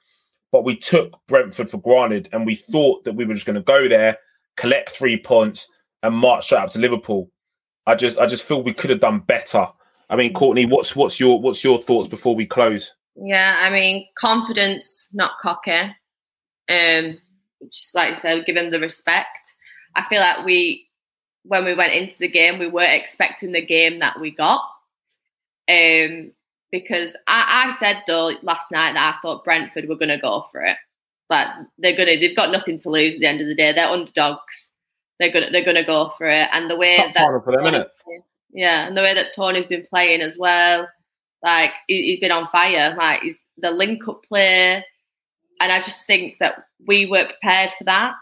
but 0.52 0.64
we 0.64 0.74
took 0.76 1.18
Brentford 1.28 1.70
for 1.70 1.78
granted, 1.78 2.30
and 2.32 2.46
we 2.46 2.54
thought 2.54 3.04
that 3.04 3.14
we 3.14 3.26
were 3.26 3.34
just 3.34 3.46
going 3.46 3.56
to 3.56 3.62
go 3.62 3.88
there, 3.88 4.16
collect 4.56 4.90
three 4.90 5.18
points, 5.18 5.68
and 6.02 6.14
march 6.14 6.46
straight 6.46 6.62
up 6.62 6.70
to 6.70 6.78
Liverpool. 6.78 7.30
I 7.88 7.94
just 7.94 8.18
I 8.18 8.26
just 8.26 8.44
feel 8.44 8.62
we 8.62 8.74
could 8.74 8.90
have 8.90 9.00
done 9.00 9.20
better. 9.20 9.66
I 10.10 10.16
mean, 10.16 10.34
Courtney, 10.34 10.66
what's 10.66 10.94
what's 10.94 11.18
your 11.18 11.40
what's 11.40 11.64
your 11.64 11.78
thoughts 11.78 12.06
before 12.06 12.36
we 12.36 12.46
close? 12.46 12.94
Yeah, 13.16 13.56
I 13.58 13.70
mean, 13.70 14.06
confidence, 14.14 15.08
not 15.12 15.32
cocky. 15.40 15.96
Um, 16.68 17.18
just 17.64 17.94
like 17.94 18.10
you 18.10 18.16
said, 18.16 18.46
give 18.46 18.56
him 18.56 18.70
the 18.70 18.78
respect. 18.78 19.54
I 19.94 20.02
feel 20.02 20.20
like 20.20 20.44
we, 20.44 20.88
when 21.42 21.64
we 21.64 21.74
went 21.74 21.94
into 21.94 22.18
the 22.18 22.28
game, 22.28 22.58
we 22.58 22.68
weren't 22.68 22.92
expecting 22.92 23.52
the 23.52 23.64
game 23.64 23.98
that 23.98 24.20
we 24.20 24.30
got. 24.30 24.60
Um, 25.68 26.32
because 26.70 27.16
I, 27.26 27.66
I 27.66 27.76
said 27.78 28.02
though 28.06 28.32
last 28.42 28.70
night 28.70 28.92
that 28.92 29.16
I 29.16 29.20
thought 29.20 29.44
Brentford 29.44 29.88
were 29.88 29.96
going 29.96 30.10
to 30.10 30.18
go 30.18 30.44
for 30.52 30.62
it. 30.62 30.76
But 31.28 31.48
they're 31.78 31.96
gonna, 31.96 32.16
they've 32.16 32.36
got 32.36 32.52
nothing 32.52 32.78
to 32.78 32.90
lose 32.90 33.14
at 33.14 33.20
the 33.20 33.26
end 33.26 33.40
of 33.40 33.48
the 33.48 33.54
day. 33.54 33.72
They're 33.72 33.88
underdogs. 33.88 34.67
They're 35.18 35.32
gonna, 35.32 35.50
they're 35.50 35.64
gonna 35.64 35.84
go 35.84 36.10
for 36.16 36.26
it. 36.28 36.48
And 36.52 36.70
the 36.70 36.76
way 36.76 36.96
Top 36.96 37.14
that 37.14 37.42
for 37.44 37.62
them, 37.62 37.84
yeah, 38.52 38.86
and 38.86 38.96
the 38.96 39.02
way 39.02 39.14
that 39.14 39.34
Toney's 39.34 39.66
been 39.66 39.84
playing 39.84 40.20
as 40.20 40.38
well, 40.38 40.88
like 41.42 41.72
he, 41.86 42.02
he's 42.06 42.20
been 42.20 42.32
on 42.32 42.46
fire. 42.48 42.94
Like 42.96 43.22
he's 43.22 43.40
the 43.58 43.70
link 43.70 44.06
up 44.08 44.22
play, 44.24 44.84
and 45.60 45.72
I 45.72 45.78
just 45.78 46.06
think 46.06 46.36
that 46.40 46.64
we 46.86 47.06
were 47.06 47.24
prepared 47.24 47.70
for 47.72 47.84
that. 47.84 48.14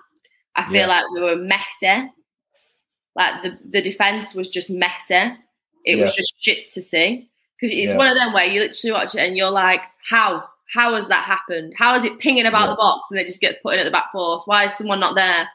I 0.57 0.65
feel 0.67 0.77
Yeah. 0.81 0.87
like 0.87 1.05
we 1.13 1.21
were 1.21 1.37
messy. 1.37 2.11
Like 3.15 3.43
the 3.43 3.59
the 3.67 3.83
defense 3.83 4.35
was 4.35 4.49
just 4.49 4.71
messy. 4.71 5.33
It 5.85 5.97
was 6.01 6.15
just 6.15 6.35
shit 6.39 6.69
to 6.71 6.83
see 6.83 7.29
because 7.61 7.75
it's 7.77 7.93
Yeah. 7.93 7.97
one 7.97 8.09
of 8.09 8.17
them 8.17 8.33
where 8.33 8.45
you 8.47 8.61
literally 8.61 8.93
watch 8.93 9.15
it 9.15 9.21
and 9.21 9.37
you're 9.37 9.51
like, 9.51 9.81
how 10.09 10.45
how 10.73 10.95
has 10.95 11.09
that 11.09 11.23
happened? 11.25 11.75
How 11.77 11.95
is 11.95 12.05
it 12.05 12.19
pinging 12.19 12.47
about 12.47 12.63
Yeah. 12.65 12.71
the 12.71 12.77
box 12.77 13.09
and 13.11 13.21
it 13.21 13.29
just 13.29 13.41
gets 13.41 13.63
put 13.63 13.75
in 13.75 13.81
at 13.81 13.85
the 13.85 13.91
back 13.91 14.11
post? 14.13 14.49
Why 14.49 14.65
is 14.65 14.75
someone 14.75 14.99
not 15.01 15.15
there 15.15 15.49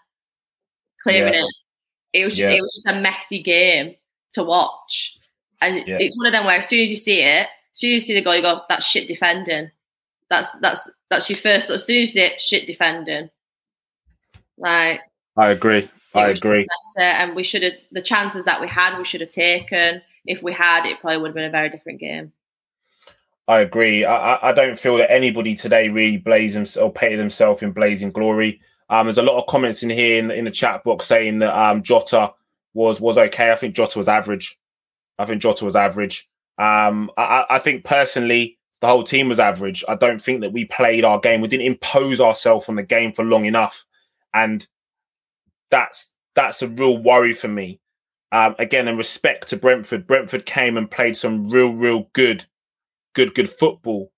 clearing 1.04 1.34
Yeah. 1.34 1.42
it? 1.44 1.54
It 2.14 2.26
was 2.26 2.34
just 2.36 2.50
Yeah. 2.52 2.58
it 2.58 2.62
was 2.62 2.74
just 2.74 2.88
a 2.98 3.00
messy 3.02 3.42
game 3.42 3.96
to 4.34 4.44
watch. 4.44 5.18
And 5.62 5.86
Yeah. 5.88 5.98
it's 6.00 6.18
one 6.18 6.28
of 6.28 6.34
them 6.34 6.46
where 6.46 6.58
as 6.58 6.68
soon 6.68 6.82
as 6.82 6.90
you 6.90 6.96
see 6.98 7.22
it, 7.22 7.48
as 7.48 7.48
soon 7.74 7.92
as 7.92 7.94
you 7.96 8.00
see 8.02 8.14
the 8.16 8.22
goal, 8.22 8.36
you 8.36 8.42
go, 8.42 8.62
that's 8.70 8.86
shit 8.86 9.08
defending. 9.08 9.72
That's 10.30 10.52
that's 10.62 10.90
that's 11.10 11.30
your 11.30 11.38
first 11.38 11.70
as 11.70 11.86
soon 11.86 11.98
as 11.98 12.08
you 12.16 12.22
see 12.22 12.22
it, 12.28 12.40
shit 12.40 12.68
defending. 12.68 13.30
Like 14.58 15.02
I 15.38 15.52
agree. 15.52 15.88
I 16.14 16.30
agree. 16.30 16.68
and 16.98 17.36
we 17.36 17.44
should 17.44 17.64
have 17.64 17.74
the 17.92 18.02
chances 18.02 18.44
that 18.46 18.60
we 18.60 18.68
had, 18.68 18.98
we 18.98 19.06
should 19.06 19.22
have 19.22 19.30
taken. 19.30 20.02
If 20.26 20.44
we 20.44 20.52
had, 20.54 20.86
it 20.86 21.00
probably 21.00 21.18
would 21.18 21.28
have 21.30 21.36
been 21.36 21.46
a 21.46 21.50
very 21.50 21.70
different 21.70 22.00
game. 22.00 22.34
I 23.48 23.62
agree. 23.62 24.06
I, 24.06 24.50
I- 24.50 24.54
don't 24.54 24.78
feel 24.80 24.98
that 24.98 25.12
anybody 25.12 25.56
today 25.56 25.90
really 25.90 26.18
blazed 26.18 26.56
them 26.56 26.84
or 26.84 26.92
painted 26.92 27.20
themselves 27.20 27.62
in 27.62 27.72
blazing 27.72 28.12
glory. 28.12 28.62
Um, 28.92 29.08
there's 29.08 29.18
a 29.18 29.24
lot 29.24 29.40
of 29.40 29.48
comments 29.48 29.84
in 29.84 29.90
here 29.90 30.20
in, 30.20 30.30
in 30.32 30.46
the 30.46 30.52
chat 30.52 30.84
box 30.84 31.08
saying 31.08 31.40
that 31.40 31.58
um, 31.58 31.82
Jota 31.82 32.34
was 32.76 33.02
was 33.02 33.18
okay. 33.18 33.52
I 33.52 33.56
think 33.56 33.76
Jota 33.76 33.98
was 33.98 34.08
average. 34.08 34.60
I 35.18 35.26
think 35.26 35.42
Jota 35.42 35.66
was 35.66 35.76
average. 35.76 36.30
Um, 36.60 37.10
I, 37.18 37.46
I- 37.50 37.60
think 37.60 37.86
personally 37.86 38.60
the 38.82 38.88
whole 38.88 39.04
team 39.04 39.30
was 39.30 39.40
average. 39.40 39.84
I 39.88 39.96
don't 39.96 40.22
think 40.22 40.42
that 40.42 40.52
we 40.54 40.66
played 40.66 41.06
our 41.06 41.20
game. 41.20 41.42
We 41.42 41.48
didn't 41.48 41.68
impose 41.68 42.22
ourselves 42.22 42.70
on 42.70 42.76
the 42.76 42.84
game 42.84 43.14
for 43.14 43.24
long 43.26 43.46
enough, 43.46 43.86
and 44.34 44.68
that's 45.72 46.12
that's 46.36 46.62
a 46.62 46.68
real 46.68 46.98
worry 46.98 47.34
for 47.34 47.48
me. 47.48 47.80
Um, 48.34 48.56
again, 48.60 48.88
in 48.88 48.98
respect 48.98 49.50
to 49.50 49.58
Brentford, 49.58 50.08
Brentford 50.08 50.46
came 50.46 50.78
and 50.78 50.90
played 50.90 51.18
some 51.18 51.50
real, 51.50 51.74
real 51.74 52.10
good 52.14 52.46
good, 53.14 53.36
good 53.36 53.50
football, 53.50 54.12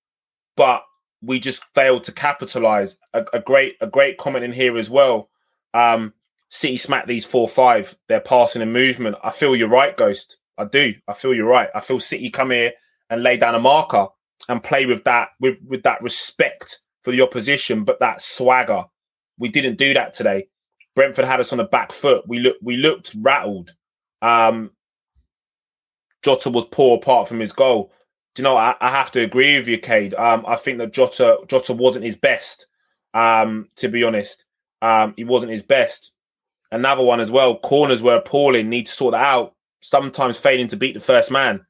but 0.55 0.83
we 1.23 1.39
just 1.39 1.63
failed 1.73 2.03
to 2.05 2.11
capitalize. 2.11 2.97
A, 3.13 3.25
a 3.33 3.39
great, 3.39 3.75
a 3.81 3.87
great 3.87 4.17
comment 4.17 4.45
in 4.45 4.51
here 4.51 4.77
as 4.77 4.89
well. 4.89 5.29
Um, 5.73 6.13
City 6.49 6.77
smacked 6.77 7.07
these 7.07 7.25
four 7.25 7.47
five. 7.47 7.95
They're 8.07 8.19
passing 8.19 8.61
and 8.61 8.71
movement. 8.71 9.15
I 9.23 9.31
feel 9.31 9.55
you're 9.55 9.67
right, 9.67 9.97
Ghost. 9.97 10.37
I 10.57 10.65
do. 10.65 10.93
I 11.07 11.13
feel 11.13 11.33
you're 11.33 11.47
right. 11.47 11.69
I 11.73 11.79
feel 11.79 11.99
City 11.99 12.29
come 12.29 12.51
here 12.51 12.73
and 13.09 13.23
lay 13.23 13.37
down 13.37 13.55
a 13.55 13.59
marker 13.59 14.07
and 14.49 14.61
play 14.61 14.85
with 14.85 15.03
that 15.05 15.29
with 15.39 15.57
with 15.65 15.81
that 15.83 16.01
respect 16.03 16.81
for 17.01 17.11
the 17.11 17.21
opposition, 17.21 17.83
but 17.83 17.99
that 18.01 18.21
swagger. 18.21 18.83
We 19.39 19.49
didn't 19.49 19.77
do 19.77 19.95
that 19.95 20.13
today. 20.13 20.47
Brentford 20.95 21.25
had 21.25 21.39
us 21.39 21.51
on 21.51 21.57
the 21.57 21.63
back 21.63 21.91
foot. 21.91 22.27
We 22.27 22.39
looked 22.39 22.61
we 22.61 22.77
looked 22.77 23.15
rattled. 23.19 23.73
Um, 24.21 24.71
Jota 26.23 26.49
was 26.49 26.65
poor 26.65 26.97
apart 26.97 27.27
from 27.27 27.39
his 27.39 27.51
goal. 27.51 27.91
Do 28.35 28.41
you 28.41 28.43
know? 28.43 28.57
I, 28.57 28.75
I 28.81 28.89
have 28.89 29.11
to 29.11 29.21
agree 29.21 29.57
with 29.57 29.67
you, 29.67 29.77
Cade. 29.77 30.13
Um, 30.13 30.43
I 30.47 30.55
think 30.55 30.79
that 30.79 30.93
Jota 30.93 31.37
Jota 31.47 31.73
wasn't 31.73 32.05
his 32.05 32.15
best. 32.15 32.67
Um, 33.13 33.69
to 33.75 33.89
be 33.89 34.03
honest, 34.03 34.45
um, 34.81 35.13
he 35.15 35.23
wasn't 35.23 35.51
his 35.51 35.63
best. 35.63 36.11
Another 36.71 37.03
one 37.03 37.19
as 37.19 37.29
well. 37.29 37.57
Corners 37.57 38.01
were 38.01 38.15
appalling. 38.15 38.69
Need 38.69 38.87
to 38.87 38.91
sort 38.91 39.11
that 39.11 39.23
out. 39.23 39.53
Sometimes 39.81 40.39
failing 40.39 40.67
to 40.69 40.77
beat 40.77 40.93
the 40.95 40.99
first 40.99 41.29
man. 41.29 41.65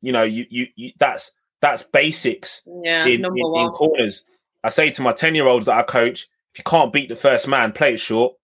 You 0.00 0.10
know, 0.12 0.24
you 0.24 0.46
you, 0.50 0.66
you 0.74 0.92
that's 0.98 1.32
That's 1.62 1.84
basics 1.84 2.62
Yeah, 2.66 3.06
in, 3.06 3.20
number 3.20 3.38
in, 3.38 3.62
in 3.62 3.68
corners. 3.70 4.24
I 4.64 4.68
say 4.68 4.90
to 4.90 5.02
my 5.02 5.12
10 5.12 5.34
year 5.36 5.46
olds 5.46 5.66
that 5.66 5.78
I 5.78 5.82
coach, 5.84 6.28
if 6.52 6.58
you 6.58 6.64
can't 6.64 6.92
beat 6.92 7.08
the 7.08 7.16
first 7.16 7.48
man, 7.48 7.72
play 7.72 7.94
it 7.94 8.00
short. 8.00 8.34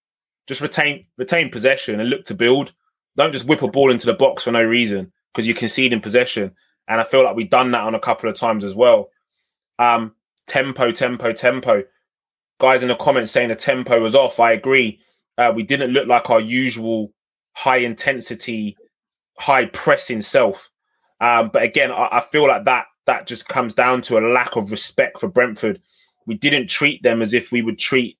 Just 0.46 0.60
retain 0.60 1.06
retain 1.18 1.50
possession 1.50 1.98
and 2.00 2.08
look 2.08 2.24
to 2.26 2.34
build. 2.34 2.72
Don't 3.16 3.32
just 3.32 3.46
whip 3.46 3.62
a 3.62 3.68
ball 3.68 3.90
into 3.90 4.06
the 4.06 4.14
box 4.14 4.44
for 4.44 4.52
no 4.52 4.62
reason 4.62 5.12
because 5.34 5.46
you 5.48 5.52
concede 5.54 5.92
in 5.92 6.00
possession. 6.00 6.54
And 6.88 7.00
I 7.00 7.04
feel 7.04 7.22
like 7.22 7.36
we've 7.36 7.50
done 7.50 7.70
that 7.72 7.82
on 7.82 7.94
a 7.94 8.00
couple 8.00 8.28
of 8.28 8.36
times 8.36 8.64
as 8.64 8.74
well. 8.74 9.10
Um, 9.78 10.14
tempo, 10.46 10.90
tempo, 10.90 11.32
tempo. 11.32 11.84
Guys 12.58 12.82
in 12.82 12.88
the 12.88 12.96
comments 12.96 13.30
saying 13.30 13.50
the 13.50 13.54
tempo 13.54 14.00
was 14.00 14.14
off. 14.14 14.40
I 14.40 14.52
agree. 14.52 15.00
Uh, 15.36 15.52
we 15.54 15.62
didn't 15.62 15.92
look 15.92 16.08
like 16.08 16.30
our 16.30 16.40
usual 16.40 17.12
high 17.52 17.76
intensity, 17.76 18.76
high 19.38 19.66
pressing 19.66 20.22
self. 20.22 20.70
Um, 21.20 21.50
but 21.52 21.62
again, 21.62 21.92
I, 21.92 22.08
I 22.12 22.20
feel 22.32 22.48
like 22.48 22.64
that 22.64 22.86
that 23.06 23.26
just 23.26 23.48
comes 23.48 23.74
down 23.74 24.02
to 24.02 24.18
a 24.18 24.28
lack 24.32 24.56
of 24.56 24.70
respect 24.70 25.18
for 25.20 25.28
Brentford. 25.28 25.80
We 26.26 26.34
didn't 26.34 26.68
treat 26.68 27.02
them 27.02 27.22
as 27.22 27.32
if 27.32 27.52
we 27.52 27.62
would 27.62 27.78
treat 27.78 28.18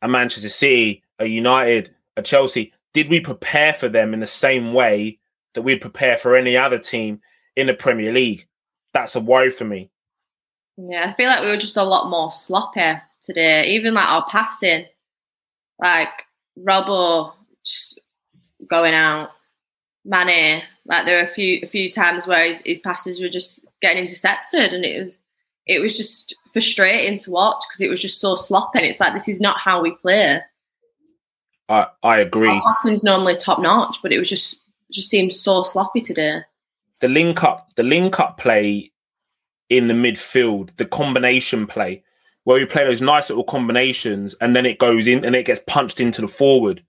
a 0.00 0.08
Manchester 0.08 0.48
City, 0.48 1.02
a 1.18 1.26
United, 1.26 1.94
a 2.16 2.22
Chelsea. 2.22 2.72
Did 2.94 3.08
we 3.08 3.20
prepare 3.20 3.72
for 3.72 3.88
them 3.88 4.14
in 4.14 4.20
the 4.20 4.26
same 4.26 4.72
way 4.72 5.18
that 5.54 5.62
we'd 5.62 5.80
prepare 5.80 6.16
for 6.16 6.34
any 6.34 6.56
other 6.56 6.78
team 6.78 7.20
in 7.56 7.66
the 7.66 7.74
Premier 7.74 8.12
League? 8.12 8.46
That's 8.94 9.16
a 9.16 9.20
worry 9.20 9.50
for 9.50 9.64
me. 9.64 9.90
Yeah, 10.76 11.04
I 11.06 11.12
feel 11.12 11.28
like 11.28 11.42
we 11.42 11.48
were 11.48 11.56
just 11.56 11.76
a 11.76 11.82
lot 11.82 12.10
more 12.10 12.32
sloppy 12.32 13.00
today. 13.22 13.74
Even 13.74 13.94
like 13.94 14.08
our 14.08 14.24
passing, 14.26 14.86
like 15.78 16.08
Robbo 16.58 17.32
just 17.64 18.00
going 18.68 18.94
out, 18.94 19.30
Mane. 20.04 20.62
Like 20.86 21.04
there 21.04 21.18
were 21.18 21.24
a 21.24 21.26
few 21.26 21.60
a 21.62 21.66
few 21.66 21.90
times 21.92 22.26
where 22.26 22.46
his, 22.46 22.62
his 22.64 22.80
passes 22.80 23.20
were 23.20 23.28
just 23.28 23.64
getting 23.80 24.02
intercepted, 24.02 24.72
and 24.72 24.84
it 24.84 25.02
was 25.02 25.18
it 25.66 25.80
was 25.80 25.96
just 25.96 26.34
frustrating 26.52 27.18
to 27.18 27.30
watch 27.30 27.62
because 27.68 27.80
it 27.80 27.90
was 27.90 28.00
just 28.00 28.20
so 28.20 28.34
sloppy. 28.34 28.78
And 28.78 28.86
it's 28.86 29.00
like 29.00 29.14
this 29.14 29.28
is 29.28 29.40
not 29.40 29.58
how 29.58 29.80
we 29.80 29.92
play. 29.92 30.40
I 31.68 31.86
I 32.02 32.18
agree. 32.18 32.48
Our 32.48 32.62
passing's 32.62 33.04
normally 33.04 33.36
top 33.36 33.60
notch, 33.60 33.98
but 34.02 34.12
it 34.12 34.18
was 34.18 34.28
just 34.28 34.58
just 34.90 35.08
seemed 35.08 35.32
so 35.32 35.62
sloppy 35.62 36.00
today. 36.00 36.42
The 37.02 37.08
link 37.08 37.42
up 37.42 37.74
the 37.74 37.82
link 37.82 38.18
up 38.20 38.38
play 38.38 38.92
in 39.68 39.88
the 39.88 39.94
midfield, 39.94 40.70
the 40.76 40.86
combination 40.86 41.66
play, 41.66 42.04
where 42.44 42.58
we 42.58 42.64
play 42.64 42.84
those 42.84 43.02
nice 43.02 43.28
little 43.28 43.44
combinations 43.44 44.34
and 44.40 44.54
then 44.54 44.64
it 44.64 44.78
goes 44.78 45.06
in 45.08 45.24
and 45.24 45.34
it 45.34 45.44
gets 45.44 45.60
punched 45.66 46.00
into 46.00 46.20
the 46.20 46.28
forward. 46.28 46.84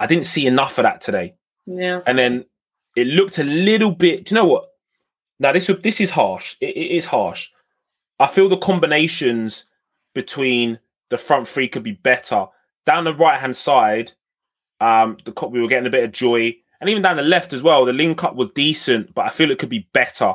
I 0.00 0.06
didn't 0.06 0.26
see 0.26 0.46
enough 0.46 0.78
of 0.78 0.82
that 0.82 1.00
today. 1.00 1.34
Yeah, 1.66 2.00
And 2.06 2.18
then 2.18 2.46
it 2.96 3.06
looked 3.06 3.38
a 3.38 3.44
little 3.44 3.92
bit. 3.92 4.24
Do 4.24 4.34
you 4.34 4.40
know 4.40 4.46
what? 4.46 4.68
Now 5.38 5.52
this 5.52 5.70
this 5.82 6.00
is 6.00 6.10
harsh. 6.10 6.56
It, 6.60 6.76
it 6.76 6.96
is 6.96 7.06
harsh. 7.06 7.50
I 8.18 8.26
feel 8.26 8.48
the 8.48 8.56
combinations 8.56 9.66
between 10.14 10.80
the 11.10 11.18
front 11.18 11.46
three 11.46 11.68
could 11.68 11.84
be 11.84 11.92
better. 11.92 12.46
Down 12.86 13.04
the 13.04 13.14
right 13.14 13.38
hand 13.38 13.54
side, 13.54 14.12
um, 14.80 15.18
the 15.24 15.32
we 15.46 15.60
were 15.60 15.68
getting 15.68 15.86
a 15.86 15.90
bit 15.90 16.04
of 16.04 16.10
joy, 16.10 16.56
and 16.80 16.88
even 16.88 17.02
down 17.02 17.16
the 17.16 17.22
left 17.22 17.52
as 17.52 17.62
well. 17.62 17.84
The 17.84 17.92
link 17.92 18.22
up 18.24 18.36
was 18.36 18.48
decent, 18.50 19.14
but 19.14 19.26
I 19.26 19.30
feel 19.30 19.50
it 19.50 19.58
could 19.58 19.68
be 19.68 19.88
better. 19.92 20.34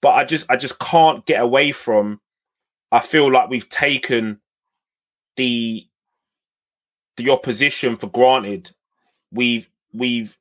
But 0.00 0.10
I 0.10 0.24
just 0.24 0.46
I 0.50 0.56
just 0.56 0.78
can't 0.78 1.24
get 1.26 1.40
away 1.40 1.72
from. 1.72 2.20
I 2.92 3.00
feel 3.00 3.30
like 3.30 3.50
we've 3.50 3.68
taken 3.68 4.40
the 5.36 5.86
the 7.16 7.30
opposition 7.30 7.96
for 7.96 8.08
granted. 8.08 8.72
We've 9.32 9.68
we've 9.92 10.36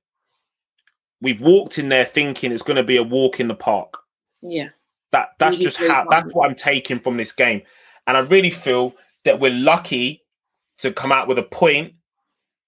we've 1.21 1.41
walked 1.41 1.79
in 1.79 1.89
there 1.89 2.05
thinking 2.05 2.51
it's 2.51 2.63
going 2.63 2.77
to 2.77 2.83
be 2.83 2.97
a 2.97 3.03
walk 3.03 3.39
in 3.39 3.47
the 3.47 3.55
park. 3.55 3.97
yeah, 4.41 4.69
That 5.11 5.29
that's 5.39 5.57
just 5.57 5.77
how 5.77 6.05
that's 6.09 6.33
what 6.33 6.49
I'm 6.49 6.55
taking 6.55 6.99
from 6.99 7.17
this 7.17 7.31
game, 7.31 7.61
and 8.07 8.17
I 8.17 8.21
really 8.21 8.51
feel 8.51 8.93
that 9.23 9.39
we're 9.39 9.51
lucky 9.51 10.23
to 10.79 10.91
come 10.91 11.11
out 11.11 11.27
with 11.27 11.39
a 11.39 11.43
point 11.43 11.93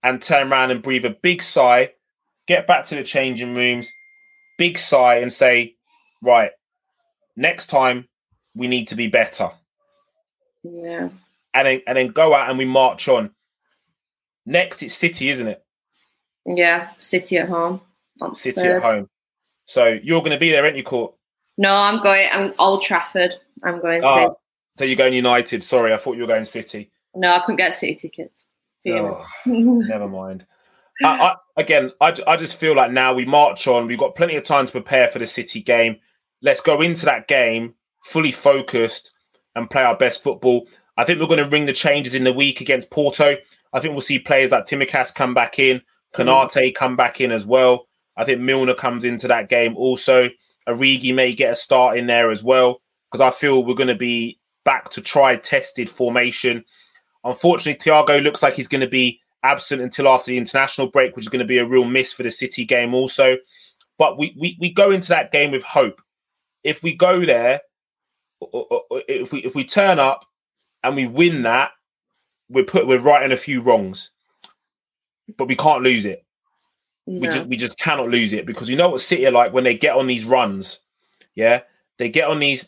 and 0.04 0.22
turn 0.22 0.52
around 0.52 0.72
and 0.72 0.82
breathe 0.82 1.06
a 1.06 1.10
big 1.10 1.42
sigh, 1.42 1.92
get 2.48 2.68
back 2.68 2.86
to 2.88 2.96
the 2.96 3.04
changing 3.04 3.56
rooms, 3.56 3.90
big 4.58 4.78
sigh, 4.78 5.16
and 5.18 5.32
say, 5.32 5.76
right, 6.22 6.52
next 7.36 7.68
time 7.68 8.08
we 8.56 8.68
need 8.68 8.88
to 8.90 8.96
be 8.96 9.08
better, 9.08 9.50
yeah, 10.64 11.10
and 11.54 11.68
then 11.68 11.82
and 11.88 11.98
then 11.98 12.08
go 12.10 12.34
out 12.34 12.50
and 12.50 12.58
we 12.58 12.66
march 12.66 13.08
on. 13.08 13.32
Next, 14.46 14.84
it's 14.84 14.94
City, 14.96 15.30
isn't 15.30 15.48
it? 15.48 15.64
yeah. 16.46 16.90
City 17.00 17.38
at 17.38 17.50
home. 17.50 17.82
City 18.36 18.62
third. 18.62 18.76
at 18.78 18.84
home. 18.84 19.10
So 19.66 20.00
you're 20.04 20.20
going 20.22 20.32
to 20.32 20.38
be 20.38 20.52
there, 20.52 20.64
aren't 20.64 20.78
you, 20.78 20.84
Court? 20.84 21.16
No, 21.58 21.74
I'm 21.76 22.04
going. 22.04 22.28
I'm 22.32 22.54
Old 22.60 22.84
Trafford. 22.84 23.34
I'm 23.64 23.80
going 23.82 24.04
Ah, 24.04 24.28
to. 24.28 24.36
so 24.78 24.86
you're 24.86 24.96
going 24.98 25.14
United. 25.14 25.64
Sorry, 25.64 25.92
I 25.94 25.98
thought 25.98 26.16
you 26.16 26.22
were 26.22 26.28
going 26.28 26.46
City. 26.46 26.92
No, 27.16 27.32
I 27.32 27.40
couldn't 27.40 27.56
get 27.56 27.74
City 27.74 27.96
tickets. 27.96 28.46
Oh, 28.88 29.26
never 29.48 30.08
mind. 30.08 30.46
I, 31.04 31.08
I, 31.08 31.36
again, 31.58 31.92
I, 32.00 32.16
I 32.28 32.38
just 32.38 32.56
feel 32.56 32.76
like 32.76 32.92
now 32.92 33.14
we 33.14 33.26
march 33.26 33.68
on. 33.68 33.88
We've 33.88 34.00
got 34.00 34.16
plenty 34.16 34.36
of 34.36 34.46
time 34.46 34.66
to 34.66 34.72
prepare 34.72 35.10
for 35.10 35.20
the 35.20 35.28
City 35.28 35.62
game. 35.62 35.98
Let's 36.42 36.62
go 36.62 36.82
into 36.82 37.06
that 37.06 37.28
game 37.28 37.74
fully 38.04 38.32
focused 38.32 39.12
and 39.56 39.70
play 39.70 39.84
our 39.84 39.98
best 39.98 40.24
football. 40.24 40.68
I 40.98 41.04
think 41.04 41.20
we're 41.20 41.28
going 41.28 41.44
to 41.44 41.50
ring 41.50 41.66
the 41.66 41.74
changes 41.74 42.16
in 42.16 42.24
the 42.24 42.32
week 42.32 42.62
against 42.62 42.92
Porto. 42.92 43.36
I 43.74 43.80
think 43.80 43.94
we'll 43.94 44.02
see 44.02 44.20
players 44.20 44.52
like 44.52 44.68
Tsimikas 44.68 45.14
come 45.14 45.34
back 45.34 45.60
in, 45.60 45.82
Konaté 46.14 46.74
come 46.74 46.96
back 46.96 47.20
in 47.20 47.32
as 47.32 47.46
well. 47.46 47.88
I 48.16 48.24
think 48.24 48.40
Milner 48.40 48.76
comes 48.76 49.04
into 49.04 49.28
that 49.28 49.50
game 49.50 49.76
also. 49.76 50.30
Origi 50.68 51.14
may 51.14 51.34
get 51.34 51.54
a 51.54 51.56
start 51.56 51.98
in 51.98 52.08
there 52.08 52.32
as 52.32 52.44
well 52.44 52.82
because 53.12 53.22
I 53.22 53.36
feel 53.36 53.64
we're 53.64 53.76
going 53.76 53.88
to 53.88 53.96
be 53.96 54.40
back 54.64 54.90
to 54.92 55.02
tried, 55.02 55.44
tested 55.44 55.90
formation. 55.90 56.64
Unfortunately, 57.24 57.80
Thiago 57.84 58.24
looks 58.24 58.42
like 58.42 58.54
he's 58.54 58.68
going 58.68 58.82
to 58.82 58.88
be 58.88 59.20
absent 59.46 59.82
until 59.82 60.08
after 60.08 60.32
the 60.32 60.38
international 60.38 60.88
break, 60.88 61.16
which 61.16 61.26
is 61.26 61.30
going 61.30 61.40
to 61.40 61.46
be 61.46 61.60
a 61.60 61.66
real 61.66 61.86
miss 61.86 62.12
for 62.12 62.24
the 62.24 62.32
City 62.32 62.66
game 62.66 62.94
also. 62.94 63.38
But 63.98 64.18
we 64.18 64.36
we, 64.38 64.58
we 64.60 64.74
go 64.74 64.92
into 64.92 65.10
that 65.10 65.32
game 65.32 65.52
with 65.52 65.64
hope. 65.64 66.02
If 66.64 66.84
we 66.84 66.96
go 66.96 67.26
there, 67.26 67.62
if 68.42 69.32
we 69.32 69.44
if 69.44 69.56
we 69.56 69.64
turn 69.64 70.00
up 70.00 70.26
and 70.84 70.96
we 70.96 71.08
win 71.08 71.44
that, 71.44 71.72
we're 72.50 72.66
put 72.66 72.88
we're 72.88 73.00
righting 73.00 73.32
a 73.32 73.38
few 73.38 73.62
wrongs. 73.62 74.12
But 75.38 75.48
we 75.48 75.56
can't 75.56 75.84
lose 75.84 76.06
it. 76.06 76.26
We 77.08 77.28
just 77.28 77.46
we 77.46 77.56
just 77.56 77.78
cannot 77.78 78.10
lose 78.10 78.34
it 78.34 78.48
because 78.48 78.68
you 78.68 78.76
know 78.76 78.90
what 78.90 79.02
City 79.02 79.28
are 79.28 79.32
like 79.32 79.54
when 79.54 79.64
they 79.64 79.76
get 79.76 79.96
on 79.96 80.08
these 80.08 80.26
runs. 80.26 80.80
Yeah, 81.36 81.62
they 82.00 82.10
get 82.10 82.28
on 82.28 82.40
these 82.40 82.68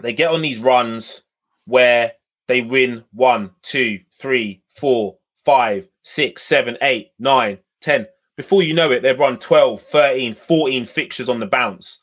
they 0.00 0.12
get 0.12 0.30
on 0.30 0.42
these 0.42 0.60
runs 0.60 1.22
where 1.66 2.12
they 2.46 2.62
win 2.62 3.04
one, 3.12 3.50
two, 3.62 4.00
three, 4.16 4.62
four, 4.76 5.18
five, 5.48 5.88
six, 6.02 6.42
seven, 6.42 6.76
eight, 6.82 7.12
nine, 7.18 7.58
ten. 7.80 8.06
Before 8.36 8.62
you 8.62 8.74
know 8.74 8.90
it, 8.92 9.02
they've 9.02 9.18
run 9.18 9.38
12, 9.38 9.80
13, 9.80 10.34
14 10.34 10.86
fixtures 10.86 11.28
on 11.28 11.40
the 11.40 11.46
bounce. 11.46 12.00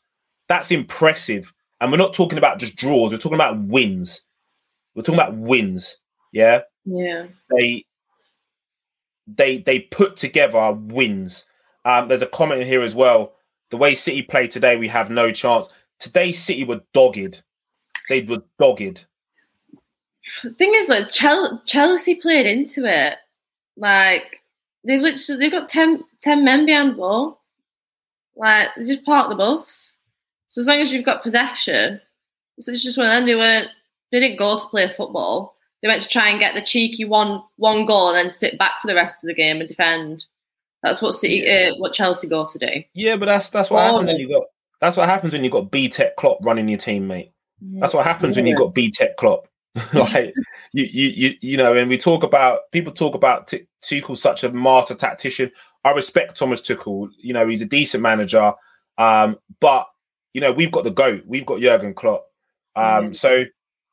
That's 0.48 0.70
impressive. 0.70 1.52
And 1.80 1.90
we're 1.90 1.98
not 1.98 2.12
talking 2.14 2.38
about 2.38 2.58
just 2.58 2.76
draws, 2.76 3.12
we're 3.12 3.18
talking 3.18 3.36
about 3.36 3.62
wins. 3.62 4.22
We're 4.94 5.02
talking 5.02 5.20
about 5.20 5.36
wins. 5.36 5.98
Yeah 6.32 6.62
yeah, 6.86 7.26
they 7.50 7.84
they 9.26 9.58
they 9.58 9.80
put 9.80 10.16
together 10.16 10.72
wins. 10.72 11.44
Um, 11.84 12.08
there's 12.08 12.22
a 12.22 12.26
comment 12.26 12.62
in 12.62 12.66
here 12.66 12.82
as 12.82 12.94
well. 12.94 13.34
The 13.70 13.76
way 13.76 13.94
City 13.94 14.22
played 14.22 14.52
today, 14.52 14.76
we 14.76 14.88
have 14.88 15.10
no 15.10 15.32
chance. 15.32 15.68
Today, 15.98 16.32
City 16.32 16.64
were 16.64 16.80
dogged. 16.94 17.42
They 18.08 18.22
were 18.22 18.42
dogged. 18.58 19.04
The 20.42 20.52
thing 20.54 20.72
is, 20.74 20.88
like 20.88 21.10
Chelsea 21.10 22.14
played 22.16 22.46
into 22.46 22.84
it. 22.86 23.18
Like 23.76 24.40
they've 24.84 25.00
literally 25.00 25.40
they've 25.40 25.52
got 25.52 25.68
10, 25.68 26.04
10 26.22 26.44
men 26.44 26.66
behind 26.66 26.90
the 26.90 26.94
ball. 26.94 27.40
Like 28.36 28.68
they 28.76 28.84
just 28.84 29.04
park 29.04 29.28
the 29.28 29.34
bus. 29.34 29.92
So 30.48 30.60
as 30.60 30.66
long 30.66 30.78
as 30.78 30.92
you've 30.92 31.04
got 31.04 31.22
possession, 31.22 32.00
so 32.60 32.72
it's 32.72 32.82
just 32.82 32.96
one 32.98 33.06
of 33.06 33.12
them. 33.12 33.26
They 33.26 33.34
weren't. 33.34 33.68
They 34.10 34.20
didn't 34.20 34.38
go 34.38 34.58
to 34.58 34.66
play 34.68 34.88
football. 34.88 35.56
They 35.82 35.88
went 35.88 36.02
to 36.02 36.08
try 36.08 36.28
and 36.28 36.40
get 36.40 36.54
the 36.54 36.62
cheeky 36.62 37.04
one 37.04 37.42
one 37.56 37.84
goal 37.84 38.08
and 38.08 38.16
then 38.16 38.30
sit 38.30 38.58
back 38.58 38.80
for 38.80 38.86
the 38.86 38.94
rest 38.94 39.22
of 39.22 39.28
the 39.28 39.34
game 39.34 39.60
and 39.60 39.68
defend. 39.68 40.24
That's 40.82 41.02
what 41.02 41.12
City, 41.12 41.48
uh, 41.48 41.74
what 41.78 41.92
Chelsea 41.92 42.28
go 42.28 42.46
to 42.46 42.58
do. 42.58 42.82
Yeah, 42.94 43.16
but 43.16 43.26
that's 43.26 43.50
that's 43.50 43.70
what 43.70 43.80
Oh, 43.80 43.92
happens 43.92 44.06
when 44.08 44.16
you 44.18 44.28
got 44.28 44.44
that's 44.80 44.96
what 44.96 45.08
happens 45.08 45.32
when 45.32 45.44
you 45.44 45.50
got 45.50 45.70
B 45.70 45.88
Tech 45.88 46.16
Klopp 46.16 46.38
running 46.44 46.68
your 46.68 46.78
team, 46.78 47.06
mate. 47.06 47.32
That's 47.60 47.94
what 47.94 48.06
happens 48.06 48.36
when 48.36 48.46
you 48.46 48.56
got 48.56 48.74
B 48.74 48.90
Tech 48.90 49.16
Klopp. 49.16 49.48
like 49.94 50.34
you, 50.72 50.84
you, 50.84 51.08
you, 51.08 51.34
you 51.40 51.56
know, 51.56 51.74
and 51.74 51.88
we 51.88 51.98
talk 51.98 52.22
about 52.22 52.70
people 52.72 52.92
talk 52.92 53.14
about 53.14 53.48
T- 53.48 53.66
Tuchel 53.82 54.16
such 54.16 54.44
a 54.44 54.52
master 54.52 54.94
tactician. 54.94 55.50
I 55.84 55.90
respect 55.90 56.36
Thomas 56.36 56.62
Tuchel. 56.62 57.08
You 57.18 57.34
know, 57.34 57.46
he's 57.46 57.62
a 57.62 57.66
decent 57.66 58.02
manager. 58.02 58.52
Um, 58.98 59.36
but 59.60 59.86
you 60.32 60.40
know, 60.40 60.52
we've 60.52 60.72
got 60.72 60.84
the 60.84 60.90
goat. 60.90 61.22
We've 61.26 61.46
got 61.46 61.60
Jurgen 61.60 61.94
Klopp. 61.94 62.26
Um, 62.74 63.14
so 63.14 63.44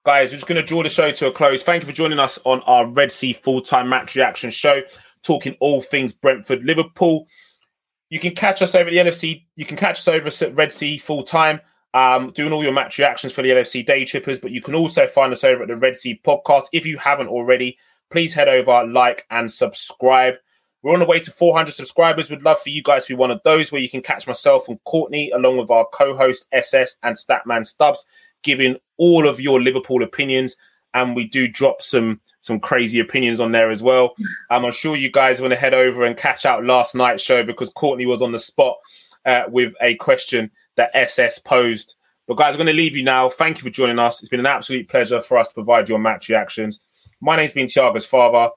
guys, 0.06 0.32
we're 0.32 0.38
just 0.38 0.48
going 0.48 0.62
to 0.62 0.68
draw 0.68 0.84
the 0.84 0.90
show 0.90 1.12
to 1.12 1.28
a 1.28 1.32
close. 1.32 1.64
Thank 1.64 1.84
you 1.84 1.88
for 1.88 1.96
joining 1.96 2.20
us 2.20 2.40
on 2.44 2.62
our 2.62 2.86
Red 2.86 3.12
Sea 3.12 3.34
full 3.34 3.62
time 3.62 3.90
match 3.90 4.16
reaction 4.16 4.52
show, 4.52 4.82
talking 5.24 5.56
all 5.60 5.82
things 5.82 6.14
Brentford, 6.14 6.64
Liverpool. 6.64 7.28
You 8.10 8.20
can 8.20 8.36
catch 8.36 8.62
us 8.62 8.76
over 8.76 8.90
at 8.90 8.92
the 8.92 9.12
NFC. 9.12 9.46
You 9.56 9.66
can 9.66 9.78
catch 9.78 10.00
us 10.00 10.08
over 10.08 10.28
at 10.28 10.56
Red 10.56 10.72
Sea 10.72 10.98
full 10.98 11.24
time. 11.24 11.62
Um, 11.94 12.30
doing 12.32 12.54
all 12.54 12.64
your 12.64 12.74
match 12.74 12.98
reactions 12.98 13.34
for 13.34 13.42
the 13.42 13.50
LFC 13.50 13.86
Day 13.86 14.06
Trippers. 14.06 14.40
But 14.40 14.52
you 14.52 14.62
can 14.62 14.76
also 14.76 15.08
find 15.08 15.32
us 15.32 15.44
over 15.44 15.64
at 15.64 15.68
the 15.68 15.76
Red 15.76 15.98
Sea 15.98 16.20
Podcast. 16.26 16.66
If 16.72 16.86
you 16.86 16.98
haven't 16.98 17.28
already, 17.28 17.78
please 18.10 18.34
head 18.34 18.48
over, 18.48 18.86
like, 18.86 19.26
and 19.30 19.52
subscribe. 19.52 20.36
We're 20.82 20.94
on 20.94 21.00
the 21.00 21.06
way 21.06 21.20
to 21.22 21.32
400 21.32 21.74
subscribers. 21.74 22.30
We'd 22.30 22.44
love 22.44 22.60
for 22.60 22.70
you 22.70 22.84
guys 22.84 23.06
to 23.06 23.14
be 23.14 23.18
one 23.18 23.32
of 23.32 23.42
those 23.44 23.72
where 23.72 23.82
you 23.82 23.90
can 23.90 24.02
catch 24.02 24.28
myself 24.28 24.68
and 24.68 24.84
Courtney 24.84 25.32
along 25.32 25.58
with 25.58 25.70
our 25.70 25.86
co-host 25.94 26.46
SS 26.52 26.98
and 27.04 27.16
Statman 27.16 27.66
Stubbs 27.66 28.06
giving 28.44 28.76
all 28.98 29.28
of 29.28 29.40
your 29.40 29.62
Liverpool 29.62 30.04
opinions. 30.04 30.58
And 30.94 31.16
we 31.16 31.26
do 31.26 31.48
drop 31.48 31.82
some 31.82 32.20
some 32.42 32.60
crazy 32.60 33.00
opinions 33.00 33.40
on 33.40 33.52
there 33.52 33.72
as 33.72 33.82
well. 33.82 34.14
Um, 34.52 34.66
I'm 34.66 34.72
sure 34.72 34.96
you 34.96 35.10
guys 35.10 35.42
want 35.42 35.52
to 35.52 35.60
head 35.60 35.74
over 35.74 36.04
and 36.04 36.16
catch 36.16 36.46
out 36.46 36.66
last 36.66 36.94
night's 36.94 37.24
show 37.24 37.44
because 37.44 37.72
Courtney 37.72 38.06
was 38.06 38.22
on 38.22 38.32
the 38.32 38.38
spot 38.38 38.78
uh, 39.26 39.44
with 39.48 39.74
a 39.82 39.96
question 39.96 40.52
that 40.76 40.92
SS 40.94 41.40
posed. 41.40 41.96
But 42.28 42.38
guys, 42.38 42.50
I'm 42.50 42.58
going 42.58 42.68
to 42.68 42.74
leave 42.74 42.96
you 42.96 43.04
now. 43.04 43.30
Thank 43.30 43.58
you 43.58 43.64
for 43.64 43.70
joining 43.70 44.00
us. 44.00 44.22
It's 44.22 44.30
been 44.30 44.40
an 44.40 44.46
absolute 44.46 44.88
pleasure 44.88 45.22
for 45.22 45.38
us 45.38 45.50
to 45.50 45.54
provide 45.54 45.90
your 45.90 46.00
match 46.00 46.30
reactions. 46.30 46.80
My 47.22 47.36
name's 47.36 47.54
been 47.54 47.68
Thiago's 47.68 48.06
father. 48.06 48.52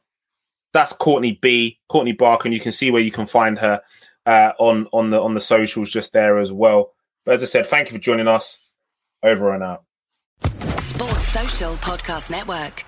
That's 0.73 0.93
Courtney 0.93 1.39
B, 1.41 1.79
Courtney 1.89 2.13
Barker, 2.13 2.47
and 2.47 2.55
you 2.55 2.61
can 2.61 2.73
see 2.73 2.91
where 2.91 3.03
you 3.03 3.11
can 3.11 3.27
find 3.27 3.59
her 3.59 3.83
uh, 4.27 4.53
on 4.59 4.89
on 4.93 5.11
the 5.11 5.21
on 5.21 5.35
the 5.35 5.41
socials 5.41 5.91
just 5.91 6.13
there 6.13 6.39
as 6.39 6.53
well. 6.53 6.93
But 7.25 7.35
as 7.35 7.43
I 7.43 7.47
said, 7.47 7.67
thank 7.67 7.89
you 7.89 7.97
for 7.97 8.03
joining 8.03 8.29
us. 8.29 8.59
Over 9.23 9.55
and 9.55 9.63
out. 9.63 9.85
Sports 10.79 11.29
Social 11.29 11.75
Podcast 11.77 12.31
Network. 12.31 12.86